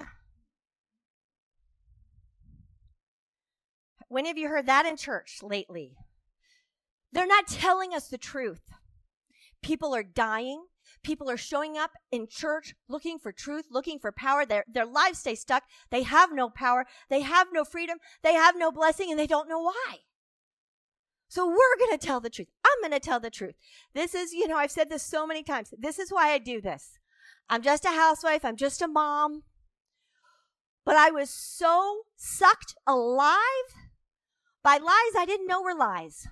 When 4.09 4.25
have 4.25 4.37
you 4.37 4.47
heard 4.47 4.67
that 4.67 4.85
in 4.85 4.95
church 4.95 5.39
lately? 5.41 5.95
They're 7.11 7.27
not 7.27 7.47
telling 7.47 7.93
us 7.93 8.07
the 8.07 8.17
truth. 8.17 8.61
People 9.61 9.95
are 9.95 10.03
dying. 10.03 10.65
People 11.03 11.29
are 11.29 11.37
showing 11.37 11.77
up 11.77 11.91
in 12.11 12.27
church 12.29 12.73
looking 12.87 13.19
for 13.19 13.31
truth, 13.31 13.65
looking 13.71 13.99
for 13.99 14.11
power. 14.11 14.45
Their, 14.45 14.63
their 14.71 14.85
lives 14.85 15.19
stay 15.19 15.35
stuck. 15.35 15.63
They 15.89 16.03
have 16.03 16.33
no 16.33 16.49
power. 16.49 16.85
They 17.09 17.21
have 17.21 17.47
no 17.51 17.65
freedom. 17.65 17.97
They 18.23 18.33
have 18.33 18.55
no 18.57 18.71
blessing 18.71 19.09
and 19.09 19.19
they 19.19 19.27
don't 19.27 19.49
know 19.49 19.61
why. 19.61 19.97
So 21.27 21.45
we're 21.45 21.77
going 21.77 21.97
to 21.97 22.05
tell 22.05 22.21
the 22.21 22.29
truth. 22.29 22.47
I'm 22.65 22.81
going 22.81 22.97
to 22.97 23.05
tell 23.05 23.19
the 23.19 23.29
truth. 23.29 23.55
This 23.93 24.15
is, 24.15 24.31
you 24.31 24.47
know, 24.47 24.55
I've 24.55 24.71
said 24.71 24.89
this 24.89 25.03
so 25.03 25.27
many 25.27 25.43
times. 25.43 25.73
This 25.77 25.99
is 25.99 26.09
why 26.09 26.31
I 26.31 26.37
do 26.37 26.61
this. 26.61 26.97
I'm 27.49 27.61
just 27.61 27.85
a 27.85 27.89
housewife. 27.89 28.43
I'm 28.43 28.55
just 28.55 28.81
a 28.81 28.87
mom. 28.87 29.43
But 30.85 30.95
I 30.95 31.11
was 31.11 31.29
so 31.29 32.01
sucked 32.15 32.75
alive 32.85 33.33
by 34.63 34.77
lies 34.77 35.15
I 35.17 35.25
didn't 35.25 35.47
know 35.47 35.61
were 35.61 35.75
lies. 35.75 36.27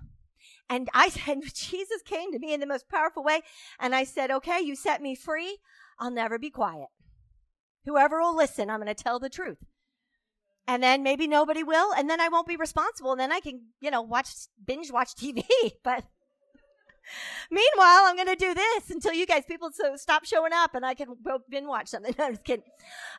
And 0.69 0.89
I 0.93 1.09
said, 1.09 1.39
Jesus 1.53 2.01
came 2.03 2.31
to 2.31 2.39
me 2.39 2.53
in 2.53 2.59
the 2.59 2.65
most 2.65 2.89
powerful 2.89 3.23
way. 3.23 3.41
And 3.79 3.95
I 3.95 4.03
said, 4.03 4.31
okay, 4.31 4.59
you 4.61 4.75
set 4.75 5.01
me 5.01 5.15
free. 5.15 5.57
I'll 5.99 6.11
never 6.11 6.37
be 6.37 6.49
quiet. 6.49 6.87
Whoever 7.85 8.19
will 8.19 8.35
listen, 8.35 8.69
I'm 8.69 8.81
going 8.81 8.93
to 8.93 9.03
tell 9.03 9.19
the 9.19 9.29
truth. 9.29 9.59
And 10.67 10.81
then 10.81 11.03
maybe 11.03 11.27
nobody 11.27 11.63
will. 11.63 11.93
And 11.93 12.09
then 12.09 12.19
I 12.19 12.29
won't 12.29 12.47
be 12.47 12.57
responsible. 12.57 13.11
And 13.11 13.19
then 13.19 13.31
I 13.31 13.39
can, 13.39 13.67
you 13.79 13.91
know, 13.91 14.01
watch, 14.01 14.29
binge 14.65 14.91
watch 14.91 15.15
TV. 15.15 15.43
But 15.83 16.05
Meanwhile, 17.51 18.03
I'm 18.05 18.15
going 18.15 18.27
to 18.27 18.35
do 18.35 18.53
this 18.53 18.89
until 18.89 19.13
you 19.13 19.25
guys, 19.25 19.43
people, 19.45 19.69
so 19.73 19.95
stop 19.95 20.25
showing 20.25 20.53
up 20.53 20.75
and 20.75 20.85
I 20.85 20.93
can 20.93 21.15
binge 21.49 21.67
watch 21.67 21.87
something. 21.87 22.13
No, 22.19 22.25
I'm 22.25 22.33
just 22.33 22.45
kidding. 22.45 22.65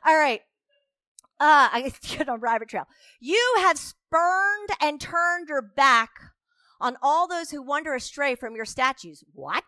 All 0.05 0.17
right. 0.17 0.41
Uh, 1.39 1.69
I 1.71 1.93
get 2.01 2.29
on 2.29 2.39
rabbit 2.39 2.69
trail. 2.69 2.87
You 3.19 3.55
have 3.59 3.77
spurned 3.77 4.69
and 4.81 4.99
turned 4.99 5.49
your 5.49 5.61
back 5.61 6.09
on 6.79 6.97
all 7.01 7.27
those 7.27 7.51
who 7.51 7.61
wander 7.61 7.93
astray 7.93 8.35
from 8.35 8.55
your 8.55 8.65
statues. 8.65 9.23
What? 9.33 9.63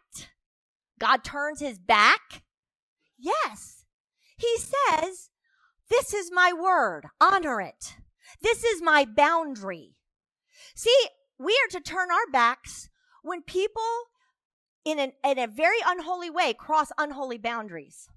God 0.99 1.23
turns 1.23 1.59
his 1.59 1.79
back? 1.79 2.43
Yes. 3.17 3.83
He 4.37 4.57
says, 4.57 5.29
This 5.89 6.13
is 6.13 6.31
my 6.31 6.53
word. 6.53 7.07
Honor 7.21 7.61
it. 7.61 7.95
This 8.41 8.63
is 8.63 8.81
my 8.81 9.05
boundary. 9.05 9.95
See, 10.75 11.07
we 11.37 11.53
are 11.65 11.71
to 11.71 11.81
turn 11.81 12.11
our 12.11 12.31
backs 12.31 12.89
when 13.23 13.41
people 13.41 13.83
in, 14.85 14.99
an, 14.99 15.11
in 15.23 15.37
a 15.37 15.47
very 15.47 15.79
unholy 15.85 16.29
way 16.29 16.53
cross 16.53 16.91
unholy 16.97 17.37
boundaries. 17.37 18.07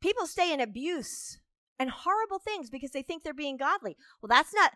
People 0.00 0.26
stay 0.26 0.52
in 0.52 0.60
abuse 0.60 1.38
and 1.78 1.90
horrible 1.90 2.38
things 2.38 2.70
because 2.70 2.90
they 2.90 3.02
think 3.02 3.22
they're 3.22 3.34
being 3.34 3.56
godly. 3.56 3.96
Well, 4.20 4.28
that's 4.28 4.54
not, 4.54 4.72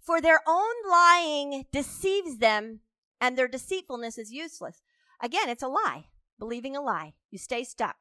for 0.00 0.20
their 0.20 0.40
own 0.46 0.74
lying 0.88 1.64
deceives 1.72 2.38
them 2.38 2.80
and 3.20 3.36
their 3.36 3.48
deceitfulness 3.48 4.18
is 4.18 4.30
useless. 4.30 4.82
Again, 5.22 5.48
it's 5.48 5.62
a 5.62 5.68
lie, 5.68 6.06
believing 6.38 6.76
a 6.76 6.80
lie. 6.80 7.14
You 7.30 7.38
stay 7.38 7.64
stuck. 7.64 7.96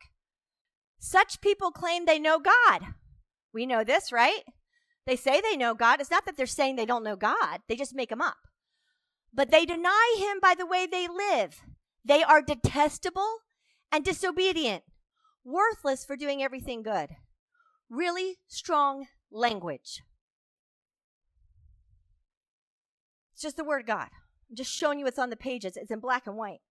Such 1.00 1.42
people 1.42 1.72
claim 1.72 2.06
they 2.06 2.20
know 2.20 2.40
God. 2.40 2.82
We 3.54 3.66
know 3.66 3.84
this, 3.84 4.12
right? 4.12 4.42
They 5.06 5.16
say 5.16 5.42
they 5.42 5.58
know 5.58 5.74
God. 5.74 6.00
It's 6.02 6.12
not 6.12 6.26
that 6.26 6.38
they're 6.38 6.46
saying 6.46 6.76
they 6.76 6.86
don't 6.86 7.04
know 7.04 7.16
God, 7.16 7.62
they 7.68 7.76
just 7.76 7.96
make 7.96 8.10
them 8.10 8.22
up. 8.22 8.38
But 9.34 9.52
they 9.52 9.66
deny 9.66 10.16
him 10.18 10.40
by 10.42 10.56
the 10.56 10.66
way 10.66 10.86
they 10.86 11.08
live. 11.08 11.62
They 12.04 12.24
are 12.24 12.42
detestable 12.42 13.40
and 13.92 14.04
disobedient, 14.04 14.84
worthless 15.44 16.06
for 16.06 16.16
doing 16.16 16.42
everything 16.42 16.82
good. 16.82 17.10
Really 17.90 18.38
strong 18.48 19.08
language. 19.32 20.02
It's 23.34 23.42
just 23.42 23.58
the 23.58 23.64
word 23.64 23.82
of 23.82 23.88
God. 23.88 24.10
I'm 24.50 24.56
just 24.56 24.72
showing 24.72 25.00
you 25.00 25.06
what's 25.06 25.20
on 25.20 25.30
the 25.30 25.36
pages. 25.36 25.78
It's 25.78 25.92
in 25.92 26.00
black 26.00 26.26
and 26.26 26.38
white. 26.38 26.62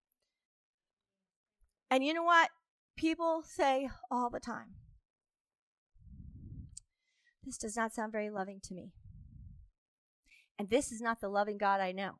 And 1.90 2.04
you 2.04 2.12
know 2.12 2.24
what? 2.24 2.50
People 2.96 3.42
say 3.44 3.90
all 4.10 4.30
the 4.30 4.40
time 4.40 4.74
this 7.46 7.56
does 7.56 7.76
not 7.76 7.94
sound 7.94 8.10
very 8.10 8.28
loving 8.28 8.60
to 8.64 8.74
me. 8.74 8.90
And 10.58 10.68
this 10.68 10.90
is 10.90 11.00
not 11.00 11.20
the 11.20 11.28
loving 11.28 11.58
God 11.58 11.80
I 11.80 11.92
know. 11.92 12.16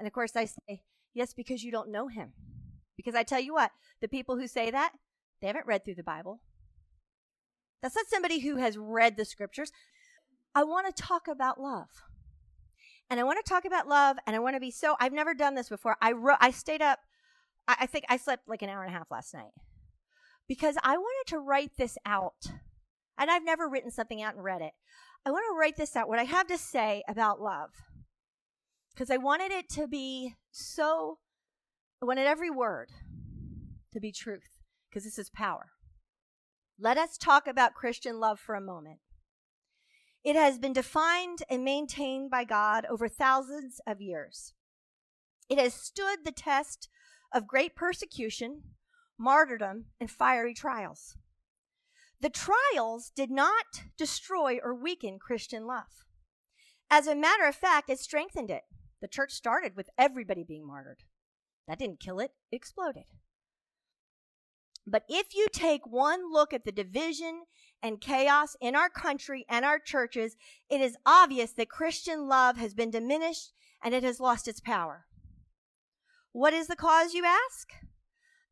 And 0.00 0.06
of 0.06 0.14
course, 0.14 0.34
I 0.34 0.46
say, 0.46 0.80
yes, 1.12 1.34
because 1.34 1.62
you 1.62 1.70
don't 1.70 1.92
know 1.92 2.08
him. 2.08 2.32
Because 2.96 3.14
I 3.14 3.22
tell 3.22 3.38
you 3.38 3.52
what, 3.52 3.70
the 4.00 4.08
people 4.08 4.38
who 4.38 4.46
say 4.48 4.70
that, 4.70 4.92
they 5.42 5.46
haven't 5.46 5.66
read 5.66 5.84
through 5.84 5.96
the 5.96 6.02
Bible. 6.02 6.40
That's 7.82 7.94
not 7.94 8.06
somebody 8.08 8.40
who 8.40 8.56
has 8.56 8.78
read 8.78 9.18
the 9.18 9.26
scriptures. 9.26 9.72
I 10.54 10.64
want 10.64 10.86
to 10.86 11.02
talk 11.02 11.28
about 11.28 11.60
love. 11.60 11.90
And 13.10 13.20
I 13.20 13.24
want 13.24 13.44
to 13.44 13.48
talk 13.48 13.66
about 13.66 13.88
love 13.88 14.16
and 14.26 14.34
I 14.34 14.38
want 14.38 14.56
to 14.56 14.60
be 14.60 14.70
so 14.70 14.96
I've 14.98 15.12
never 15.12 15.34
done 15.34 15.54
this 15.54 15.68
before. 15.68 15.96
I 16.00 16.12
wrote 16.12 16.38
I 16.40 16.50
stayed 16.50 16.80
up 16.80 17.00
I, 17.68 17.76
I 17.80 17.86
think 17.86 18.06
I 18.08 18.16
slept 18.16 18.48
like 18.48 18.62
an 18.62 18.70
hour 18.70 18.82
and 18.82 18.94
a 18.94 18.96
half 18.96 19.10
last 19.10 19.34
night. 19.34 19.52
Because 20.48 20.76
I 20.82 20.96
wanted 20.96 21.30
to 21.30 21.40
write 21.40 21.72
this 21.76 21.98
out 22.06 22.46
and 23.18 23.30
I've 23.30 23.44
never 23.44 23.68
written 23.68 23.90
something 23.90 24.22
out 24.22 24.34
and 24.34 24.42
read 24.44 24.62
it. 24.62 24.72
I 25.26 25.30
want 25.30 25.44
to 25.50 25.58
write 25.58 25.76
this 25.76 25.94
out, 25.96 26.08
what 26.08 26.18
I 26.18 26.24
have 26.24 26.46
to 26.46 26.56
say 26.56 27.02
about 27.06 27.42
love. 27.42 27.70
Because 28.94 29.10
I 29.10 29.16
wanted 29.16 29.50
it 29.52 29.68
to 29.70 29.86
be 29.86 30.34
so, 30.50 31.18
I 32.02 32.06
wanted 32.06 32.26
every 32.26 32.50
word 32.50 32.90
to 33.92 34.00
be 34.00 34.12
truth, 34.12 34.58
because 34.88 35.04
this 35.04 35.18
is 35.18 35.30
power. 35.30 35.70
Let 36.78 36.96
us 36.96 37.18
talk 37.18 37.46
about 37.46 37.74
Christian 37.74 38.20
love 38.20 38.40
for 38.40 38.54
a 38.54 38.60
moment. 38.60 39.00
It 40.22 40.36
has 40.36 40.58
been 40.58 40.72
defined 40.72 41.42
and 41.48 41.64
maintained 41.64 42.30
by 42.30 42.44
God 42.44 42.84
over 42.90 43.08
thousands 43.08 43.80
of 43.86 44.00
years. 44.00 44.52
It 45.48 45.58
has 45.58 45.74
stood 45.74 46.20
the 46.24 46.32
test 46.32 46.88
of 47.32 47.46
great 47.46 47.74
persecution, 47.74 48.62
martyrdom, 49.18 49.86
and 49.98 50.10
fiery 50.10 50.54
trials. 50.54 51.16
The 52.20 52.30
trials 52.30 53.10
did 53.14 53.30
not 53.30 53.82
destroy 53.96 54.58
or 54.62 54.74
weaken 54.74 55.18
Christian 55.18 55.66
love. 55.66 56.04
As 56.90 57.06
a 57.06 57.14
matter 57.14 57.44
of 57.44 57.54
fact, 57.54 57.88
it 57.88 57.98
strengthened 57.98 58.50
it. 58.50 58.64
The 59.00 59.08
church 59.08 59.32
started 59.32 59.76
with 59.76 59.90
everybody 59.96 60.44
being 60.44 60.66
martyred. 60.66 61.04
That 61.66 61.78
didn't 61.78 62.00
kill 62.00 62.20
it, 62.20 62.32
it 62.50 62.56
exploded. 62.56 63.04
But 64.86 65.04
if 65.08 65.34
you 65.34 65.46
take 65.52 65.86
one 65.86 66.32
look 66.32 66.52
at 66.52 66.64
the 66.64 66.72
division 66.72 67.44
and 67.82 68.00
chaos 68.00 68.56
in 68.60 68.74
our 68.74 68.88
country 68.88 69.44
and 69.48 69.64
our 69.64 69.78
churches, 69.78 70.36
it 70.68 70.80
is 70.80 70.96
obvious 71.06 71.52
that 71.52 71.68
Christian 71.68 72.28
love 72.28 72.56
has 72.56 72.74
been 72.74 72.90
diminished 72.90 73.52
and 73.82 73.94
it 73.94 74.02
has 74.02 74.20
lost 74.20 74.48
its 74.48 74.60
power. 74.60 75.06
What 76.32 76.52
is 76.54 76.66
the 76.66 76.76
cause, 76.76 77.14
you 77.14 77.24
ask? 77.24 77.72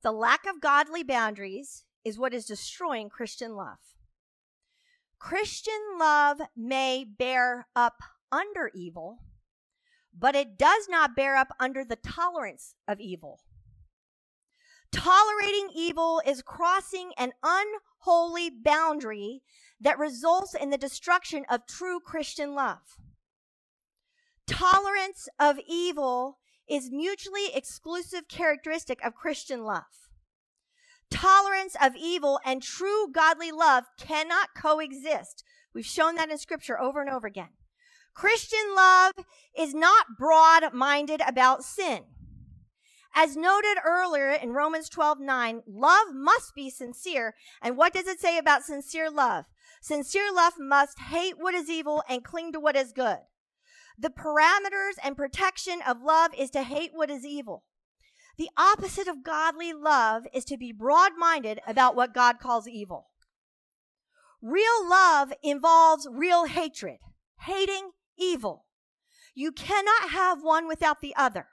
The 0.03 0.12
lack 0.12 0.46
of 0.46 0.61
godly 0.61 1.03
boundaries 1.03 1.84
is 2.05 2.18
what 2.18 2.34
is 2.34 2.46
destroying 2.46 3.09
Christian 3.09 3.55
love. 3.55 3.78
Christian 5.18 5.99
love 5.99 6.40
may 6.57 7.05
bear 7.05 7.66
up 7.74 7.96
under 8.30 8.70
evil, 8.74 9.18
but 10.19 10.35
it 10.35 10.59
does 10.59 10.89
not 10.89 11.16
bear 11.16 11.37
up 11.37 11.49
under 11.61 11.85
the 11.85 11.97
tolerance 11.97 12.75
of 12.87 13.01
evil. 13.01 13.41
Tolerating 14.91 15.69
evil 15.75 16.23
is 16.27 16.43
crossing 16.43 17.12
an 17.19 17.33
unholy 17.43 18.51
boundary 18.51 19.43
that 19.81 19.99
results 19.99 20.55
in 20.55 20.71
the 20.71 20.79
destruction 20.79 21.45
of 21.51 21.66
true 21.66 22.01
Christian 22.01 22.55
love. 22.55 22.97
Tolerance 24.47 25.29
of 25.39 25.59
evil 25.69 26.39
is 26.69 26.91
mutually 26.91 27.55
exclusive 27.55 28.29
characteristic 28.29 29.05
of 29.05 29.14
Christian 29.14 29.64
love 29.64 30.09
tolerance 31.11 31.77
of 31.81 31.95
evil 31.97 32.39
and 32.45 32.62
true 32.62 33.11
godly 33.12 33.53
love 33.53 33.85
cannot 33.99 34.55
coexist. 34.57 35.45
We've 35.75 35.87
shown 35.87 36.16
that 36.16 36.31
in 36.31 36.39
scripture 36.39 36.81
over 36.81 37.01
and 37.01 37.11
over 37.11 37.27
again. 37.27 37.49
Christian 38.19 38.75
love 38.75 39.12
is 39.57 39.77
not 39.77 40.19
broad 40.19 40.75
minded 40.75 41.21
about 41.25 41.62
sin. 41.62 42.01
As 43.14 43.37
noted 43.37 43.77
earlier 43.87 44.31
in 44.31 44.51
Romans 44.51 44.89
12 44.89 45.21
9, 45.21 45.62
love 45.69 46.09
must 46.12 46.53
be 46.53 46.69
sincere. 46.69 47.37
And 47.62 47.77
what 47.77 47.93
does 47.93 48.09
it 48.09 48.19
say 48.19 48.37
about 48.37 48.64
sincere 48.64 49.09
love? 49.09 49.45
Sincere 49.81 50.33
love 50.35 50.55
must 50.59 50.99
hate 50.99 51.35
what 51.39 51.55
is 51.55 51.71
evil 51.71 52.03
and 52.09 52.25
cling 52.25 52.51
to 52.55 52.59
what 52.59 52.75
is 52.75 52.91
good. 52.91 53.19
The 53.97 54.11
parameters 54.11 54.99
and 55.01 55.16
protection 55.16 55.79
of 55.87 56.03
love 56.03 56.33
is 56.37 56.51
to 56.51 56.64
hate 56.64 56.91
what 56.93 57.11
is 57.11 57.25
evil. 57.25 57.62
The 58.37 58.51
opposite 58.57 59.07
of 59.07 59.23
godly 59.23 59.73
love 59.73 60.25
is 60.35 60.45
to 60.47 60.57
be 60.57 60.73
broad 60.73 61.12
minded 61.16 61.61
about 61.69 61.95
what 61.95 62.14
God 62.14 62.41
calls 62.41 62.66
evil. 62.66 63.11
Real 64.43 64.91
love 64.91 65.33
involves 65.41 66.09
real 66.11 66.47
hatred, 66.47 66.99
hating 67.43 67.93
evil. 68.19 68.66
You 69.35 69.53
cannot 69.53 70.11
have 70.11 70.43
one 70.43 70.66
without 70.66 71.01
the 71.01 71.14
other. 71.16 71.47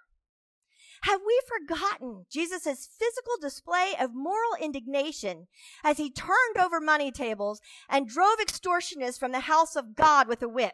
Have 1.03 1.21
we 1.25 1.39
forgotten 1.47 2.25
Jesus' 2.31 2.89
physical 2.97 3.33
display 3.39 3.93
of 3.99 4.15
moral 4.15 4.55
indignation 4.59 5.47
as 5.83 5.97
he 5.97 6.09
turned 6.09 6.57
over 6.57 6.79
money 6.79 7.11
tables 7.11 7.61
and 7.87 8.07
drove 8.07 8.37
extortionists 8.39 9.19
from 9.19 9.31
the 9.31 9.41
house 9.41 9.75
of 9.75 9.95
God 9.95 10.27
with 10.27 10.41
a 10.41 10.49
whip? 10.49 10.73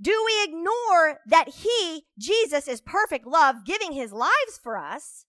Do 0.00 0.22
we 0.26 0.44
ignore 0.44 1.20
that 1.26 1.48
He, 1.48 2.04
Jesus, 2.18 2.68
is 2.68 2.80
perfect 2.80 3.26
love, 3.26 3.64
giving 3.64 3.92
His 3.92 4.12
lives 4.12 4.60
for 4.62 4.76
us? 4.76 5.24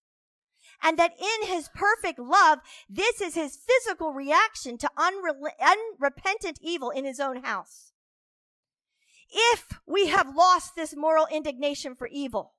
And 0.83 0.99
that 0.99 1.13
in 1.17 1.47
His 1.47 1.69
perfect 1.73 2.19
love, 2.19 2.59
this 2.89 3.21
is 3.21 3.35
His 3.35 3.57
physical 3.57 4.11
reaction 4.11 4.77
to 4.79 4.91
unre- 4.97 5.51
unrepentant 5.61 6.59
evil 6.61 6.89
in 6.89 7.05
His 7.05 7.19
own 7.19 7.43
house. 7.43 7.93
If 9.29 9.67
we 9.85 10.07
have 10.07 10.35
lost 10.35 10.75
this 10.75 10.95
moral 10.95 11.27
indignation 11.31 11.95
for 11.95 12.07
evil, 12.07 12.53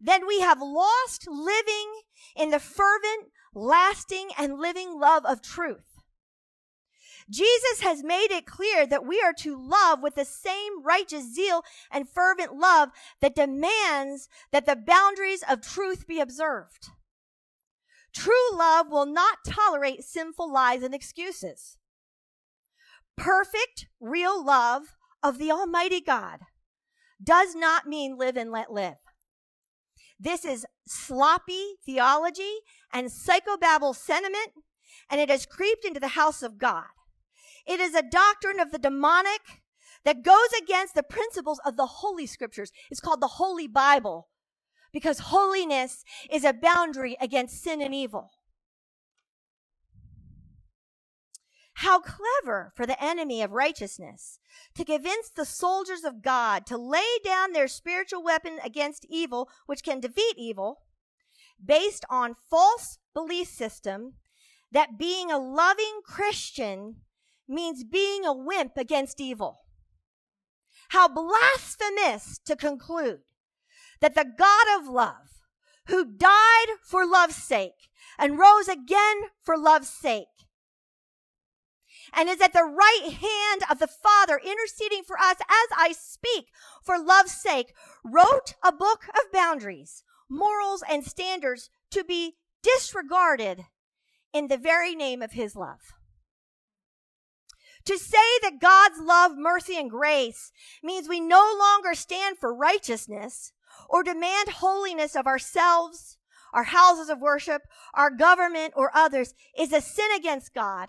then 0.00 0.26
we 0.26 0.40
have 0.40 0.60
lost 0.60 1.26
living 1.28 2.02
in 2.36 2.50
the 2.50 2.60
fervent, 2.60 3.30
lasting, 3.54 4.30
and 4.38 4.58
living 4.58 4.98
love 4.98 5.24
of 5.24 5.42
truth. 5.42 6.02
Jesus 7.30 7.80
has 7.82 8.02
made 8.02 8.30
it 8.30 8.46
clear 8.46 8.86
that 8.86 9.04
we 9.04 9.20
are 9.20 9.34
to 9.34 9.60
love 9.60 10.02
with 10.02 10.14
the 10.14 10.24
same 10.24 10.82
righteous 10.82 11.34
zeal 11.34 11.62
and 11.90 12.08
fervent 12.08 12.54
love 12.54 12.90
that 13.20 13.34
demands 13.34 14.28
that 14.50 14.66
the 14.66 14.76
boundaries 14.76 15.44
of 15.48 15.60
truth 15.60 16.06
be 16.06 16.20
observed. 16.20 16.88
True 18.14 18.56
love 18.56 18.88
will 18.90 19.04
not 19.04 19.38
tolerate 19.46 20.04
sinful 20.04 20.50
lies 20.50 20.82
and 20.82 20.94
excuses. 20.94 21.76
Perfect, 23.16 23.88
real 24.00 24.42
love 24.42 24.94
of 25.22 25.38
the 25.38 25.50
Almighty 25.50 26.00
God 26.00 26.40
does 27.22 27.54
not 27.54 27.86
mean 27.86 28.16
live 28.16 28.36
and 28.36 28.50
let 28.50 28.72
live. 28.72 28.96
This 30.20 30.44
is 30.44 30.66
sloppy 30.86 31.74
theology 31.84 32.58
and 32.92 33.08
psychobabble 33.08 33.94
sentiment, 33.94 34.52
and 35.10 35.20
it 35.20 35.30
has 35.30 35.46
creeped 35.46 35.84
into 35.84 36.00
the 36.00 36.08
house 36.08 36.42
of 36.42 36.58
God. 36.58 36.86
It 37.66 37.80
is 37.80 37.94
a 37.94 38.02
doctrine 38.02 38.58
of 38.58 38.72
the 38.72 38.78
demonic 38.78 39.42
that 40.04 40.22
goes 40.22 40.48
against 40.60 40.94
the 40.94 41.02
principles 41.02 41.60
of 41.64 41.76
the 41.76 41.86
Holy 41.86 42.26
Scriptures. 42.26 42.72
It's 42.90 43.00
called 43.00 43.20
the 43.20 43.26
Holy 43.26 43.68
Bible 43.68 44.28
because 44.92 45.18
holiness 45.18 46.04
is 46.30 46.44
a 46.44 46.52
boundary 46.52 47.16
against 47.20 47.62
sin 47.62 47.82
and 47.82 47.94
evil. 47.94 48.30
How 51.78 52.00
clever 52.00 52.72
for 52.74 52.86
the 52.86 53.00
enemy 53.00 53.40
of 53.40 53.52
righteousness 53.52 54.40
to 54.74 54.84
convince 54.84 55.30
the 55.30 55.44
soldiers 55.44 56.02
of 56.02 56.22
God 56.22 56.66
to 56.66 56.76
lay 56.76 57.06
down 57.24 57.52
their 57.52 57.68
spiritual 57.68 58.20
weapon 58.20 58.58
against 58.64 59.06
evil, 59.08 59.48
which 59.66 59.84
can 59.84 60.00
defeat 60.00 60.34
evil, 60.36 60.80
based 61.64 62.04
on 62.10 62.34
false 62.50 62.98
belief 63.14 63.46
system 63.46 64.14
that 64.72 64.98
being 64.98 65.30
a 65.30 65.38
loving 65.38 66.00
Christian 66.04 66.96
means 67.46 67.84
being 67.84 68.26
a 68.26 68.32
wimp 68.32 68.76
against 68.76 69.20
evil. 69.20 69.60
How 70.88 71.06
blasphemous 71.06 72.40
to 72.44 72.56
conclude 72.56 73.20
that 74.00 74.16
the 74.16 74.26
God 74.36 74.80
of 74.80 74.88
love, 74.88 75.44
who 75.86 76.04
died 76.04 76.66
for 76.82 77.06
love's 77.06 77.36
sake 77.36 77.88
and 78.18 78.36
rose 78.36 78.66
again 78.66 79.28
for 79.44 79.56
love's 79.56 79.90
sake, 79.90 80.26
and 82.14 82.28
is 82.28 82.40
at 82.40 82.52
the 82.52 82.64
right 82.64 83.12
hand 83.12 83.62
of 83.70 83.78
the 83.78 83.86
Father, 83.86 84.40
interceding 84.44 85.02
for 85.02 85.18
us 85.18 85.36
as 85.40 85.68
I 85.76 85.92
speak 85.92 86.46
for 86.82 86.98
love's 86.98 87.32
sake, 87.32 87.74
wrote 88.04 88.54
a 88.64 88.72
book 88.72 89.04
of 89.08 89.32
boundaries, 89.32 90.02
morals, 90.28 90.82
and 90.88 91.04
standards 91.04 91.70
to 91.90 92.04
be 92.04 92.36
disregarded 92.62 93.64
in 94.32 94.48
the 94.48 94.58
very 94.58 94.94
name 94.94 95.22
of 95.22 95.32
his 95.32 95.56
love. 95.56 95.80
To 97.84 97.96
say 97.96 98.38
that 98.42 98.60
God's 98.60 99.00
love, 99.00 99.32
mercy, 99.36 99.76
and 99.78 99.90
grace 99.90 100.52
means 100.82 101.08
we 101.08 101.20
no 101.20 101.56
longer 101.58 101.94
stand 101.94 102.36
for 102.38 102.54
righteousness 102.54 103.52
or 103.88 104.02
demand 104.02 104.50
holiness 104.50 105.16
of 105.16 105.26
ourselves, 105.26 106.18
our 106.52 106.64
houses 106.64 107.08
of 107.08 107.20
worship, 107.20 107.62
our 107.94 108.10
government, 108.10 108.74
or 108.76 108.90
others 108.94 109.34
is 109.58 109.72
a 109.72 109.80
sin 109.80 110.08
against 110.16 110.54
God 110.54 110.88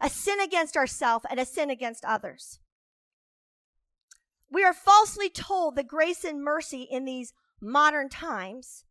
a 0.00 0.08
sin 0.08 0.40
against 0.40 0.76
ourselves 0.76 1.26
and 1.30 1.38
a 1.38 1.44
sin 1.44 1.70
against 1.70 2.04
others. 2.04 2.58
We 4.50 4.64
are 4.64 4.72
falsely 4.72 5.28
told 5.28 5.76
that 5.76 5.86
grace 5.86 6.24
and 6.24 6.42
mercy 6.42 6.82
in 6.82 7.04
these 7.04 7.32
modern 7.60 8.08
times 8.08 8.84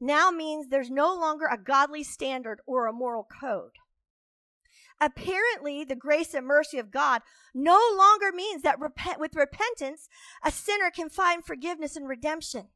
now 0.00 0.30
means 0.30 0.68
there's 0.68 0.90
no 0.90 1.14
longer 1.14 1.46
a 1.46 1.56
godly 1.56 2.02
standard 2.02 2.60
or 2.66 2.86
a 2.86 2.92
moral 2.92 3.24
code. 3.24 3.72
Apparently, 5.00 5.84
the 5.84 5.96
grace 5.96 6.34
and 6.34 6.46
mercy 6.46 6.78
of 6.78 6.90
God 6.90 7.22
no 7.54 7.80
longer 7.96 8.32
means 8.32 8.62
that 8.62 8.80
repent, 8.80 9.20
with 9.20 9.34
repentance, 9.34 10.08
a 10.42 10.50
sinner 10.50 10.90
can 10.90 11.10
find 11.10 11.44
forgiveness 11.44 11.96
and 11.96 12.08
redemption. 12.08 12.68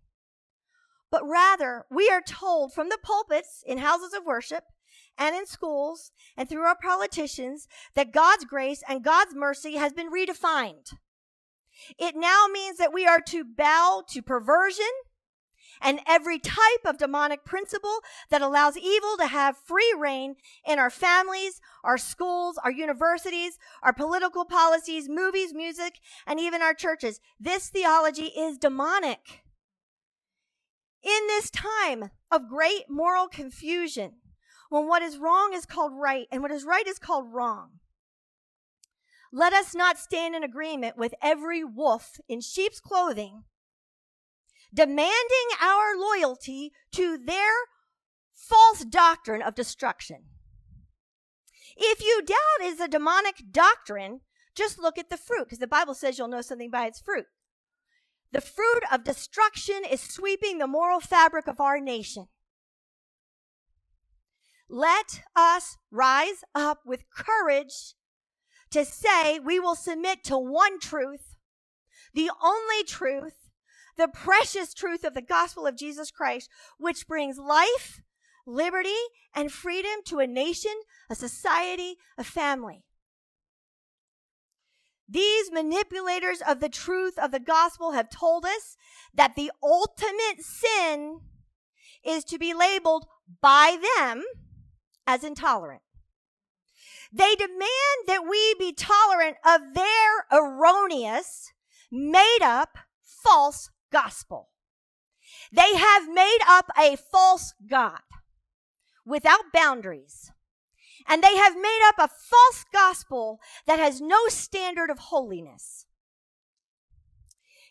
But 1.10 1.26
rather, 1.26 1.86
we 1.90 2.08
are 2.10 2.22
told 2.22 2.72
from 2.72 2.88
the 2.88 2.98
pulpits 3.02 3.64
in 3.66 3.78
houses 3.78 4.12
of 4.14 4.24
worship 4.24 4.64
and 5.18 5.34
in 5.34 5.46
schools 5.46 6.12
and 6.36 6.48
through 6.48 6.64
our 6.64 6.76
politicians 6.76 7.68
that 7.94 8.12
God's 8.12 8.44
grace 8.44 8.82
and 8.88 9.04
God's 9.04 9.34
mercy 9.34 9.76
has 9.76 9.92
been 9.92 10.10
redefined. 10.10 10.94
It 11.98 12.14
now 12.16 12.46
means 12.52 12.78
that 12.78 12.92
we 12.92 13.06
are 13.06 13.20
to 13.28 13.44
bow 13.44 14.02
to 14.08 14.22
perversion 14.22 14.86
and 15.80 16.00
every 16.06 16.38
type 16.38 16.84
of 16.84 16.98
demonic 16.98 17.44
principle 17.44 18.00
that 18.30 18.42
allows 18.42 18.76
evil 18.76 19.16
to 19.16 19.26
have 19.26 19.56
free 19.56 19.94
reign 19.98 20.36
in 20.66 20.78
our 20.78 20.90
families, 20.90 21.60
our 21.82 21.96
schools, 21.96 22.58
our 22.62 22.70
universities, 22.70 23.58
our 23.82 23.92
political 23.92 24.44
policies, 24.44 25.08
movies, 25.08 25.54
music, 25.54 25.94
and 26.26 26.38
even 26.38 26.60
our 26.60 26.74
churches. 26.74 27.20
This 27.38 27.68
theology 27.68 28.26
is 28.26 28.58
demonic. 28.58 29.42
In 31.02 31.26
this 31.28 31.50
time 31.50 32.10
of 32.30 32.48
great 32.48 32.90
moral 32.90 33.26
confusion, 33.26 34.16
when 34.70 34.86
what 34.86 35.02
is 35.02 35.18
wrong 35.18 35.52
is 35.52 35.66
called 35.66 35.92
right 35.94 36.26
and 36.32 36.40
what 36.40 36.50
is 36.50 36.64
right 36.64 36.86
is 36.86 36.98
called 36.98 37.34
wrong. 37.34 37.80
Let 39.32 39.52
us 39.52 39.74
not 39.74 39.98
stand 39.98 40.34
in 40.34 40.42
agreement 40.42 40.96
with 40.96 41.14
every 41.22 41.62
wolf 41.62 42.18
in 42.28 42.40
sheep's 42.40 42.80
clothing, 42.80 43.44
demanding 44.72 45.48
our 45.62 45.96
loyalty 45.96 46.72
to 46.92 47.18
their 47.18 47.52
false 48.32 48.84
doctrine 48.84 49.42
of 49.42 49.54
destruction. 49.54 50.24
If 51.76 52.02
you 52.02 52.22
doubt 52.24 52.68
is 52.68 52.80
a 52.80 52.88
demonic 52.88 53.52
doctrine, 53.52 54.20
just 54.54 54.78
look 54.78 54.98
at 54.98 55.10
the 55.10 55.16
fruit, 55.16 55.44
because 55.44 55.58
the 55.58 55.66
Bible 55.66 55.94
says 55.94 56.18
you'll 56.18 56.28
know 56.28 56.42
something 56.42 56.70
by 56.70 56.86
its 56.86 57.00
fruit. 57.00 57.26
The 58.32 58.40
fruit 58.40 58.82
of 58.92 59.04
destruction 59.04 59.82
is 59.88 60.00
sweeping 60.00 60.58
the 60.58 60.66
moral 60.66 61.00
fabric 61.00 61.46
of 61.46 61.60
our 61.60 61.80
nation. 61.80 62.26
Let 64.72 65.22
us 65.34 65.78
rise 65.90 66.44
up 66.54 66.82
with 66.86 67.10
courage 67.10 67.94
to 68.70 68.84
say 68.84 69.40
we 69.40 69.58
will 69.58 69.74
submit 69.74 70.22
to 70.24 70.38
one 70.38 70.78
truth, 70.78 71.34
the 72.14 72.30
only 72.40 72.84
truth, 72.84 73.50
the 73.96 74.06
precious 74.06 74.72
truth 74.72 75.02
of 75.02 75.14
the 75.14 75.22
gospel 75.22 75.66
of 75.66 75.76
Jesus 75.76 76.12
Christ, 76.12 76.48
which 76.78 77.08
brings 77.08 77.36
life, 77.36 78.00
liberty, 78.46 78.94
and 79.34 79.50
freedom 79.50 80.04
to 80.04 80.20
a 80.20 80.28
nation, 80.28 80.82
a 81.10 81.16
society, 81.16 81.96
a 82.16 82.22
family. 82.22 82.84
These 85.08 85.50
manipulators 85.50 86.40
of 86.46 86.60
the 86.60 86.68
truth 86.68 87.18
of 87.18 87.32
the 87.32 87.40
gospel 87.40 87.90
have 87.90 88.08
told 88.08 88.44
us 88.44 88.76
that 89.12 89.34
the 89.34 89.50
ultimate 89.60 90.42
sin 90.42 91.22
is 92.04 92.22
to 92.26 92.38
be 92.38 92.54
labeled 92.54 93.06
by 93.42 93.76
them 93.98 94.22
as 95.10 95.24
intolerant. 95.24 95.82
They 97.12 97.34
demand 97.34 98.06
that 98.06 98.28
we 98.30 98.54
be 98.60 98.72
tolerant 98.72 99.38
of 99.44 99.74
their 99.74 100.24
erroneous, 100.30 101.52
made 101.90 102.42
up, 102.42 102.78
false 103.02 103.70
gospel. 103.90 104.50
They 105.52 105.74
have 105.74 106.08
made 106.08 106.38
up 106.46 106.70
a 106.78 106.96
false 106.96 107.54
God 107.68 108.02
without 109.04 109.52
boundaries. 109.52 110.30
And 111.08 111.24
they 111.24 111.36
have 111.36 111.56
made 111.56 111.80
up 111.88 111.96
a 111.98 112.14
false 112.14 112.64
gospel 112.72 113.40
that 113.66 113.80
has 113.80 114.00
no 114.00 114.28
standard 114.28 114.90
of 114.90 114.98
holiness. 114.98 115.86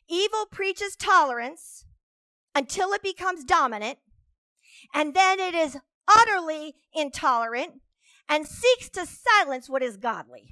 Evil 0.10 0.46
preaches 0.52 0.98
tolerance 0.98 1.86
until 2.54 2.92
it 2.92 3.02
becomes 3.02 3.46
dominant, 3.46 4.00
and 4.94 5.14
then 5.14 5.40
it 5.40 5.56
is 5.56 5.78
utterly 6.18 6.76
intolerant, 6.94 7.82
and 8.28 8.48
seeks 8.48 8.90
to 8.90 9.06
silence 9.06 9.70
what 9.70 9.84
is 9.84 9.98
godly. 9.98 10.52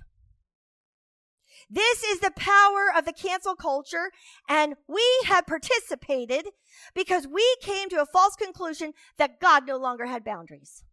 This 1.70 2.03
is 2.03 2.20
the 2.20 2.32
power 2.32 2.91
of 2.95 3.05
the 3.05 3.14
cancel 3.14 3.55
culture, 3.55 4.12
and 4.47 4.76
we 4.88 5.03
have 5.26 5.45
participated 5.45 6.47
because 6.95 7.28
we 7.28 7.45
came 7.62 7.89
to 7.89 8.01
a 8.01 8.05
false 8.05 8.36
conclusion 8.36 8.93
that 9.18 9.39
God 9.41 9.68
no 9.68 9.78
longer 9.78 10.05
had 10.05 10.24
boundaries. 10.24 10.84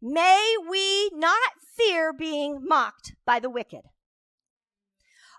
May 0.00 0.54
we 0.68 1.10
not 1.12 1.52
fear 1.76 2.12
being 2.12 2.64
mocked 2.66 3.14
by 3.26 3.38
the 3.38 3.50
wicked. 3.50 3.82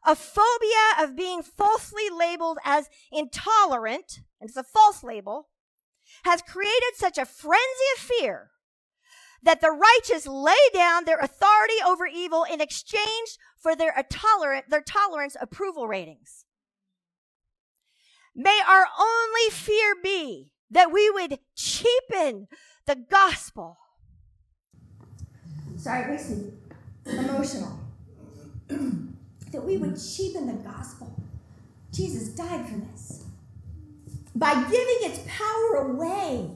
A 0.06 0.16
phobia 0.16 1.02
of 1.02 1.16
being 1.16 1.42
falsely 1.42 2.10
labeled 2.10 2.58
as 2.64 2.90
intolerant, 3.12 4.20
and 4.40 4.50
it's 4.50 4.58
a 4.58 4.64
false 4.64 5.04
label, 5.04 5.50
has 6.24 6.42
created 6.42 6.96
such 6.96 7.18
a 7.18 7.26
frenzy 7.26 7.90
of 7.96 8.02
fear 8.02 8.52
that 9.42 9.62
the 9.62 9.72
righteous 9.72 10.28
lay 10.28 10.54
down 10.74 11.06
their 11.06 11.20
authority 11.20 11.76
over 11.86 12.06
evil 12.06 12.44
in 12.44 12.62
exchange 12.62 13.38
for 13.58 13.76
their 13.76 13.94
tolerant, 14.10 14.70
their 14.70 14.82
tolerance 14.82 15.36
approval 15.40 15.88
ratings. 15.88 16.46
May 18.36 18.62
our 18.68 18.86
only 19.00 19.50
fear 19.52 19.96
be 20.02 20.52
that 20.72 20.92
we 20.92 21.10
would 21.10 21.40
cheapen 21.56 22.48
the 22.86 22.96
gospel. 22.96 23.78
Sorry, 25.78 26.04
it 26.04 26.10
makes 26.10 26.32
emotional. 27.06 27.80
that 29.52 29.64
we 29.64 29.78
would 29.78 30.00
cheapen 30.00 30.48
the 30.48 30.70
gospel. 30.70 31.14
Jesus 31.92 32.30
died 32.30 32.68
for 32.68 32.76
this 32.76 33.19
by 34.40 34.54
giving 34.54 34.98
its 35.02 35.20
power 35.28 35.92
away 35.92 36.50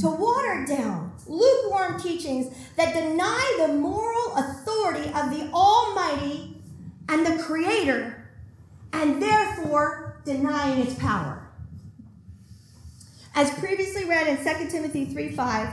to 0.00 0.08
water 0.08 0.64
down 0.66 1.12
lukewarm 1.26 2.00
teachings 2.00 2.54
that 2.76 2.94
deny 2.94 3.66
the 3.66 3.74
moral 3.74 4.34
authority 4.36 5.08
of 5.08 5.30
the 5.30 5.50
Almighty 5.52 6.56
and 7.08 7.26
the 7.26 7.42
Creator, 7.42 8.28
and 8.92 9.22
therefore 9.22 10.20
denying 10.24 10.80
its 10.80 10.94
power. 10.94 11.48
As 13.34 13.50
previously 13.58 14.04
read 14.04 14.26
in 14.26 14.36
2 14.38 14.70
Timothy 14.70 15.04
3 15.04 15.30
5, 15.32 15.68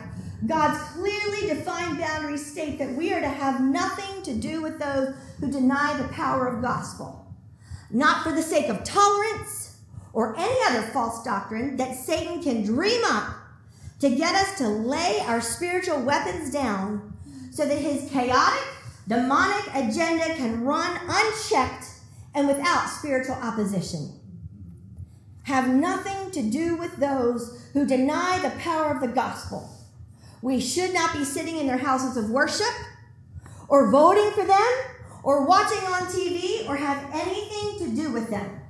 God's 0.45 0.83
clearly 0.91 1.47
defined 1.47 1.97
boundaries 1.97 2.45
state 2.45 2.77
that 2.79 2.93
we 2.93 3.13
are 3.13 3.21
to 3.21 3.29
have 3.29 3.61
nothing 3.61 4.21
to 4.23 4.35
do 4.35 4.61
with 4.61 4.77
those 4.79 5.15
who 5.39 5.49
deny 5.49 5.95
the 5.97 6.07
power 6.09 6.47
of 6.47 6.61
gospel, 6.61 7.33
not 7.89 8.23
for 8.23 8.33
the 8.33 8.41
sake 8.41 8.67
of 8.67 8.83
tolerance 8.83 9.62
or 10.13 10.37
any 10.37 10.57
other 10.67 10.87
false 10.89 11.23
doctrine 11.23 11.75
that 11.77 11.95
Satan 11.95 12.41
can 12.41 12.63
dream 12.63 13.01
up 13.05 13.33
to 13.99 14.09
get 14.09 14.35
us 14.35 14.57
to 14.59 14.67
lay 14.67 15.19
our 15.25 15.41
spiritual 15.41 15.99
weapons 16.01 16.51
down 16.51 17.13
so 17.51 17.65
that 17.65 17.77
his 17.77 18.09
chaotic, 18.11 18.67
demonic 19.07 19.65
agenda 19.73 20.25
can 20.35 20.63
run 20.63 20.99
unchecked 21.07 21.85
and 22.35 22.47
without 22.47 22.87
spiritual 22.87 23.35
opposition. 23.35 24.11
Have 25.43 25.69
nothing 25.69 26.31
to 26.31 26.41
do 26.41 26.75
with 26.75 26.95
those 26.97 27.69
who 27.73 27.85
deny 27.85 28.39
the 28.39 28.57
power 28.59 28.91
of 28.91 29.01
the 29.01 29.07
gospel. 29.07 29.69
We 30.41 30.59
should 30.59 30.93
not 30.93 31.13
be 31.13 31.23
sitting 31.23 31.57
in 31.57 31.67
their 31.67 31.77
houses 31.77 32.17
of 32.17 32.29
worship 32.29 32.73
or 33.67 33.89
voting 33.91 34.31
for 34.31 34.45
them 34.45 34.73
or 35.23 35.45
watching 35.45 35.85
on 35.85 36.03
TV 36.03 36.67
or 36.67 36.75
have 36.75 37.09
anything 37.13 37.79
to 37.79 37.95
do 37.95 38.11
with 38.11 38.29
them. 38.29 38.62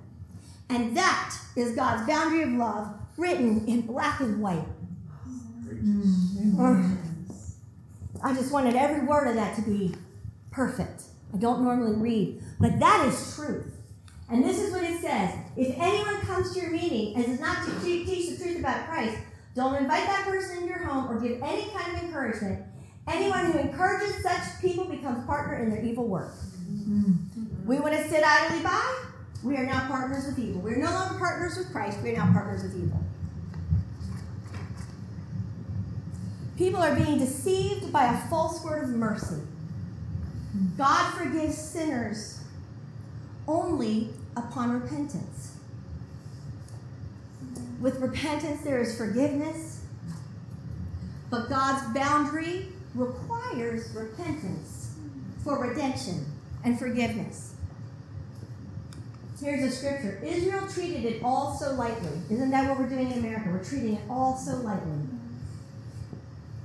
And 0.69 0.95
that 0.97 1.35
is 1.55 1.75
God's 1.75 2.07
boundary 2.07 2.43
of 2.43 2.49
love 2.51 2.95
written 3.17 3.65
in 3.67 3.81
black 3.81 4.19
and 4.19 4.41
white. 4.41 4.65
Mm. 5.67 6.97
I 8.23 8.33
just 8.33 8.51
wanted 8.51 8.75
every 8.75 9.05
word 9.05 9.27
of 9.27 9.35
that 9.35 9.55
to 9.57 9.61
be 9.61 9.95
perfect. 10.51 11.03
I 11.33 11.37
don't 11.37 11.63
normally 11.63 11.95
read, 11.95 12.41
but 12.59 12.79
that 12.79 13.05
is 13.07 13.35
truth. 13.35 13.73
And 14.29 14.43
this 14.43 14.59
is 14.59 14.71
what 14.71 14.83
it 14.83 15.01
says 15.01 15.35
If 15.57 15.75
anyone 15.77 16.21
comes 16.21 16.53
to 16.53 16.61
your 16.61 16.71
meeting 16.71 17.15
and 17.15 17.25
does 17.25 17.39
not 17.39 17.65
teach 17.83 18.29
the 18.29 18.43
truth 18.43 18.59
about 18.59 18.87
Christ, 18.87 19.17
don't 19.55 19.75
invite 19.75 20.05
that 20.07 20.25
person 20.25 20.57
into 20.57 20.69
your 20.69 20.83
home 20.83 21.11
or 21.11 21.19
give 21.19 21.41
any 21.43 21.69
kind 21.69 21.95
of 21.95 22.03
encouragement. 22.03 22.63
Anyone 23.07 23.51
who 23.51 23.59
encourages 23.59 24.23
such 24.23 24.61
people 24.61 24.85
becomes 24.85 25.25
partner 25.25 25.61
in 25.61 25.69
their 25.69 25.83
evil 25.83 26.07
work. 26.07 26.33
We 27.65 27.79
want 27.79 27.93
to 27.93 28.09
sit 28.09 28.23
idly 28.25 28.63
by. 28.63 29.03
We 29.43 29.57
are 29.57 29.65
now 29.65 29.87
partners 29.87 30.25
with 30.25 30.39
evil. 30.39 30.61
We're 30.61 30.77
no 30.77 30.91
longer 30.91 31.19
partners 31.19 31.57
with 31.57 31.71
Christ. 31.71 31.99
We 32.01 32.11
are 32.11 32.17
now 32.17 32.31
partners 32.31 32.63
with 32.63 32.75
evil. 32.81 33.03
People 36.57 36.81
are 36.81 36.95
being 36.95 37.17
deceived 37.17 37.91
by 37.91 38.05
a 38.05 38.27
false 38.29 38.63
word 38.63 38.83
of 38.83 38.89
mercy. 38.91 39.41
God 40.77 41.13
forgives 41.15 41.57
sinners 41.57 42.41
only 43.47 44.09
upon 44.37 44.71
repentance. 44.81 45.57
With 47.81 47.99
repentance, 47.99 48.61
there 48.61 48.79
is 48.79 48.97
forgiveness, 48.97 49.83
but 51.29 51.49
God's 51.49 51.93
boundary 51.93 52.69
requires 52.95 53.89
repentance 53.93 54.95
for 55.43 55.59
redemption 55.59 56.25
and 56.63 56.79
forgiveness. 56.79 57.52
Here's 59.43 59.73
a 59.73 59.75
scripture 59.75 60.21
Israel 60.23 60.65
treated 60.69 61.03
it 61.03 61.21
all 61.21 61.53
so 61.53 61.73
lightly. 61.73 62.11
Isn't 62.29 62.49
that 62.51 62.69
what 62.69 62.79
we're 62.79 62.87
doing 62.87 63.11
in 63.11 63.19
America? 63.19 63.49
We're 63.51 63.63
treating 63.63 63.95
it 63.95 64.01
all 64.09 64.37
so 64.37 64.55
lightly. 64.55 64.99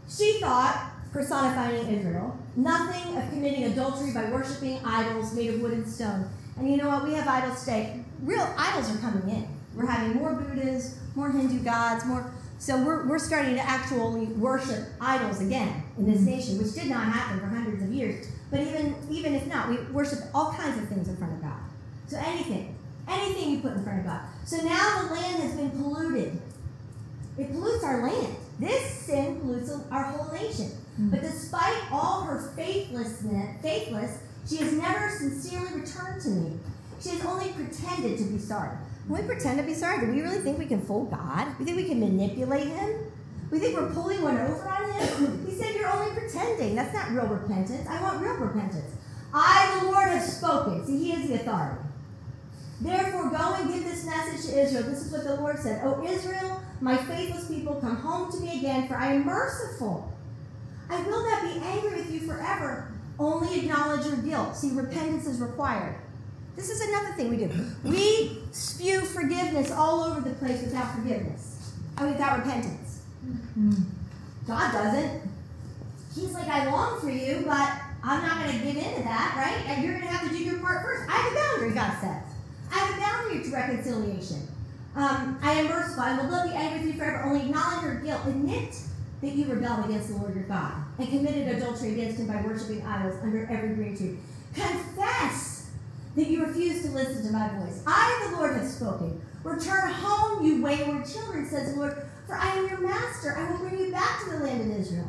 She 0.09 0.39
thought, 0.39 0.93
personifying 1.13 1.89
Israel, 1.89 2.39
nothing 2.55 3.17
of 3.19 3.29
committing 3.31 3.65
adultery 3.65 4.13
by 4.13 4.31
worshiping 4.31 4.79
idols 4.85 5.35
made 5.35 5.55
of 5.55 5.61
wood 5.61 5.73
and 5.73 5.89
stone. 5.89 6.31
And 6.57 6.71
you 6.71 6.77
know 6.77 6.87
what? 6.87 7.03
We 7.03 7.15
have 7.15 7.27
idols 7.27 7.65
today. 7.65 8.05
Real 8.23 8.49
idols 8.57 8.95
are 8.95 8.99
coming 8.99 9.29
in. 9.29 9.49
We're 9.75 9.87
having 9.87 10.17
more 10.17 10.35
Buddhas, 10.35 11.01
more 11.17 11.33
Hindu 11.33 11.65
gods, 11.65 12.05
more. 12.05 12.33
So 12.61 12.85
we're, 12.85 13.09
we're 13.09 13.19
starting 13.19 13.57
to 13.57 13.61
actually 13.61 14.27
worship 14.27 14.87
idols 15.01 15.41
again 15.41 15.83
in 15.97 16.09
this 16.11 16.21
nation, 16.21 16.59
which 16.59 16.75
did 16.75 16.87
not 16.87 17.07
happen 17.07 17.41
for 17.41 17.47
hundreds 17.47 17.83
of 17.83 17.93
years. 17.93 18.29
But 18.53 18.61
even, 18.61 18.95
even 19.11 19.35
if 19.35 19.49
not, 19.49 19.69
we 19.69 19.79
worship 19.93 20.21
all 20.33 20.53
kinds 20.53 20.81
of 20.81 20.89
things 20.89 21.09
in 21.09 21.17
front 21.17 21.33
of. 21.33 21.38
So 22.09 22.19
anything, 22.25 22.75
anything 23.07 23.51
you 23.51 23.61
put 23.61 23.73
in 23.73 23.85
front 23.85 24.01
of 24.01 24.07
God. 24.07 24.23
So 24.45 24.57
now 24.63 25.03
the 25.03 25.15
land 25.15 25.43
has 25.43 25.55
been 25.55 25.71
polluted. 25.71 26.41
It 27.39 27.53
pollutes 27.53 27.85
our 27.85 28.03
land. 28.03 28.35
This 28.59 28.91
sin 28.91 29.41
pollutes 29.41 29.71
our 29.93 30.05
whole 30.05 30.33
nation. 30.33 30.67
Mm-hmm. 30.67 31.11
But 31.11 31.21
despite 31.21 31.93
all 31.93 32.23
her 32.23 32.53
faithlessness, 32.57 33.63
faithless, 33.63 34.19
she 34.49 34.57
has 34.57 34.73
never 34.73 35.11
sincerely 35.11 35.81
returned 35.81 36.23
to 36.23 36.29
me. 36.31 36.59
She 37.01 37.11
has 37.11 37.25
only 37.25 37.51
pretended 37.53 38.19
to 38.19 38.25
be 38.25 38.39
sorry. 38.39 38.77
When 39.07 39.23
we 39.23 39.29
pretend 39.29 39.59
to 39.59 39.65
be 39.65 39.75
sorry, 39.75 40.05
do 40.05 40.13
we 40.13 40.23
really 40.23 40.39
think 40.39 40.59
we 40.59 40.67
can 40.67 40.81
fool 40.81 41.05
God? 41.05 41.59
We 41.59 41.65
think 41.65 41.77
we 41.77 41.85
can 41.85 42.01
manipulate 42.01 42.67
Him? 42.67 43.13
We 43.51 43.59
think 43.59 43.77
we're 43.77 43.93
pulling 43.93 44.23
one 44.23 44.37
over 44.39 44.69
on 44.69 44.91
Him? 44.93 45.47
he 45.47 45.53
said, 45.55 45.75
You're 45.75 45.89
only 45.89 46.19
pretending. 46.19 46.75
That's 46.75 46.93
not 46.93 47.11
real 47.11 47.27
repentance. 47.27 47.87
I 47.89 48.03
want 48.03 48.21
real 48.21 48.35
repentance. 48.35 48.97
I, 49.33 49.79
the 49.81 49.87
Lord, 49.87 50.09
have 50.09 50.23
spoken. 50.23 50.85
See, 50.87 50.99
He 50.99 51.13
is 51.13 51.29
the 51.29 51.35
authority. 51.37 51.88
Therefore, 52.81 53.31
go 53.31 53.55
and 53.55 53.73
give 53.73 53.85
this 53.85 54.05
message 54.05 54.51
to 54.51 54.61
Israel. 54.61 54.85
This 54.85 55.07
is 55.07 55.13
what 55.13 55.25
the 55.25 55.35
Lord 55.35 55.59
said. 55.59 55.85
O 55.85 56.05
Israel, 56.05 56.61
my 56.81 56.97
faithless 56.97 57.49
people, 57.49 57.75
come 57.77 57.97
home 57.97 58.31
to 58.31 58.39
me 58.39 58.59
again, 58.59 58.87
for 58.87 58.95
I 58.95 59.15
am 59.15 59.27
merciful. 59.27 60.13
I 60.89 61.03
will 61.03 61.29
not 61.29 61.43
be 61.43 61.61
angry 61.61 61.99
with 61.99 62.11
you 62.11 62.21
forever. 62.21 62.93
Only 63.19 63.59
acknowledge 63.61 64.07
your 64.07 64.17
guilt. 64.17 64.57
See, 64.57 64.71
repentance 64.71 65.27
is 65.27 65.41
required. 65.41 65.97
This 66.55 66.71
is 66.71 66.81
another 66.81 67.13
thing 67.15 67.31
we 67.31 67.37
do. 67.37 67.51
We 67.85 68.39
spew 68.53 69.01
forgiveness 69.01 69.71
all 69.71 70.05
over 70.05 70.21
the 70.21 70.35
place 70.37 70.63
without 70.63 70.95
forgiveness, 70.95 71.75
or 72.01 72.07
without 72.07 72.39
repentance. 72.39 73.03
God 74.47 74.73
doesn't. 74.73 75.23
He's 76.15 76.33
like, 76.33 76.49
I 76.49 76.71
long 76.71 77.01
for 77.01 77.11
you, 77.11 77.43
but 77.45 77.81
I'm 78.03 78.23
not 78.23 78.45
going 78.45 78.59
to 78.59 78.65
give 78.65 78.77
in 78.77 78.95
to 78.97 79.03
that, 79.03 79.35
right? 79.37 79.67
And 79.69 79.85
you're 79.85 79.95
going 79.95 80.07
to 80.07 80.13
have 80.13 80.29
to 80.29 80.37
do 80.37 80.43
your 80.43 80.59
part 80.61 80.85
first. 80.85 81.09
I 81.11 81.17
have 81.17 81.33
a 81.33 81.35
boundary, 81.35 81.75
God 81.75 82.01
says. 82.01 82.28
I 82.73 82.79
have 82.79 83.01
boundary 83.01 83.45
to 83.45 83.51
reconciliation. 83.51 84.49
Um, 84.97 85.39
I 85.43 85.53
am 85.53 85.69
merciful. 85.69 86.03
I 86.03 86.17
will 86.17 86.31
not 86.31 86.49
be 86.49 86.55
angry 86.55 86.81
with 86.81 86.95
you 86.95 87.01
forever. 87.01 87.23
Only 87.25 87.47
acknowledge 87.47 87.85
your 87.85 87.95
guilt. 88.01 88.21
Admit 88.27 88.75
that 89.21 89.33
you 89.33 89.47
rebelled 89.47 89.87
against 89.87 90.09
the 90.09 90.17
Lord 90.17 90.35
your 90.35 90.45
God 90.45 90.73
and 90.99 91.09
committed 91.09 91.57
adultery 91.57 91.93
against 91.93 92.19
him 92.19 92.27
by 92.27 92.41
worshiping 92.43 92.85
idols 92.85 93.17
under 93.23 93.47
every 93.47 93.75
green 93.75 93.97
tree. 93.97 94.19
Confess 94.55 95.71
that 96.17 96.27
you 96.29 96.45
refuse 96.45 96.83
to 96.83 96.91
listen 96.91 97.27
to 97.27 97.33
my 97.33 97.49
voice. 97.61 97.83
I, 97.87 98.29
the 98.31 98.37
Lord, 98.37 98.57
have 98.57 98.69
spoken. 98.69 99.21
Return 99.45 99.93
home, 99.93 100.45
you 100.45 100.63
wayward 100.63 101.07
children, 101.07 101.49
says 101.49 101.75
the 101.75 101.81
Lord, 101.81 102.03
for 102.27 102.35
I 102.35 102.49
am 102.57 102.69
your 102.69 102.81
master. 102.81 103.37
I 103.37 103.51
will 103.51 103.59
bring 103.59 103.79
you 103.79 103.93
back 103.93 104.25
to 104.25 104.31
the 104.31 104.45
land 104.45 104.61
of 104.61 104.79
Israel. 104.79 105.09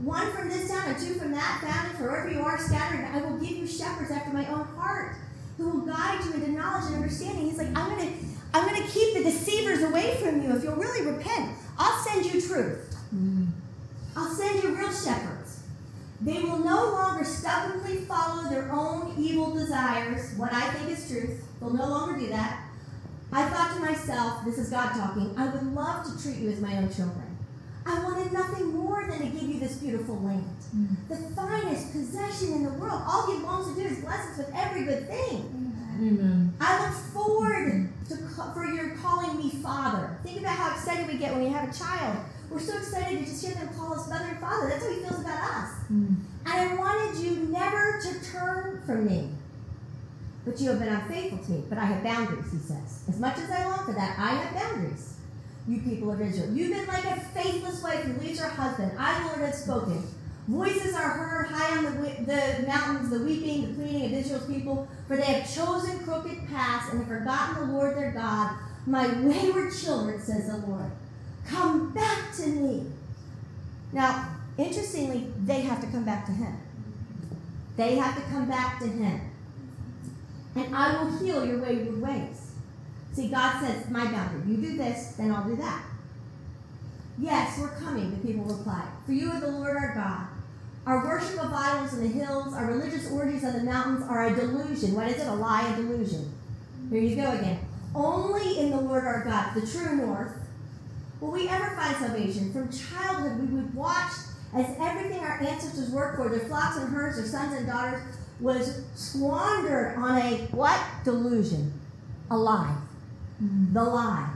One 0.00 0.32
from 0.32 0.48
this 0.48 0.68
town 0.68 0.88
and 0.88 0.98
two 0.98 1.14
from 1.14 1.30
that, 1.32 1.60
founded 1.62 2.00
wherever 2.00 2.30
you 2.30 2.40
are 2.40 2.58
scattered. 2.58 3.04
I 3.12 3.20
will 3.20 3.38
give 3.38 3.50
you 3.50 3.66
shepherds 3.66 4.10
after 4.10 4.32
my 4.32 4.46
own 4.48 4.64
heart, 4.76 5.16
who 5.60 5.68
will 5.68 5.86
guide 5.86 6.24
you 6.24 6.32
into 6.32 6.52
knowledge 6.52 6.86
and 6.86 6.96
understanding. 6.96 7.44
He's 7.44 7.58
like, 7.58 7.68
I'm 7.68 7.90
gonna, 7.90 8.10
I'm 8.54 8.66
gonna 8.66 8.86
keep 8.86 9.14
the 9.14 9.22
deceivers 9.22 9.82
away 9.82 10.16
from 10.16 10.42
you 10.42 10.56
if 10.56 10.64
you'll 10.64 10.76
really 10.76 11.06
repent. 11.06 11.50
I'll 11.78 12.02
send 12.02 12.24
you 12.24 12.40
truth. 12.40 12.96
I'll 14.16 14.30
send 14.30 14.62
you 14.62 14.74
real 14.74 14.90
shepherds. 14.90 15.60
They 16.22 16.40
will 16.40 16.58
no 16.58 16.90
longer 16.92 17.24
stubbornly 17.24 17.96
follow 17.98 18.48
their 18.48 18.70
own 18.72 19.14
evil 19.18 19.52
desires, 19.54 20.34
what 20.36 20.52
I 20.52 20.70
think 20.70 20.90
is 20.98 21.08
truth. 21.08 21.42
They'll 21.60 21.74
no 21.74 21.88
longer 21.88 22.18
do 22.18 22.28
that. 22.28 22.66
I 23.32 23.48
thought 23.48 23.74
to 23.74 23.80
myself, 23.80 24.44
this 24.44 24.58
is 24.58 24.70
God 24.70 24.92
talking, 24.92 25.34
I 25.36 25.48
would 25.48 25.74
love 25.74 26.04
to 26.06 26.22
treat 26.22 26.38
you 26.38 26.50
as 26.50 26.60
my 26.60 26.76
own 26.78 26.92
children. 26.92 27.29
I 27.90 28.04
wanted 28.04 28.32
nothing 28.32 28.66
more 28.68 29.06
than 29.08 29.18
to 29.18 29.26
give 29.26 29.48
you 29.48 29.60
this 29.60 29.76
beautiful 29.76 30.20
land, 30.20 30.56
mm. 30.74 30.96
the 31.08 31.16
finest 31.34 31.92
possession 31.92 32.52
in 32.54 32.64
the 32.64 32.70
world. 32.70 33.02
All 33.06 33.32
He 33.32 33.42
wants 33.42 33.68
to 33.70 33.74
do 33.74 33.86
is 33.86 34.00
bless 34.00 34.30
us 34.30 34.38
with 34.38 34.52
every 34.54 34.84
good 34.84 35.08
thing. 35.08 35.74
Amen. 35.98 36.54
I 36.60 36.86
look 36.86 36.96
forward 37.12 37.90
to, 38.08 38.16
for 38.54 38.64
your 38.64 38.96
calling 38.96 39.36
me 39.36 39.50
Father. 39.50 40.18
Think 40.22 40.40
about 40.40 40.56
how 40.56 40.74
excited 40.74 41.06
we 41.08 41.18
get 41.18 41.32
when 41.32 41.44
we 41.44 41.50
have 41.50 41.68
a 41.68 41.78
child 41.78 42.16
we're 42.50 42.58
so 42.58 42.76
excited 42.76 43.20
to 43.20 43.24
just 43.24 43.44
hear 43.44 43.54
them 43.54 43.68
call 43.74 43.94
us 43.94 44.08
mother 44.08 44.24
and 44.24 44.38
father. 44.40 44.68
That's 44.68 44.84
how 44.84 44.90
he 44.90 45.00
feels 45.00 45.20
about 45.20 45.40
us. 45.40 45.70
Mm. 45.90 46.16
And 46.46 46.70
I 46.70 46.74
wanted 46.74 47.22
you 47.22 47.48
never 47.48 48.00
to 48.02 48.30
turn 48.32 48.82
from 48.84 49.06
me. 49.06 49.28
But 50.44 50.60
you 50.60 50.70
have 50.70 50.80
been 50.80 50.88
unfaithful 50.88 51.38
to 51.38 51.50
me. 51.52 51.64
But 51.68 51.78
I 51.78 51.84
have 51.84 52.02
boundaries, 52.02 52.50
he 52.50 52.58
says. 52.58 53.04
As 53.08 53.20
much 53.20 53.38
as 53.38 53.50
I 53.50 53.64
long 53.66 53.84
for 53.84 53.92
that, 53.92 54.18
I 54.18 54.30
have 54.34 54.54
boundaries. 54.54 55.09
You 55.68 55.80
people 55.80 56.10
of 56.10 56.20
Israel. 56.20 56.52
You've 56.52 56.72
been 56.72 56.86
like 56.86 57.04
a 57.04 57.20
faithless 57.20 57.82
wife 57.82 58.00
who 58.00 58.20
leaves 58.20 58.40
her 58.40 58.48
husband. 58.48 58.92
I, 58.98 59.20
the 59.20 59.26
Lord, 59.28 59.40
have 59.40 59.54
spoken. 59.54 60.02
Voices 60.48 60.94
are 60.94 61.10
heard 61.10 61.46
high 61.46 61.76
on 61.76 61.84
the, 61.84 61.90
the 62.24 62.66
mountains, 62.66 63.10
the 63.10 63.20
weeping, 63.20 63.68
the 63.68 63.74
pleading 63.74 64.06
of 64.06 64.12
Israel's 64.12 64.46
people, 64.46 64.88
for 65.06 65.16
they 65.16 65.24
have 65.24 65.54
chosen 65.54 66.00
crooked 66.00 66.48
paths 66.48 66.90
and 66.90 66.98
have 66.98 67.08
forgotten 67.08 67.68
the 67.68 67.74
Lord 67.74 67.96
their 67.96 68.10
God. 68.10 68.56
My 68.86 69.06
wayward 69.20 69.72
children, 69.72 70.20
says 70.20 70.48
the 70.48 70.56
Lord. 70.66 70.90
Come 71.46 71.92
back 71.92 72.34
to 72.36 72.46
me. 72.46 72.86
Now, 73.92 74.28
interestingly, 74.56 75.26
they 75.44 75.60
have 75.60 75.80
to 75.82 75.86
come 75.88 76.04
back 76.04 76.26
to 76.26 76.32
him. 76.32 76.58
They 77.76 77.96
have 77.96 78.16
to 78.16 78.22
come 78.30 78.48
back 78.48 78.80
to 78.80 78.86
him. 78.86 79.20
And 80.56 80.74
I 80.74 81.02
will 81.02 81.16
heal 81.18 81.44
your 81.44 81.58
wayward 81.58 82.00
ways. 82.00 82.39
See, 83.12 83.28
God 83.28 83.60
says, 83.60 83.88
my 83.90 84.04
boundary. 84.04 84.50
You 84.50 84.56
do 84.56 84.76
this, 84.76 85.14
then 85.16 85.32
I'll 85.32 85.44
do 85.44 85.56
that. 85.56 85.84
Yes, 87.18 87.58
we're 87.58 87.68
coming, 87.76 88.10
the 88.10 88.26
people 88.26 88.44
replied. 88.44 88.88
For 89.04 89.12
you 89.12 89.30
are 89.30 89.40
the 89.40 89.50
Lord 89.50 89.76
our 89.76 89.94
God. 89.94 90.26
Our 90.86 91.04
worship 91.06 91.38
of 91.44 91.52
idols 91.52 91.92
in 91.94 92.02
the 92.02 92.08
hills, 92.08 92.54
our 92.54 92.66
religious 92.66 93.10
orgies 93.10 93.44
on 93.44 93.52
the 93.52 93.64
mountains 93.64 94.04
are 94.08 94.28
a 94.28 94.34
delusion. 94.34 94.94
What 94.94 95.08
is 95.08 95.20
it? 95.20 95.26
A 95.26 95.34
lie, 95.34 95.70
a 95.72 95.76
delusion. 95.76 96.32
Here 96.90 97.00
you 97.00 97.16
go 97.16 97.30
again. 97.32 97.58
only 97.94 98.58
in 98.58 98.70
the 98.70 98.80
Lord 98.80 99.04
our 99.04 99.24
God, 99.24 99.54
the 99.54 99.66
true 99.66 99.96
north, 99.96 100.32
will 101.20 101.32
we 101.32 101.48
ever 101.48 101.76
find 101.76 101.96
salvation. 101.96 102.52
From 102.52 102.70
childhood, 102.72 103.40
we 103.40 103.56
would 103.56 103.74
watch 103.74 104.12
as 104.54 104.66
everything 104.80 105.20
our 105.20 105.40
ancestors 105.40 105.90
worked 105.90 106.16
for, 106.16 106.28
their 106.28 106.40
flocks 106.48 106.76
and 106.76 106.88
herds, 106.88 107.16
their 107.16 107.26
sons 107.26 107.56
and 107.56 107.66
daughters, 107.66 108.02
was 108.40 108.82
squandered 108.94 109.96
on 109.96 110.16
a 110.18 110.36
what? 110.52 110.80
Delusion. 111.04 111.72
A 112.30 112.36
lie. 112.36 112.74
The 113.40 113.82
lie. 113.82 114.30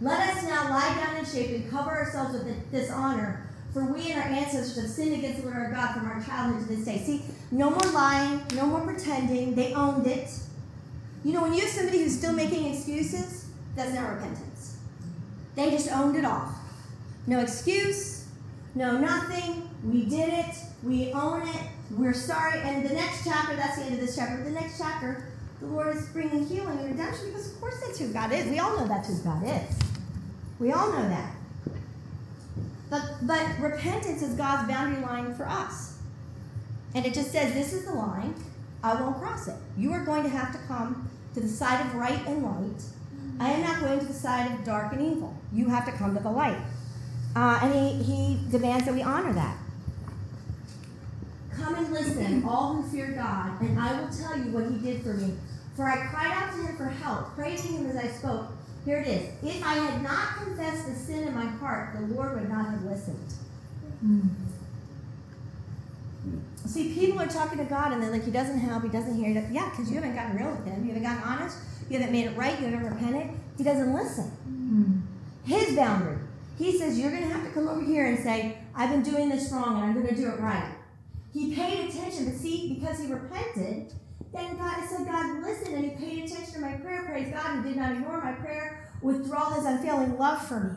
Let 0.00 0.36
us 0.36 0.44
now 0.44 0.70
lie 0.70 0.94
down 0.94 1.16
in 1.16 1.24
shape 1.24 1.50
and 1.50 1.70
cover 1.70 1.90
ourselves 1.90 2.32
with 2.32 2.70
dishonor, 2.70 3.48
for 3.72 3.84
we 3.84 4.12
and 4.12 4.20
our 4.22 4.28
ancestors 4.28 4.76
have 4.76 4.90
sinned 4.90 5.14
against 5.14 5.42
the 5.42 5.48
Lord 5.48 5.58
our 5.58 5.70
God 5.72 5.94
from 5.94 6.06
our 6.06 6.22
childhood 6.22 6.68
to 6.68 6.76
this 6.76 6.84
day. 6.84 6.98
See, 6.98 7.22
no 7.50 7.70
more 7.70 7.92
lying, 7.92 8.40
no 8.54 8.66
more 8.66 8.80
pretending. 8.82 9.54
They 9.54 9.74
owned 9.74 10.06
it. 10.06 10.30
You 11.24 11.32
know, 11.32 11.42
when 11.42 11.54
you 11.54 11.60
have 11.62 11.70
somebody 11.70 11.98
who's 11.98 12.16
still 12.16 12.32
making 12.32 12.72
excuses, 12.72 13.46
that's 13.74 13.92
not 13.92 14.14
repentance. 14.14 14.78
They 15.56 15.70
just 15.70 15.90
owned 15.90 16.16
it 16.16 16.24
all. 16.24 16.52
No 17.26 17.40
excuse, 17.40 18.28
no 18.74 18.96
nothing. 18.96 19.68
We 19.84 20.04
did 20.06 20.32
it. 20.32 20.54
We 20.82 21.12
own 21.12 21.42
it. 21.42 21.62
We're 21.90 22.14
sorry. 22.14 22.60
And 22.60 22.88
the 22.88 22.94
next 22.94 23.24
chapter, 23.24 23.56
that's 23.56 23.76
the 23.76 23.84
end 23.84 23.94
of 23.94 24.00
this 24.00 24.16
chapter. 24.16 24.42
The 24.44 24.50
next 24.50 24.78
chapter, 24.78 25.29
the 25.60 25.66
Lord 25.66 25.94
is 25.94 26.06
bringing 26.08 26.46
healing 26.46 26.78
and 26.78 26.90
redemption 26.90 27.26
because, 27.26 27.52
of 27.52 27.60
course, 27.60 27.80
that's 27.80 27.98
who 27.98 28.12
God 28.12 28.32
is. 28.32 28.46
We 28.46 28.58
all 28.58 28.76
know 28.76 28.88
that's 28.88 29.08
who 29.08 29.22
God 29.22 29.42
is. 29.44 29.78
We 30.58 30.72
all 30.72 30.90
know 30.92 31.08
that. 31.08 31.34
But, 32.88 33.02
but 33.22 33.60
repentance 33.60 34.22
is 34.22 34.34
God's 34.34 34.68
boundary 34.68 35.02
line 35.02 35.34
for 35.34 35.46
us. 35.46 35.98
And 36.94 37.06
it 37.06 37.14
just 37.14 37.30
says, 37.30 37.54
This 37.54 37.72
is 37.72 37.84
the 37.84 37.92
line. 37.92 38.34
I 38.82 39.00
won't 39.00 39.18
cross 39.18 39.48
it. 39.48 39.54
You 39.76 39.92
are 39.92 40.04
going 40.04 40.22
to 40.22 40.28
have 40.28 40.52
to 40.52 40.58
come 40.66 41.08
to 41.34 41.40
the 41.40 41.48
side 41.48 41.84
of 41.86 41.94
right 41.94 42.26
and 42.26 42.42
light. 42.42 42.82
I 43.38 43.52
am 43.52 43.62
not 43.62 43.80
going 43.80 44.00
to 44.00 44.06
the 44.06 44.12
side 44.12 44.50
of 44.52 44.64
dark 44.64 44.92
and 44.92 45.00
evil. 45.00 45.36
You 45.52 45.68
have 45.68 45.86
to 45.86 45.92
come 45.92 46.16
to 46.16 46.22
the 46.22 46.30
light. 46.30 46.58
Uh, 47.36 47.60
and 47.62 47.74
he, 47.74 48.02
he 48.02 48.38
demands 48.50 48.86
that 48.86 48.94
we 48.94 49.02
honor 49.02 49.32
that. 49.34 49.56
Come 51.54 51.74
and 51.74 51.92
listen, 51.92 52.44
all 52.44 52.74
who 52.74 52.82
fear 52.90 53.12
God, 53.12 53.60
and 53.60 53.78
I 53.78 54.00
will 54.00 54.08
tell 54.08 54.36
you 54.36 54.50
what 54.50 54.64
he 54.64 54.78
did 54.78 55.02
for 55.02 55.14
me. 55.14 55.34
For 55.80 55.88
I 55.88 55.96
cried 56.08 56.30
out 56.30 56.52
to 56.52 56.58
him 56.58 56.76
for 56.76 56.84
help, 56.84 57.34
praising 57.34 57.78
him 57.78 57.86
as 57.86 57.96
I 57.96 58.08
spoke. 58.08 58.48
Here 58.84 58.98
it 58.98 59.06
is. 59.06 59.30
If 59.42 59.64
I 59.64 59.76
had 59.76 60.02
not 60.02 60.36
confessed 60.36 60.86
the 60.86 60.94
sin 60.94 61.26
in 61.26 61.34
my 61.34 61.46
heart, 61.46 61.94
the 61.94 62.02
Lord 62.14 62.38
would 62.38 62.50
not 62.50 62.66
have 62.66 62.84
listened. 62.84 63.32
Mm. 64.04 64.28
See, 66.66 66.92
people 66.92 67.18
are 67.18 67.26
talking 67.26 67.56
to 67.56 67.64
God 67.64 67.92
and 67.92 68.02
they're 68.02 68.10
like, 68.10 68.26
He 68.26 68.30
doesn't 68.30 68.58
help, 68.58 68.82
He 68.82 68.90
doesn't 68.90 69.14
hear. 69.14 69.30
Yeah, 69.50 69.70
because 69.70 69.88
you 69.88 69.94
haven't 69.94 70.14
gotten 70.14 70.36
real 70.36 70.50
with 70.50 70.66
Him. 70.66 70.82
You 70.82 70.92
haven't 70.92 71.02
gotten 71.02 71.22
honest. 71.22 71.56
You 71.88 71.98
haven't 71.98 72.12
made 72.12 72.26
it 72.26 72.36
right. 72.36 72.60
You 72.60 72.66
haven't 72.66 72.84
repented. 72.84 73.30
He 73.56 73.64
doesn't 73.64 73.94
listen. 73.94 74.30
Mm. 74.50 75.48
His 75.48 75.74
boundary. 75.74 76.18
He 76.58 76.78
says, 76.78 76.98
You're 76.98 77.10
going 77.10 77.22
to 77.22 77.34
have 77.34 77.42
to 77.42 77.52
come 77.52 77.68
over 77.68 77.82
here 77.82 78.04
and 78.04 78.22
say, 78.22 78.58
I've 78.74 78.90
been 78.90 79.02
doing 79.02 79.30
this 79.30 79.50
wrong 79.50 79.76
and 79.76 79.84
I'm 79.84 79.94
going 79.94 80.14
to 80.14 80.14
do 80.14 80.28
it 80.28 80.40
right. 80.40 80.74
He 81.32 81.54
paid 81.54 81.88
attention, 81.88 82.26
but 82.26 82.34
see, 82.34 82.74
because 82.74 83.00
he 83.00 83.10
repented, 83.10 83.94
then 84.32 84.56
God 84.56 84.84
said, 84.88 85.06
God 85.06 85.42
listened 85.42 85.74
and 85.74 85.84
he 85.84 85.90
paid 85.90 86.24
attention 86.24 86.54
to 86.54 86.60
my 86.60 86.74
prayer. 86.74 87.04
Praise 87.04 87.32
God, 87.32 87.56
and 87.56 87.64
did 87.64 87.76
not 87.76 87.92
ignore 87.92 88.22
my 88.22 88.32
prayer, 88.32 88.88
withdraw 89.02 89.50
his 89.54 89.64
unfailing 89.64 90.16
love 90.18 90.46
for 90.46 90.60
me. 90.60 90.76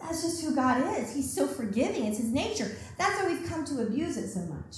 That's 0.00 0.22
just 0.22 0.44
who 0.44 0.54
God 0.54 0.98
is. 0.98 1.14
He's 1.14 1.32
so 1.32 1.46
forgiving. 1.46 2.06
It's 2.06 2.18
his 2.18 2.32
nature. 2.32 2.76
That's 2.98 3.20
why 3.20 3.28
we've 3.28 3.48
come 3.48 3.64
to 3.66 3.82
abuse 3.82 4.16
it 4.16 4.28
so 4.28 4.40
much. 4.40 4.76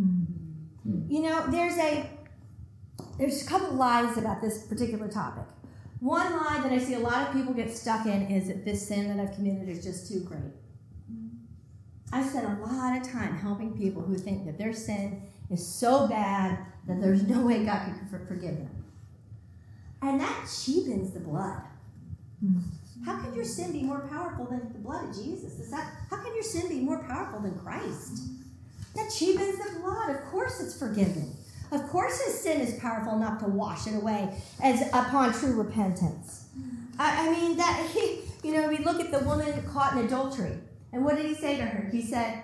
Mm-hmm. 0.00 1.10
You 1.10 1.22
know, 1.22 1.46
there's 1.50 1.76
a 1.76 2.08
there's 3.18 3.42
a 3.42 3.46
couple 3.46 3.72
lies 3.72 4.16
about 4.16 4.40
this 4.40 4.66
particular 4.66 5.08
topic. 5.08 5.44
One 5.98 6.32
lie 6.32 6.60
that 6.62 6.72
I 6.72 6.78
see 6.78 6.94
a 6.94 6.98
lot 6.98 7.26
of 7.26 7.34
people 7.34 7.52
get 7.52 7.76
stuck 7.76 8.06
in 8.06 8.30
is 8.30 8.48
that 8.48 8.64
this 8.64 8.88
sin 8.88 9.08
that 9.08 9.22
I've 9.22 9.34
committed 9.34 9.68
is 9.68 9.84
just 9.84 10.10
too 10.10 10.20
great. 10.20 10.40
I 12.12 12.26
spend 12.26 12.46
a 12.46 12.64
lot 12.64 12.96
of 12.96 13.02
time 13.02 13.36
helping 13.36 13.76
people 13.76 14.02
who 14.02 14.16
think 14.16 14.46
that 14.46 14.56
their 14.56 14.72
sin 14.72 15.22
is 15.50 15.66
so 15.66 16.06
bad 16.06 16.58
that 16.86 17.00
there's 17.00 17.22
no 17.22 17.46
way 17.46 17.64
God 17.64 17.86
could 17.86 18.20
forgive 18.26 18.56
them. 18.56 18.84
And 20.02 20.20
that 20.20 20.48
cheapens 20.64 21.12
the 21.12 21.20
blood. 21.20 21.60
How 23.04 23.20
can 23.20 23.34
your 23.34 23.44
sin 23.44 23.72
be 23.72 23.82
more 23.82 24.00
powerful 24.00 24.46
than 24.46 24.72
the 24.72 24.78
blood 24.78 25.08
of 25.08 25.14
Jesus? 25.14 25.58
Is 25.58 25.70
that 25.70 25.90
how 26.08 26.22
can 26.22 26.34
your 26.34 26.42
sin 26.42 26.68
be 26.68 26.80
more 26.80 27.02
powerful 27.04 27.40
than 27.40 27.58
Christ? 27.58 28.22
That 28.94 29.10
cheapens 29.10 29.58
the 29.58 29.80
blood. 29.80 30.10
Of 30.10 30.24
course 30.26 30.60
it's 30.60 30.78
forgiven. 30.78 31.34
Of 31.72 31.88
course 31.88 32.20
his 32.22 32.40
sin 32.40 32.60
is 32.60 32.78
powerful 32.80 33.14
enough 33.16 33.40
to 33.40 33.46
wash 33.46 33.86
it 33.86 33.94
away 33.94 34.42
as 34.62 34.88
upon 34.88 35.32
true 35.32 35.54
repentance. 35.54 36.48
I, 36.98 37.28
I 37.28 37.32
mean 37.32 37.56
that 37.56 37.88
he, 37.94 38.20
you 38.42 38.54
know, 38.54 38.68
we 38.68 38.78
look 38.78 39.00
at 39.00 39.10
the 39.10 39.20
woman 39.20 39.62
caught 39.68 39.92
in 39.92 40.04
adultery. 40.04 40.58
And 40.92 41.04
what 41.04 41.16
did 41.16 41.26
he 41.26 41.34
say 41.34 41.56
to 41.56 41.62
her? 41.62 41.88
He 41.90 42.02
said, 42.02 42.42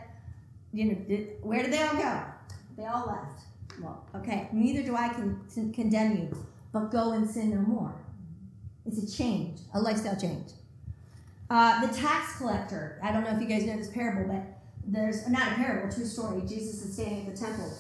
you 0.72 0.84
know, 0.84 0.94
where 1.42 1.62
did 1.62 1.72
they 1.72 1.82
all 1.82 1.96
go? 1.96 2.22
They 2.76 2.84
all 2.84 3.06
left. 3.06 3.42
Well, 3.80 4.06
okay, 4.14 4.48
neither 4.52 4.82
do 4.82 4.96
I 4.96 5.08
con- 5.08 5.72
condemn 5.74 6.16
you, 6.16 6.46
but 6.72 6.90
go 6.90 7.12
and 7.12 7.28
sin 7.28 7.50
no 7.50 7.60
more. 7.60 7.94
It's 8.84 9.02
a 9.02 9.16
change, 9.16 9.58
a 9.74 9.80
lifestyle 9.80 10.16
change. 10.16 10.52
Uh, 11.48 11.86
the 11.86 11.94
tax 11.94 12.38
collector, 12.38 12.98
I 13.02 13.12
don't 13.12 13.24
know 13.24 13.30
if 13.30 13.40
you 13.40 13.46
guys 13.46 13.64
know 13.64 13.76
this 13.76 13.90
parable, 13.90 14.32
but 14.32 14.42
there's 14.86 15.28
not 15.28 15.52
a 15.52 15.54
parable, 15.56 15.94
true 15.94 16.04
story. 16.04 16.40
Jesus 16.42 16.84
is 16.84 16.94
standing 16.94 17.26
at 17.26 17.34
the 17.34 17.40
temple. 17.44 17.72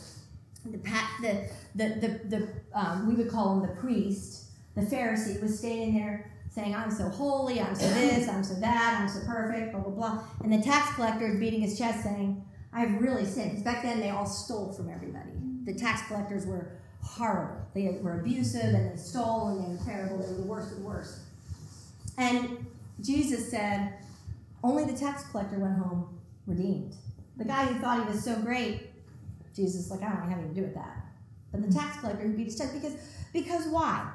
The, 0.64 0.78
the, 1.22 1.48
the, 1.74 1.88
the, 2.00 2.20
the 2.28 2.48
um, 2.78 3.06
we 3.08 3.14
would 3.14 3.30
call 3.30 3.54
him 3.54 3.62
the 3.62 3.74
priest, 3.80 4.50
the 4.74 4.82
Pharisee, 4.82 5.40
was 5.40 5.58
standing 5.58 5.94
there 5.94 6.30
saying, 6.50 6.74
I'm 6.74 6.90
so 6.90 7.08
holy, 7.08 7.60
I'm 7.60 7.74
so 7.74 7.88
this, 7.90 8.28
I'm 8.28 8.42
so 8.42 8.54
that, 8.54 8.98
I'm 9.00 9.08
so 9.08 9.20
perfect, 9.26 9.72
blah, 9.72 9.80
blah, 9.80 9.90
blah. 9.90 10.22
And 10.42 10.52
the 10.52 10.60
tax 10.62 10.94
collector 10.94 11.26
is 11.26 11.38
beating 11.38 11.60
his 11.60 11.78
chest 11.78 12.02
saying, 12.02 12.44
I've 12.76 13.00
really 13.00 13.24
sinned. 13.24 13.52
Because 13.52 13.64
back 13.64 13.82
then 13.82 14.00
they 14.00 14.10
all 14.10 14.26
stole 14.26 14.72
from 14.72 14.90
everybody. 14.90 15.30
The 15.64 15.74
tax 15.74 16.06
collectors 16.06 16.46
were 16.46 16.72
horrible. 17.02 17.56
They 17.74 17.98
were 18.02 18.20
abusive 18.20 18.74
and 18.74 18.92
they 18.92 18.96
stole 18.96 19.48
and 19.48 19.64
they 19.64 19.70
were 19.70 19.84
terrible. 19.84 20.18
They 20.18 20.28
were 20.28 20.40
the 20.40 20.46
worst 20.46 20.72
of 20.72 20.78
the 20.78 20.84
worst. 20.84 21.20
And 22.18 22.66
Jesus 23.00 23.50
said, 23.50 23.94
only 24.62 24.84
the 24.84 24.96
tax 24.96 25.24
collector 25.30 25.58
went 25.58 25.78
home 25.78 26.18
redeemed. 26.46 26.94
The 27.36 27.44
guy 27.44 27.64
who 27.64 27.80
thought 27.80 28.06
he 28.06 28.12
was 28.12 28.22
so 28.22 28.36
great, 28.36 28.90
Jesus 29.54 29.90
like, 29.90 30.02
I 30.02 30.10
don't 30.10 30.28
have 30.28 30.38
anything 30.38 30.54
to 30.54 30.60
do 30.60 30.66
with 30.66 30.74
that. 30.74 31.06
But 31.52 31.62
the 31.62 31.72
tax 31.72 32.00
collector 32.00 32.26
who 32.26 32.36
beat 32.36 32.44
his 32.44 32.58
chest 32.58 32.74
because 32.74 32.94
because 33.32 33.66
why? 33.68 34.10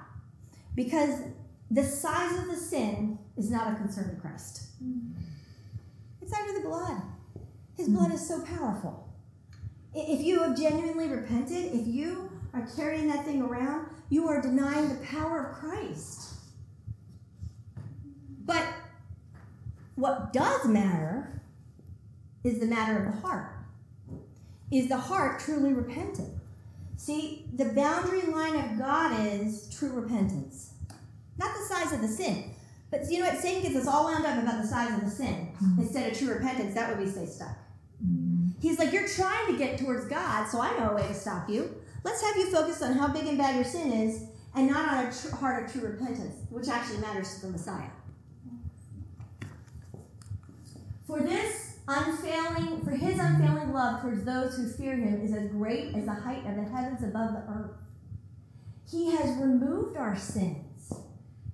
Because 0.75 1.21
the 1.69 1.83
size 1.83 2.37
of 2.39 2.47
the 2.47 2.55
sin 2.55 3.17
is 3.37 3.49
not 3.49 3.71
a 3.71 3.75
concern 3.75 4.15
to 4.15 4.21
Christ. 4.21 4.67
Mm. 4.83 5.13
It's 6.21 6.33
under 6.33 6.59
the 6.59 6.67
blood. 6.67 7.01
His 7.77 7.89
blood 7.89 8.13
is 8.13 8.27
so 8.27 8.41
powerful. 8.41 9.09
If 9.93 10.21
you 10.21 10.39
have 10.43 10.57
genuinely 10.57 11.07
repented, 11.07 11.73
if 11.73 11.87
you 11.87 12.31
are 12.53 12.67
carrying 12.75 13.07
that 13.07 13.25
thing 13.25 13.41
around, 13.41 13.87
you 14.09 14.27
are 14.27 14.41
denying 14.41 14.89
the 14.89 15.05
power 15.05 15.47
of 15.47 15.55
Christ. 15.57 16.33
But 18.45 18.65
what 19.95 20.33
does 20.33 20.65
matter 20.65 21.41
is 22.43 22.59
the 22.59 22.65
matter 22.65 22.97
of 22.97 23.13
the 23.13 23.21
heart. 23.21 23.53
Is 24.71 24.87
the 24.87 24.97
heart 24.97 25.39
truly 25.39 25.73
repentant? 25.73 26.33
See, 26.95 27.45
the 27.53 27.65
boundary 27.65 28.21
line 28.21 28.55
of 28.55 28.77
God 28.77 29.25
is 29.25 29.73
true 29.77 29.91
repentance. 29.91 30.73
Not 31.37 31.53
the 31.53 31.73
size 31.73 31.93
of 31.93 32.01
the 32.01 32.07
sin. 32.07 32.51
But 32.89 33.09
you 33.09 33.19
know 33.19 33.29
what? 33.29 33.39
Satan 33.39 33.61
gets 33.63 33.75
us 33.75 33.87
all 33.87 34.05
wound 34.05 34.25
up 34.25 34.41
about 34.41 34.61
the 34.61 34.67
size 34.67 34.93
of 34.93 35.05
the 35.05 35.09
sin 35.09 35.49
mm-hmm. 35.55 35.81
instead 35.81 36.11
of 36.11 36.17
true 36.17 36.33
repentance. 36.33 36.75
That 36.75 36.95
way 36.95 37.05
we 37.05 37.09
stay 37.09 37.25
stuck. 37.25 37.57
He's 38.61 38.77
like, 38.77 38.93
You're 38.93 39.07
trying 39.07 39.47
to 39.47 39.57
get 39.57 39.79
towards 39.79 40.05
God, 40.05 40.47
so 40.47 40.61
I 40.61 40.77
know 40.77 40.91
a 40.91 40.95
way 40.95 41.07
to 41.07 41.13
stop 41.13 41.49
you. 41.49 41.75
Let's 42.03 42.21
have 42.21 42.37
you 42.37 42.51
focus 42.51 42.81
on 42.81 42.93
how 42.93 43.07
big 43.07 43.25
and 43.25 43.37
bad 43.37 43.55
your 43.55 43.63
sin 43.63 43.91
is 43.91 44.23
and 44.55 44.67
not 44.69 44.87
on 44.87 45.05
a 45.05 45.11
tr- 45.11 45.35
heart 45.35 45.65
of 45.65 45.71
true 45.71 45.89
repentance, 45.89 46.35
which 46.49 46.67
actually 46.67 46.99
matters 46.99 47.35
to 47.35 47.47
the 47.47 47.51
Messiah. 47.51 47.89
For 51.05 51.19
this 51.21 51.79
unfailing, 51.87 52.81
for 52.83 52.91
his 52.91 53.19
unfailing 53.19 53.73
love 53.73 54.01
towards 54.01 54.23
those 54.23 54.55
who 54.55 54.69
fear 54.69 54.95
him 54.95 55.21
is 55.21 55.33
as 55.33 55.49
great 55.49 55.95
as 55.95 56.05
the 56.05 56.13
height 56.13 56.45
of 56.45 56.55
the 56.55 56.63
heavens 56.63 57.03
above 57.03 57.33
the 57.33 57.43
earth. 57.51 57.77
He 58.89 59.11
has 59.11 59.37
removed 59.37 59.97
our 59.97 60.17
sins 60.17 60.93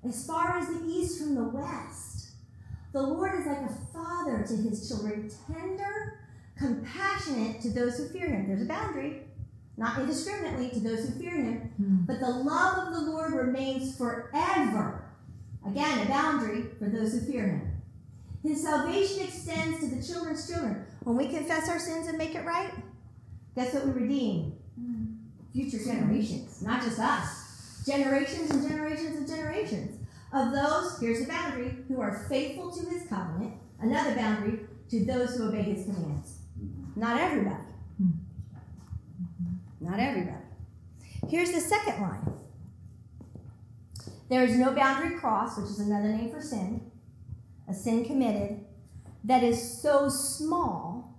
as 0.07 0.25
far 0.25 0.57
as 0.57 0.67
the 0.67 0.85
east 0.85 1.19
from 1.19 1.35
the 1.35 1.43
west. 1.43 2.29
The 2.93 3.01
Lord 3.01 3.39
is 3.39 3.45
like 3.45 3.61
a 3.61 3.93
father 3.93 4.43
to 4.47 4.55
his 4.55 4.87
children, 4.87 5.29
tender, 5.47 6.19
compassionate 6.57 7.61
to 7.61 7.69
those 7.69 7.97
who 7.97 8.09
fear 8.09 8.27
him. 8.27 8.47
There's 8.47 8.61
a 8.61 8.65
boundary, 8.65 9.21
not 9.77 9.99
indiscriminately 9.99 10.69
to 10.71 10.79
those 10.79 11.07
who 11.07 11.19
fear 11.19 11.35
him, 11.35 11.57
hmm. 11.77 11.95
but 12.05 12.19
the 12.19 12.29
love 12.29 12.87
of 12.87 12.93
the 12.93 13.11
Lord 13.11 13.33
remains 13.33 13.97
forever. 13.97 15.03
Again, 15.65 16.05
a 16.05 16.09
boundary 16.09 16.65
for 16.79 16.85
those 16.85 17.13
who 17.13 17.31
fear 17.31 17.47
him. 17.47 17.81
His 18.43 18.63
salvation 18.63 19.23
extends 19.23 19.79
to 19.79 19.87
the 19.87 20.01
children's 20.01 20.47
children. 20.47 20.85
When 21.03 21.17
we 21.17 21.27
confess 21.27 21.69
our 21.69 21.79
sins 21.79 22.07
and 22.07 22.17
make 22.17 22.35
it 22.35 22.45
right, 22.45 22.71
guess 23.55 23.73
what 23.73 23.85
we 23.87 24.01
redeem? 24.03 24.53
Hmm. 24.79 25.05
Future 25.53 25.83
generations, 25.83 26.61
not 26.61 26.81
just 26.81 26.99
us 26.99 27.47
generations 27.87 28.51
and 28.51 28.67
generations 28.67 29.17
and 29.17 29.27
generations. 29.27 30.05
Of 30.33 30.51
those, 30.51 30.99
here's 30.99 31.21
the 31.21 31.27
boundary, 31.27 31.73
who 31.87 32.01
are 32.01 32.25
faithful 32.29 32.71
to 32.71 32.85
his 32.89 33.07
covenant. 33.07 33.53
Another 33.79 34.13
boundary, 34.13 34.59
to 34.89 35.05
those 35.05 35.35
who 35.35 35.47
obey 35.47 35.61
his 35.61 35.85
commands. 35.85 36.36
Not 36.97 37.21
everybody. 37.21 37.63
Not 39.79 39.99
everybody. 39.99 40.43
Here's 41.29 41.51
the 41.51 41.61
second 41.61 42.01
line. 42.01 42.33
There 44.29 44.43
is 44.43 44.57
no 44.57 44.73
boundary 44.73 45.15
crossed, 45.19 45.61
which 45.61 45.69
is 45.69 45.79
another 45.79 46.09
name 46.09 46.31
for 46.31 46.41
sin, 46.41 46.89
a 47.69 47.73
sin 47.73 48.03
committed, 48.03 48.65
that 49.23 49.43
is 49.43 49.79
so 49.79 50.09
small 50.09 51.15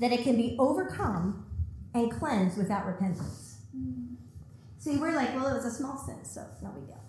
that 0.00 0.12
it 0.12 0.24
can 0.24 0.36
be 0.36 0.56
overcome 0.58 1.46
and 1.94 2.10
cleansed 2.10 2.58
without 2.58 2.84
repentance. 2.84 3.58
See, 4.78 4.96
we're 4.96 5.14
like, 5.14 5.32
well, 5.36 5.46
it 5.46 5.54
was 5.54 5.64
a 5.64 5.70
small 5.70 5.96
sin, 5.96 6.24
so 6.24 6.44
no 6.60 6.70
big 6.70 6.88
deal. 6.88 7.00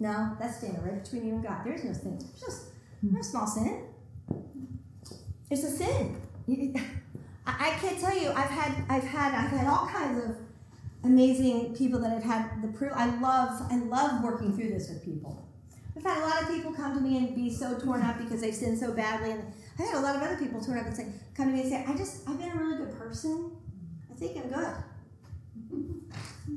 No, 0.00 0.34
that's 0.40 0.56
standing 0.56 0.82
right 0.82 1.04
between 1.04 1.26
you 1.26 1.34
and 1.34 1.44
God. 1.44 1.60
There's 1.62 1.84
no 1.84 1.92
sin. 1.92 2.18
There's 2.18 2.40
just 2.40 2.64
no 3.02 3.20
small 3.20 3.46
sin. 3.46 3.84
It's 5.50 5.62
a 5.62 5.70
sin. 5.70 6.16
I 7.46 7.76
can't 7.80 7.98
tell 7.98 8.16
you. 8.16 8.30
I've 8.30 8.50
had, 8.50 8.84
I've 8.88 9.04
had, 9.04 9.34
I've 9.34 9.50
had 9.50 9.66
all 9.66 9.86
kinds 9.86 10.24
of 10.24 10.36
amazing 11.04 11.74
people 11.74 11.98
that 12.00 12.12
I've 12.12 12.22
had 12.22 12.62
the 12.62 12.68
proof. 12.68 12.92
I 12.94 13.06
love, 13.18 13.60
I 13.70 13.76
love 13.76 14.22
working 14.22 14.56
through 14.56 14.68
this 14.68 14.88
with 14.88 15.04
people. 15.04 15.48
I've 15.96 16.04
had 16.04 16.18
a 16.18 16.26
lot 16.26 16.42
of 16.42 16.48
people 16.48 16.72
come 16.72 16.94
to 16.94 17.00
me 17.00 17.18
and 17.18 17.34
be 17.34 17.50
so 17.52 17.78
torn 17.78 18.02
up 18.02 18.18
because 18.18 18.40
they've 18.40 18.54
sinned 18.54 18.78
so 18.78 18.92
badly, 18.92 19.32
and 19.32 19.52
I've 19.78 19.86
had 19.86 19.96
a 19.96 20.00
lot 20.00 20.16
of 20.16 20.22
other 20.22 20.36
people 20.36 20.60
torn 20.60 20.78
up 20.78 20.86
and 20.86 20.96
say, 20.96 21.06
come 21.36 21.48
to 21.48 21.52
me 21.52 21.60
and 21.62 21.70
say, 21.70 21.84
I 21.86 21.94
just, 21.96 22.28
I've 22.28 22.38
been 22.38 22.50
a 22.50 22.56
really 22.56 22.78
good 22.78 22.96
person. 22.96 23.52
I 24.10 24.14
think 24.14 24.38
I'm 24.38 24.48
good. 24.48 24.74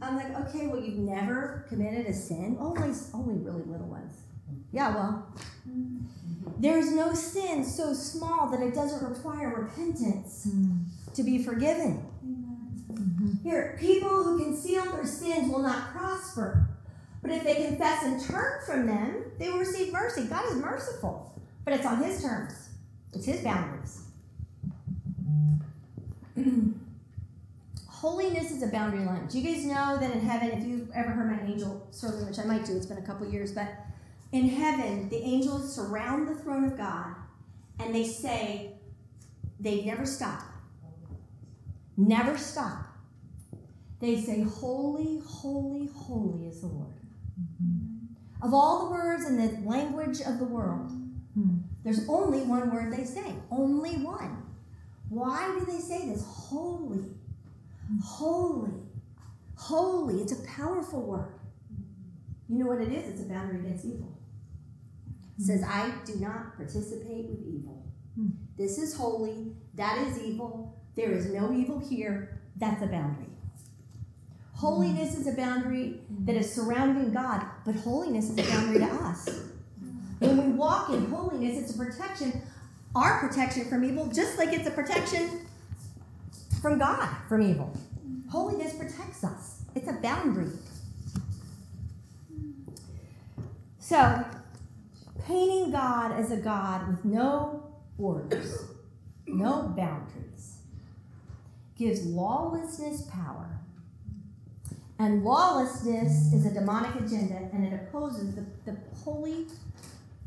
I'm 0.01 0.15
like, 0.15 0.35
okay, 0.47 0.67
well, 0.67 0.79
you've 0.79 0.99
never 0.99 1.65
committed 1.67 2.05
a 2.07 2.13
sin? 2.13 2.57
Only, 2.59 2.93
only 3.13 3.35
really 3.35 3.63
little 3.63 3.87
ones. 3.87 4.15
Yeah, 4.71 4.95
well, 4.95 5.27
there 6.57 6.77
is 6.77 6.91
no 6.91 7.13
sin 7.13 7.63
so 7.63 7.93
small 7.93 8.49
that 8.51 8.61
it 8.61 8.73
doesn't 8.73 9.07
require 9.07 9.49
repentance 9.49 10.47
hmm. 10.49 10.77
to 11.13 11.23
be 11.23 11.43
forgiven. 11.43 12.05
Mm-hmm. 12.25 13.43
Here, 13.43 13.77
people 13.79 14.23
who 14.23 14.43
conceal 14.43 14.85
their 14.85 15.05
sins 15.05 15.51
will 15.51 15.61
not 15.61 15.91
prosper. 15.91 16.69
But 17.21 17.31
if 17.31 17.43
they 17.43 17.65
confess 17.65 18.03
and 18.03 18.21
turn 18.21 18.61
from 18.65 18.85
them, 18.85 19.31
they 19.39 19.49
will 19.49 19.59
receive 19.59 19.91
mercy. 19.91 20.25
God 20.27 20.45
is 20.45 20.55
merciful, 20.57 21.33
but 21.63 21.73
it's 21.73 21.85
on 21.85 22.03
His 22.03 22.21
terms, 22.21 22.69
it's 23.13 23.25
His 23.25 23.41
boundaries. 23.41 24.03
Holiness 27.89 28.51
is 28.51 28.61
a 28.61 28.67
boundary 28.67 29.03
line. 29.03 29.25
Do 29.27 29.39
you 29.39 29.51
guys 29.51 29.65
know 29.65 29.97
that 29.99 30.11
in 30.11 30.19
heaven, 30.19 30.51
if 30.51 30.67
you've 30.67 30.91
ever 30.93 31.09
heard 31.09 31.31
my 31.31 31.51
angel 31.51 31.87
sermon, 31.89 32.27
which 32.27 32.37
I 32.37 32.43
might 32.43 32.63
do, 32.63 32.77
it's 32.77 32.85
been 32.85 32.99
a 32.99 33.05
couple 33.05 33.27
years, 33.27 33.51
but 33.51 33.67
in 34.35 34.49
heaven, 34.49 35.07
the 35.07 35.15
angels 35.15 35.73
surround 35.73 36.27
the 36.27 36.35
throne 36.35 36.65
of 36.65 36.77
God 36.77 37.15
and 37.79 37.95
they 37.95 38.05
say, 38.05 38.73
they 39.61 39.85
never 39.85 40.05
stop. 40.05 40.41
Never 41.95 42.37
stop. 42.37 42.85
They 44.01 44.19
say, 44.19 44.41
Holy, 44.41 45.21
holy, 45.25 45.89
holy 45.95 46.47
is 46.47 46.59
the 46.59 46.67
Lord. 46.67 46.93
Of 48.41 48.53
all 48.53 48.85
the 48.85 48.91
words 48.91 49.25
in 49.25 49.37
the 49.37 49.67
language 49.67 50.19
of 50.19 50.39
the 50.39 50.45
world, 50.45 50.91
there's 51.85 52.07
only 52.09 52.39
one 52.41 52.73
word 52.73 52.91
they 52.91 53.05
say. 53.05 53.33
Only 53.49 53.91
one. 53.91 54.43
Why 55.07 55.57
do 55.57 55.65
they 55.65 55.79
say 55.79 56.09
this? 56.09 56.25
Holy. 56.27 57.05
Holy. 58.03 58.73
Holy. 59.55 60.21
It's 60.21 60.33
a 60.33 60.43
powerful 60.45 61.01
word. 61.01 61.39
You 62.49 62.59
know 62.59 62.67
what 62.67 62.81
it 62.81 62.91
is? 62.91 63.07
It's 63.09 63.21
a 63.21 63.29
boundary 63.29 63.59
against 63.59 63.85
evil. 63.85 64.14
Says, 65.37 65.63
hmm. 65.63 65.69
I 65.69 65.91
do 66.05 66.15
not 66.15 66.55
participate 66.55 67.29
with 67.29 67.45
evil. 67.45 67.85
Hmm. 68.15 68.29
This 68.57 68.77
is 68.77 68.95
holy. 68.95 69.53
That 69.75 69.97
is 70.07 70.21
evil. 70.21 70.81
There 70.95 71.11
is 71.11 71.27
no 71.27 71.53
evil 71.53 71.79
here. 71.79 72.41
That's 72.55 72.81
a 72.81 72.87
boundary. 72.87 73.27
Holiness 74.53 75.17
is 75.17 75.27
a 75.27 75.33
boundary 75.33 75.99
hmm. 76.07 76.25
that 76.25 76.35
is 76.35 76.53
surrounding 76.53 77.13
God, 77.13 77.45
but 77.65 77.75
holiness 77.75 78.29
is 78.29 78.37
a 78.37 78.49
boundary 78.49 78.79
to 78.79 78.85
us. 78.85 79.29
When 80.19 80.37
we 80.37 80.53
walk 80.53 80.89
in 80.89 81.05
holiness, 81.07 81.57
it's 81.57 81.75
a 81.75 81.77
protection, 81.77 82.41
our 82.95 83.19
protection 83.19 83.65
from 83.65 83.83
evil, 83.83 84.07
just 84.07 84.37
like 84.37 84.53
it's 84.53 84.67
a 84.67 84.71
protection 84.71 85.41
from 86.61 86.79
God 86.79 87.09
from 87.27 87.41
evil. 87.41 87.77
Holiness 88.29 88.73
protects 88.73 89.23
us, 89.23 89.61
it's 89.75 89.89
a 89.89 89.93
boundary. 89.93 90.51
So, 93.79 94.25
painting 95.25 95.71
God 95.71 96.11
as 96.11 96.31
a 96.31 96.37
God 96.37 96.87
with 96.87 97.03
no 97.03 97.63
borders, 97.97 98.63
no 99.27 99.73
boundaries, 99.75 100.59
gives 101.77 102.05
lawlessness 102.05 103.03
power. 103.03 103.59
And 104.97 105.23
lawlessness 105.23 106.31
is 106.31 106.45
a 106.45 106.53
demonic 106.53 106.95
agenda 106.95 107.49
and 107.51 107.65
it 107.65 107.73
opposes 107.73 108.35
the, 108.35 108.45
the 108.65 108.77
holy 109.03 109.47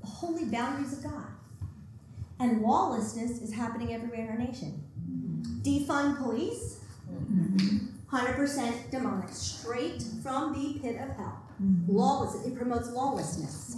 holy 0.04 0.44
boundaries 0.44 0.92
of 0.92 1.04
God. 1.04 1.26
And 2.40 2.60
lawlessness 2.60 3.40
is 3.40 3.52
happening 3.52 3.94
everywhere 3.94 4.20
in 4.20 4.28
our 4.28 4.38
nation. 4.38 4.84
Defund 5.62 6.18
police, 6.18 6.80
100% 8.10 8.90
demonic, 8.90 9.28
straight 9.30 10.02
from 10.22 10.52
the 10.52 10.78
pit 10.80 10.96
of 10.96 11.16
hell. 11.16 11.42
Mm-hmm. 11.62 11.96
Lawlessness, 11.96 12.46
it 12.46 12.56
promotes 12.56 12.90
lawlessness. 12.90 13.76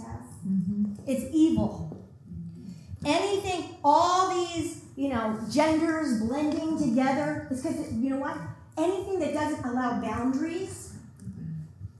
It's 1.07 1.33
evil. 1.33 2.05
Anything, 3.05 3.75
all 3.83 4.29
these, 4.29 4.83
you 4.95 5.09
know, 5.09 5.39
genders 5.49 6.21
blending 6.21 6.77
together, 6.77 7.47
it's 7.49 7.61
because, 7.61 7.91
you 7.93 8.11
know 8.11 8.19
what? 8.19 8.37
Anything 8.77 9.19
that 9.19 9.33
doesn't 9.33 9.65
allow 9.65 9.99
boundaries 9.99 10.93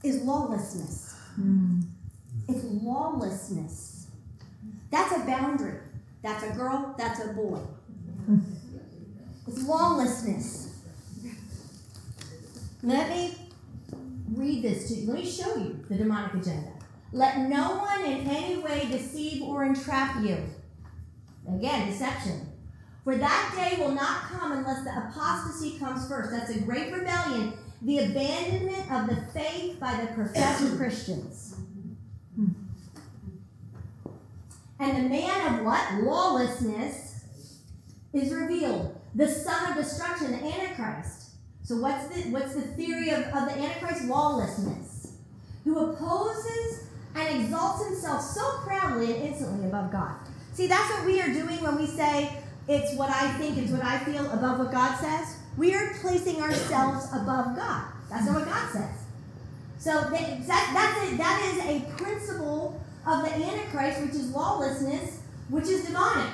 is 0.04 0.22
lawlessness. 0.24 1.16
Hmm. 1.36 1.82
It's 2.48 2.64
lawlessness. 2.64 4.08
That's 4.92 5.16
a 5.16 5.26
boundary. 5.26 5.80
That's 6.22 6.44
a 6.44 6.50
girl, 6.52 6.94
that's 6.98 7.24
a 7.24 7.34
boy. 7.34 7.60
It's 9.48 9.64
lawlessness. 9.68 10.80
Let 12.84 13.10
me 13.10 13.36
read 14.34 14.64
this 14.64 14.88
to 14.88 14.96
you. 14.96 15.08
Let 15.08 15.20
me 15.20 15.30
show 15.30 15.56
you 15.56 15.84
the 15.90 15.96
demonic 15.96 16.34
agenda. 16.36 16.72
Let 17.14 17.40
no 17.50 17.78
one 17.78 18.06
in 18.06 18.28
any 18.28 18.58
way 18.58 18.88
deceive 18.90 19.42
or 19.42 19.64
entrap 19.64 20.24
you. 20.24 20.38
Again, 21.48 21.88
deception. 21.88 22.48
For 23.04 23.16
that 23.18 23.54
day 23.56 23.82
will 23.82 23.92
not 23.92 24.24
come 24.24 24.52
unless 24.52 24.84
the 24.84 24.92
apostasy 24.92 25.78
comes 25.78 26.08
first. 26.08 26.32
That's 26.32 26.52
a 26.52 26.60
great 26.60 26.94
rebellion, 26.94 27.54
the 27.82 28.00
abandonment 28.00 28.92
of 28.92 29.10
the 29.10 29.22
faith 29.34 29.80
by 29.80 29.96
the 29.96 30.14
professed 30.14 30.78
Christians. 30.78 31.56
Hmm. 32.36 32.50
And 34.80 34.98
the 34.98 35.10
man 35.10 35.54
of 35.54 35.66
what? 35.66 36.04
Lawlessness 36.04 37.26
is 38.14 38.34
revealed. 38.34 38.98
The 39.16 39.28
son 39.28 39.72
of 39.72 39.78
destruction, 39.78 40.32
the 40.32 40.38
Antichrist. 40.38 41.32
So 41.64 41.78
what's 41.78 42.08
the 42.08 42.30
what's 42.32 42.54
the 42.54 42.62
theory 42.62 43.10
of, 43.10 43.24
of 43.24 43.46
the 43.50 43.58
Antichrist? 43.58 44.06
Lawlessness. 44.06 45.14
Who 45.64 45.92
opposes 45.92 46.88
and 47.16 47.42
exalts 47.42 47.86
himself 47.86 48.22
so 48.22 48.60
proudly 48.64 49.14
and 49.14 49.24
instantly 49.24 49.68
above 49.68 49.92
God. 49.92 50.16
See, 50.54 50.68
that's 50.68 50.90
what 50.92 51.06
we 51.06 51.22
are 51.22 51.32
doing 51.32 51.62
when 51.62 51.78
we 51.78 51.88
say 51.88 52.38
it's 52.68 52.96
what 52.96 53.10
I 53.10 53.32
think, 53.34 53.58
it's 53.58 53.72
what 53.72 53.84
I 53.84 54.00
feel 54.00 54.30
above 54.32 54.60
what 54.60 54.72
God 54.72 54.98
says. 55.00 55.38
We 55.58 55.74
are 55.74 55.94
placing 56.02 56.42
ourselves 56.42 57.08
above 57.12 57.56
God. 57.56 57.86
That's 58.10 58.26
not 58.26 58.36
what 58.36 58.46
God 58.46 58.72
says. 58.72 59.02
So 59.80 59.92
that, 59.92 60.48
that, 60.48 60.72
that's 60.74 61.12
a, 61.12 61.18
that 61.18 61.54
is 61.54 61.66
a 61.66 61.92
principle 61.98 62.80
of 63.06 63.24
the 63.24 63.34
Antichrist, 63.34 64.02
which 64.02 64.12
is 64.12 64.30
lawlessness, 64.30 65.22
which 65.50 65.66
is 65.66 65.86
demonic. 65.86 66.32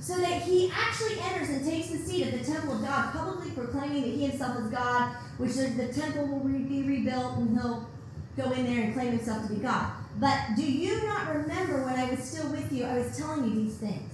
So 0.00 0.20
that 0.20 0.42
he 0.42 0.70
actually 0.74 1.20
enters 1.20 1.48
and 1.48 1.64
takes 1.64 1.88
the 1.88 1.98
seat 1.98 2.28
of 2.28 2.38
the 2.38 2.44
temple 2.44 2.74
of 2.74 2.82
God, 2.82 3.12
publicly 3.12 3.50
proclaiming 3.50 4.02
that 4.02 4.08
he 4.08 4.26
himself 4.26 4.58
is 4.58 4.70
God, 4.70 5.14
which 5.38 5.54
the, 5.54 5.66
the 5.68 5.92
temple 5.92 6.26
will 6.26 6.40
be 6.40 6.82
rebuilt 6.82 7.36
and 7.38 7.58
he'll 7.58 7.88
go 8.36 8.50
in 8.52 8.64
there 8.64 8.84
and 8.84 8.94
claim 8.94 9.12
himself 9.12 9.46
to 9.46 9.54
be 9.54 9.60
God. 9.60 9.92
But 10.18 10.38
do 10.56 10.62
you 10.62 11.04
not 11.06 11.34
remember 11.34 11.84
when 11.84 11.96
I 11.96 12.10
was 12.10 12.20
still 12.20 12.50
with 12.50 12.72
you, 12.72 12.84
I 12.84 12.98
was 12.98 13.16
telling 13.16 13.44
you 13.44 13.64
these 13.64 13.76
things? 13.76 14.12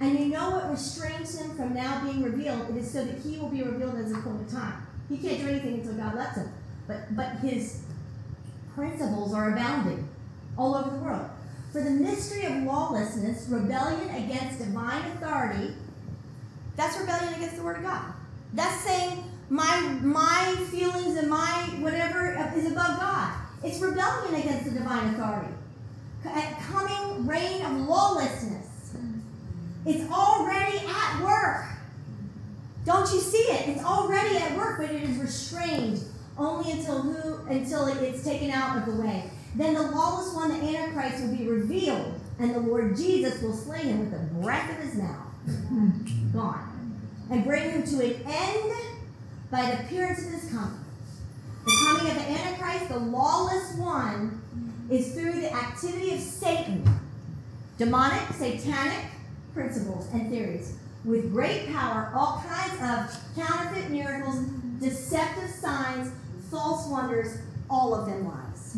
And 0.00 0.18
you 0.18 0.26
know 0.26 0.50
what 0.50 0.70
restrains 0.70 1.38
him 1.38 1.54
from 1.56 1.74
now 1.74 2.02
being 2.04 2.22
revealed? 2.22 2.70
It 2.70 2.76
is 2.76 2.90
so 2.90 3.04
that 3.04 3.18
he 3.18 3.38
will 3.38 3.50
be 3.50 3.62
revealed 3.62 3.96
at 3.96 4.04
his 4.04 4.12
appointed 4.12 4.48
time. 4.48 4.86
He 5.08 5.18
can't 5.18 5.40
do 5.40 5.48
anything 5.48 5.74
until 5.74 5.94
God 5.94 6.14
lets 6.14 6.36
him. 6.36 6.50
But 6.86 7.14
but 7.14 7.36
his 7.36 7.82
principles 8.74 9.34
are 9.34 9.52
abounding 9.52 10.08
all 10.56 10.74
over 10.74 10.90
the 10.90 11.04
world. 11.04 11.28
For 11.72 11.82
the 11.82 11.90
mystery 11.90 12.46
of 12.46 12.62
lawlessness, 12.64 13.46
rebellion 13.48 14.08
against 14.10 14.58
divine 14.58 15.02
authority, 15.12 15.74
that's 16.76 16.98
rebellion 16.98 17.34
against 17.34 17.56
the 17.56 17.62
word 17.62 17.76
of 17.76 17.82
God. 17.82 18.12
That's 18.54 18.80
saying 18.80 19.22
my 19.50 19.80
my 20.00 20.54
feelings 20.70 21.16
and 21.16 21.28
my 21.28 21.68
whatever 21.80 22.30
is 22.56 22.70
above 22.70 23.00
God. 23.00 23.34
It's 23.62 23.80
rebellion 23.80 24.34
against 24.40 24.64
the 24.64 24.78
divine 24.78 25.14
authority. 25.14 25.52
Coming 26.22 27.26
reign 27.26 27.62
of 27.62 27.72
lawlessness. 27.88 28.94
It's 29.84 30.10
already 30.10 30.78
at 30.86 31.22
work. 31.22 31.66
Don't 32.84 33.12
you 33.12 33.20
see 33.20 33.38
it? 33.38 33.68
It's 33.68 33.84
already 33.84 34.36
at 34.36 34.56
work, 34.56 34.78
but 34.78 34.90
it 34.90 35.02
is 35.02 35.16
restrained 35.18 36.02
only 36.38 36.72
until 36.72 37.02
who 37.02 37.46
until 37.46 37.88
it's 37.88 38.24
taken 38.24 38.50
out 38.50 38.78
of 38.78 38.86
the 38.86 39.02
way. 39.02 39.30
Then 39.56 39.74
the 39.74 39.82
lawless 39.82 40.32
one, 40.32 40.48
the 40.48 40.76
Antichrist, 40.76 41.24
will 41.24 41.36
be 41.36 41.48
revealed, 41.48 42.20
and 42.38 42.54
the 42.54 42.60
Lord 42.60 42.96
Jesus 42.96 43.42
will 43.42 43.52
slay 43.52 43.82
him 43.82 43.98
with 43.98 44.12
the 44.12 44.40
breath 44.40 44.70
of 44.70 44.84
his 44.84 44.94
mouth. 44.94 45.26
Gone. 46.32 46.66
And 47.30 47.44
bring 47.44 47.70
him 47.70 47.82
to 47.84 48.04
an 48.04 48.22
end 48.26 48.72
by 49.50 49.66
the 49.66 49.80
appearance 49.80 50.24
of 50.24 50.32
his 50.32 50.50
coming. 50.50 50.80
The 51.64 51.72
coming 51.86 52.10
of 52.10 52.14
the 52.14 52.30
Antichrist, 52.30 52.88
the 52.88 52.98
lawless 52.98 53.74
one, 53.74 54.40
is 54.90 55.12
through 55.14 55.40
the 55.40 55.52
activity 55.52 56.14
of 56.14 56.20
Satan, 56.20 56.88
demonic, 57.78 58.22
satanic 58.34 59.06
principles 59.52 60.08
and 60.12 60.30
theories, 60.30 60.76
with 61.04 61.32
great 61.32 61.72
power, 61.72 62.12
all 62.14 62.42
kinds 62.46 62.74
of 62.74 63.36
counterfeit 63.36 63.90
miracles, 63.90 64.38
deceptive 64.80 65.50
signs, 65.50 66.12
false 66.50 66.86
wonders, 66.88 67.38
all 67.68 67.94
of 67.94 68.06
them 68.06 68.26
lies. 68.26 68.76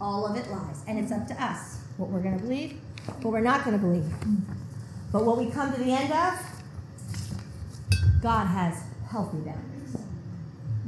All 0.00 0.26
of 0.26 0.36
it 0.36 0.50
lies. 0.50 0.82
And 0.86 0.98
it's 0.98 1.12
up 1.12 1.26
to 1.28 1.42
us 1.42 1.78
what 1.96 2.10
we're 2.10 2.20
going 2.20 2.36
to 2.36 2.42
believe, 2.42 2.78
what 3.20 3.32
we're 3.32 3.40
not 3.40 3.64
going 3.64 3.78
to 3.78 3.84
believe. 3.84 4.10
But 5.12 5.24
what 5.24 5.38
we 5.38 5.50
come 5.50 5.72
to 5.72 5.78
the 5.78 5.92
end 5.92 6.12
of, 6.12 6.34
God 8.20 8.46
has 8.46 8.82
healthy 9.12 9.36
boundaries, 9.38 9.96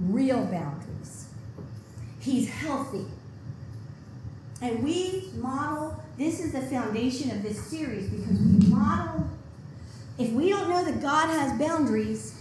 real 0.01 0.45
boundaries. 0.47 1.29
He's 2.20 2.49
healthy. 2.49 3.05
And 4.62 4.83
we 4.83 5.29
model, 5.35 6.03
this 6.16 6.41
is 6.41 6.53
the 6.53 6.62
foundation 6.62 7.31
of 7.31 7.43
this 7.43 7.62
series 7.62 8.09
because 8.09 8.39
we 8.41 8.66
model, 8.68 9.29
if 10.18 10.33
we 10.33 10.49
don't 10.49 10.70
know 10.70 10.83
that 10.83 11.03
God 11.03 11.29
has 11.29 11.59
boundaries, 11.59 12.35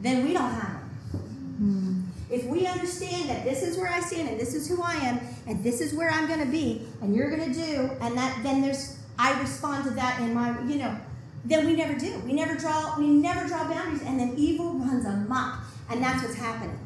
then 0.00 0.24
we 0.24 0.32
don't 0.32 0.50
have 0.50 0.80
them. 1.12 1.20
Hmm. 1.58 2.00
If 2.30 2.46
we 2.46 2.66
understand 2.66 3.28
that 3.28 3.44
this 3.44 3.62
is 3.62 3.76
where 3.76 3.92
I 3.92 4.00
stand 4.00 4.30
and 4.30 4.40
this 4.40 4.54
is 4.54 4.66
who 4.66 4.80
I 4.82 4.94
am 4.94 5.20
and 5.46 5.62
this 5.62 5.82
is 5.82 5.92
where 5.92 6.10
I'm 6.10 6.26
going 6.26 6.40
to 6.40 6.50
be 6.50 6.86
and 7.02 7.14
you're 7.14 7.28
going 7.28 7.52
to 7.52 7.54
do, 7.54 7.90
and 8.00 8.16
that 8.16 8.42
then 8.42 8.62
there's, 8.62 8.98
I 9.18 9.38
respond 9.38 9.84
to 9.84 9.90
that 9.90 10.20
in 10.20 10.32
my, 10.32 10.58
you 10.62 10.78
know, 10.78 10.96
then 11.44 11.66
we 11.66 11.74
never 11.74 11.94
do. 11.98 12.18
We 12.24 12.32
never 12.32 12.54
draw, 12.54 12.98
we 12.98 13.06
never 13.06 13.46
draw 13.46 13.68
boundaries, 13.68 14.02
and 14.02 14.18
then 14.18 14.34
evil 14.36 14.72
runs 14.74 15.04
amok. 15.04 15.60
And 15.90 16.02
that's 16.02 16.22
what's 16.22 16.36
happening. 16.36 16.78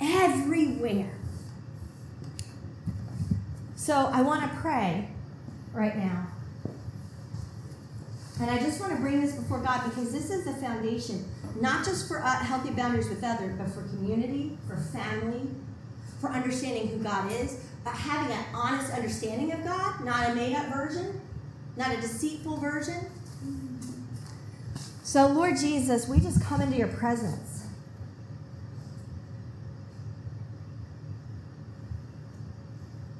Everywhere. 0.00 1.12
So 3.76 4.10
I 4.12 4.20
want 4.22 4.42
to 4.42 4.58
pray 4.58 5.08
right 5.72 5.96
now. 5.96 6.26
And 8.40 8.50
I 8.50 8.58
just 8.58 8.80
want 8.80 8.92
to 8.92 8.98
bring 8.98 9.20
this 9.20 9.34
before 9.34 9.58
God 9.58 9.84
because 9.84 10.12
this 10.12 10.30
is 10.30 10.44
the 10.44 10.52
foundation, 10.52 11.26
not 11.60 11.84
just 11.84 12.08
for 12.08 12.22
uh, 12.22 12.38
healthy 12.38 12.70
boundaries 12.70 13.08
with 13.08 13.22
others, 13.22 13.54
but 13.58 13.68
for 13.68 13.82
community, 13.82 14.56
for 14.66 14.76
family, 14.76 15.48
for 16.20 16.30
understanding 16.30 16.88
who 16.88 16.98
God 16.98 17.30
is, 17.32 17.64
but 17.84 17.94
having 17.94 18.34
an 18.34 18.44
honest 18.54 18.92
understanding 18.92 19.52
of 19.52 19.64
God, 19.64 20.04
not 20.04 20.30
a 20.30 20.34
made 20.34 20.54
up 20.54 20.72
version, 20.72 21.20
not 21.76 21.92
a 21.92 22.00
deceitful 22.00 22.56
version. 22.58 23.06
So, 25.10 25.26
Lord 25.26 25.56
Jesus, 25.56 26.06
we 26.06 26.20
just 26.20 26.40
come 26.40 26.60
into 26.60 26.76
your 26.76 26.86
presence. 26.86 27.64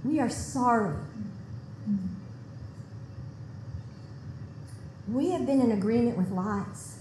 We 0.05 0.21
are 0.21 0.31
sorry. 0.31 0.95
We 5.09 5.33
have 5.33 5.47
been 5.47 5.61
in 5.61 5.73
agreement 5.73 6.17
with 6.17 6.31
lies. 6.31 6.99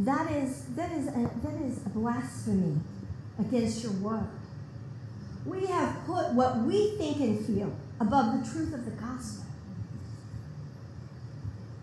That 0.00 0.32
is, 0.32 0.64
that 0.74 0.90
is, 0.90 1.06
a, 1.06 1.30
that 1.44 1.62
is 1.64 1.78
a 1.86 1.90
blasphemy 1.90 2.80
against 3.38 3.84
your 3.84 3.92
word. 3.92 4.26
We 5.46 5.66
have 5.66 6.04
put 6.06 6.32
what 6.32 6.58
we 6.58 6.96
think 6.96 7.20
and 7.20 7.46
feel 7.46 7.72
above 8.00 8.44
the 8.44 8.50
truth 8.50 8.74
of 8.74 8.84
the 8.84 8.90
gospel. 9.00 9.47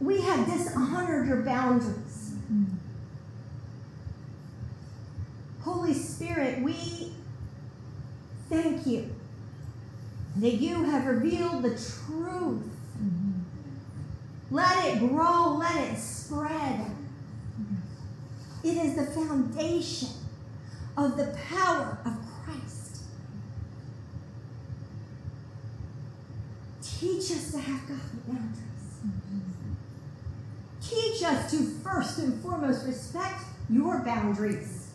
We 0.05 0.21
have 0.21 0.45
dishonored 0.45 1.27
your 1.27 1.41
boundaries. 1.41 2.35
Holy 5.61 5.95
Spirit, 5.95 6.61
we 6.61 7.11
thank 8.47 8.85
you 8.85 9.15
that 10.35 10.53
you 10.53 10.83
have 10.83 11.07
revealed 11.07 11.63
the 11.63 11.69
truth. 11.69 12.69
Let 14.51 14.85
it 14.85 14.99
grow, 14.99 15.57
let 15.57 15.75
it 15.75 15.97
spread. 15.97 16.85
It 18.63 18.77
is 18.77 18.95
the 18.95 19.05
foundation 19.05 20.09
of 20.95 21.17
the 21.17 21.35
power 21.49 21.97
of 22.05 22.13
Christ. 22.43 23.01
Teach 26.83 27.31
us 27.31 27.51
to 27.53 27.57
have 27.59 27.87
godly 27.87 28.19
boundaries. 28.27 28.64
Us 31.26 31.49
to 31.49 31.57
first 31.84 32.19
and 32.19 32.39
foremost 32.43 32.86
respect 32.86 33.41
your 33.67 33.99
boundaries, 34.01 34.91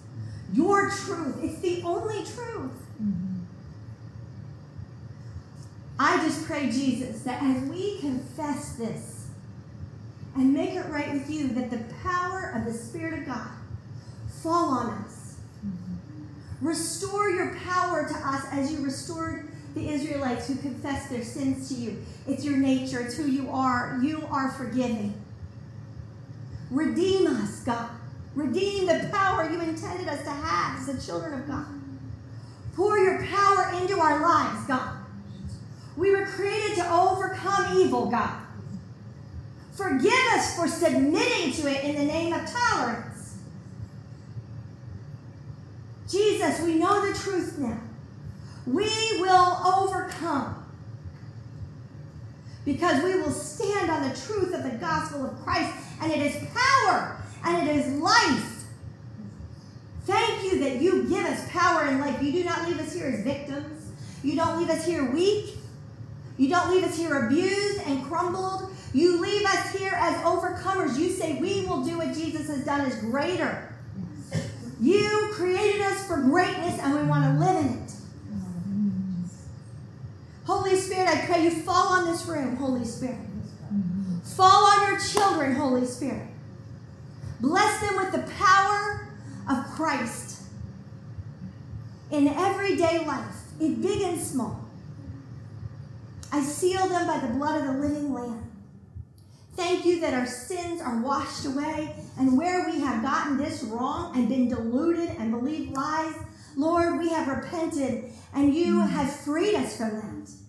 your 0.53 0.89
truth. 0.89 1.43
It's 1.43 1.59
the 1.59 1.83
only 1.83 2.19
truth. 2.19 2.71
Mm-hmm. 3.03 3.39
I 5.99 6.25
just 6.25 6.47
pray, 6.47 6.71
Jesus, 6.71 7.25
that 7.25 7.43
as 7.43 7.63
we 7.65 7.99
confess 7.99 8.77
this 8.77 9.27
and 10.37 10.55
make 10.55 10.71
it 10.71 10.87
right 10.87 11.13
with 11.13 11.29
you, 11.29 11.49
that 11.49 11.69
the 11.69 11.83
power 12.03 12.53
of 12.55 12.65
the 12.65 12.79
Spirit 12.79 13.21
of 13.21 13.27
God 13.27 13.51
fall 14.41 14.71
on 14.71 14.91
us. 15.05 15.37
Mm-hmm. 15.67 16.67
Restore 16.67 17.31
your 17.31 17.57
power 17.57 18.09
to 18.09 18.15
us 18.15 18.47
as 18.53 18.73
you 18.73 18.85
restored 18.85 19.51
the 19.75 19.89
Israelites 19.89 20.47
who 20.47 20.55
confessed 20.57 21.11
their 21.11 21.25
sins 21.25 21.69
to 21.71 21.75
you. 21.75 22.05
It's 22.29 22.45
your 22.45 22.57
nature, 22.57 23.01
it's 23.01 23.17
who 23.17 23.27
you 23.27 23.51
are. 23.51 23.99
You 24.01 24.29
are 24.31 24.53
forgiving. 24.53 25.15
Redeem 26.71 27.27
us, 27.27 27.61
God. 27.61 27.91
Redeem 28.35 28.87
the 28.87 29.09
power 29.13 29.51
you 29.51 29.61
intended 29.61 30.09
us 30.09 30.23
to 30.23 30.31
have 30.31 30.81
as 30.81 30.87
the 30.87 31.05
children 31.05 31.41
of 31.41 31.49
God. 31.49 31.67
Pour 32.75 32.99
your 32.99 33.25
power 33.25 33.73
into 33.81 33.99
our 33.99 34.21
lives, 34.21 34.67
God. 34.67 34.97
We 35.97 36.13
were 36.13 36.27
created 36.27 36.77
to 36.77 36.93
overcome 36.93 37.79
evil, 37.79 38.07
God. 38.07 38.41
Forgive 39.73 40.13
us 40.33 40.57
for 40.57 40.69
submitting 40.69 41.53
to 41.55 41.71
it 41.71 41.85
in 41.85 41.97
the 41.97 42.05
name 42.05 42.33
of 42.33 42.49
tolerance. 42.51 43.39
Jesus, 46.09 46.61
we 46.63 46.75
know 46.75 47.07
the 47.07 47.19
truth 47.19 47.59
now. 47.59 47.81
We 48.67 48.89
will 49.21 49.57
overcome 49.65 50.57
because 52.65 53.03
we 53.03 53.15
will 53.21 53.31
stand 53.31 53.91
on 53.91 54.09
the 54.09 54.15
truth 54.15 54.55
of 54.55 54.63
the 54.63 54.77
gospel 54.79 55.27
of 55.27 55.43
Christ, 55.43 55.75
and 56.01 56.13
it 56.13 56.21
is 56.21 56.49
power 56.55 57.23
and 57.45 57.69
it 57.69 57.77
is 57.77 57.95
life. 57.95 58.65
Thank 60.05 60.45
you 60.45 60.61
that 60.61 60.81
you 60.81 61.09
give 61.09 61.25
us 61.25 61.49
power 61.51 61.83
and 61.83 62.01
life. 62.01 62.23
You 62.23 62.33
do 62.33 62.45
not 62.45 62.67
leave 62.69 62.81
us 62.81 62.93
here 62.93 63.07
as 63.07 63.21
victims. 63.23 63.93
You 64.23 64.37
don't 64.37 64.59
leave 64.59 64.71
us 64.71 64.85
here 64.85 65.11
weak. 65.11 65.57
You 66.37 66.49
don't 66.49 66.71
leave 66.71 66.85
us 66.85 66.97
here 66.97 67.27
abused 67.27 67.83
and 67.87 68.05
crumbled. 68.05 68.71
You 68.93 69.21
leave 69.21 69.45
us 69.45 69.73
here 69.73 69.93
as 69.95 70.17
overcomers. 70.23 70.99
You 70.99 71.11
say 71.11 71.35
we 71.35 71.67
will 71.67 71.85
do 71.85 71.99
what 71.99 72.15
Jesus 72.15 72.49
has 72.49 72.65
done 72.65 72.87
is 72.87 72.97
greater. 72.97 73.73
You 74.81 75.31
created 75.33 75.83
us 75.83 76.07
for 76.07 76.17
greatness 76.17 76.81
and 76.81 76.95
we 76.95 77.03
want 77.03 77.25
to 77.25 77.45
live 77.45 77.67
in 77.67 77.73
it. 77.75 77.93
Holy 80.47 80.75
Spirit, 80.75 81.09
I 81.09 81.27
pray 81.27 81.45
you 81.45 81.51
fall 81.51 81.89
on 81.89 82.07
this 82.07 82.27
room, 82.27 82.57
Holy 82.57 82.85
Spirit. 82.85 83.30
Fall 84.37 84.65
on 84.65 84.89
your 84.89 85.01
children, 85.01 85.55
Holy 85.55 85.87
Spirit. 85.87 86.27
Bless 87.41 87.81
them 87.81 87.97
with 87.97 88.13
the 88.13 88.33
power 88.33 89.09
of 89.49 89.65
Christ 89.73 90.43
in 92.11 92.29
everyday 92.29 93.05
life, 93.05 93.37
in 93.61 93.81
big 93.81 94.03
and 94.03 94.21
small. 94.21 94.65
I 96.33 96.43
seal 96.43 96.89
them 96.89 97.07
by 97.07 97.19
the 97.19 97.35
blood 97.35 97.61
of 97.61 97.67
the 97.67 97.81
living 97.81 98.13
Lamb. 98.13 98.51
Thank 99.57 99.85
you 99.85 100.01
that 100.01 100.15
our 100.15 100.27
sins 100.27 100.81
are 100.81 101.01
washed 101.01 101.45
away, 101.45 101.95
and 102.19 102.39
where 102.39 102.71
we 102.71 102.81
have 102.81 103.03
gotten 103.03 103.37
this 103.37 103.63
wrong 103.65 104.17
and 104.17 104.29
been 104.29 104.49
deluded 104.49 105.11
and 105.19 105.31
believed 105.33 105.73
lies, 105.73 106.15
Lord, 106.57 106.99
we 106.99 107.09
have 107.11 107.29
repented 107.29 108.05
and 108.35 108.55
you 108.55 108.81
have 108.81 109.13
freed 109.13 109.55
us 109.55 109.77
from 109.77 109.91
that. 109.97 110.40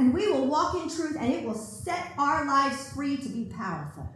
And 0.00 0.14
we 0.14 0.32
will 0.32 0.46
walk 0.46 0.76
in 0.76 0.88
truth, 0.88 1.14
and 1.20 1.30
it 1.30 1.44
will 1.44 1.52
set 1.52 2.12
our 2.16 2.46
lives 2.46 2.90
free 2.94 3.18
to 3.18 3.28
be 3.28 3.44
powerful. 3.44 4.08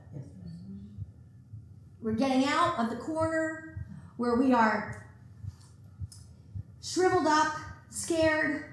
We're 2.00 2.12
getting 2.12 2.46
out 2.46 2.78
of 2.78 2.88
the 2.88 2.96
corner 2.96 3.84
where 4.16 4.36
we 4.36 4.54
are 4.54 5.06
shriveled 6.82 7.26
up, 7.26 7.54
scared. 7.90 8.64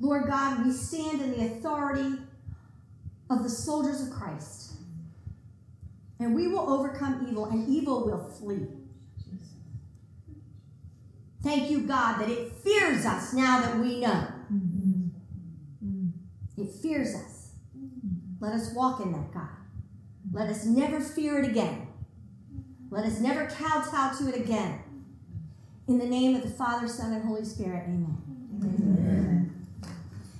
Lord 0.00 0.26
God, 0.26 0.66
we 0.66 0.70
stand 0.70 1.22
in 1.22 1.30
the 1.30 1.46
authority 1.46 2.18
of 3.30 3.42
the 3.42 3.48
soldiers 3.48 4.02
of 4.02 4.10
Christ. 4.10 4.74
And 6.20 6.34
we 6.34 6.46
will 6.46 6.68
overcome 6.70 7.26
evil, 7.26 7.46
and 7.46 7.66
evil 7.70 8.04
will 8.04 8.22
flee. 8.38 8.68
Thank 11.42 11.70
you, 11.70 11.86
God, 11.86 12.20
that 12.20 12.28
it 12.28 12.52
fears 12.52 13.06
us 13.06 13.32
now 13.32 13.62
that 13.62 13.78
we 13.78 14.00
know. 14.00 14.33
It 16.64 16.70
fears 16.70 17.14
us. 17.14 17.50
Let 18.40 18.54
us 18.54 18.72
walk 18.72 19.00
in 19.00 19.12
that, 19.12 19.34
God. 19.34 19.48
Let 20.32 20.48
us 20.48 20.64
never 20.64 20.98
fear 20.98 21.38
it 21.38 21.50
again. 21.50 21.88
Let 22.90 23.04
us 23.04 23.20
never 23.20 23.46
kowtow 23.46 24.16
to 24.18 24.28
it 24.28 24.40
again. 24.40 24.80
In 25.88 25.98
the 25.98 26.06
name 26.06 26.34
of 26.34 26.42
the 26.42 26.48
Father, 26.48 26.88
Son, 26.88 27.12
and 27.12 27.24
Holy 27.24 27.44
Spirit, 27.44 27.84
amen. 27.86 29.03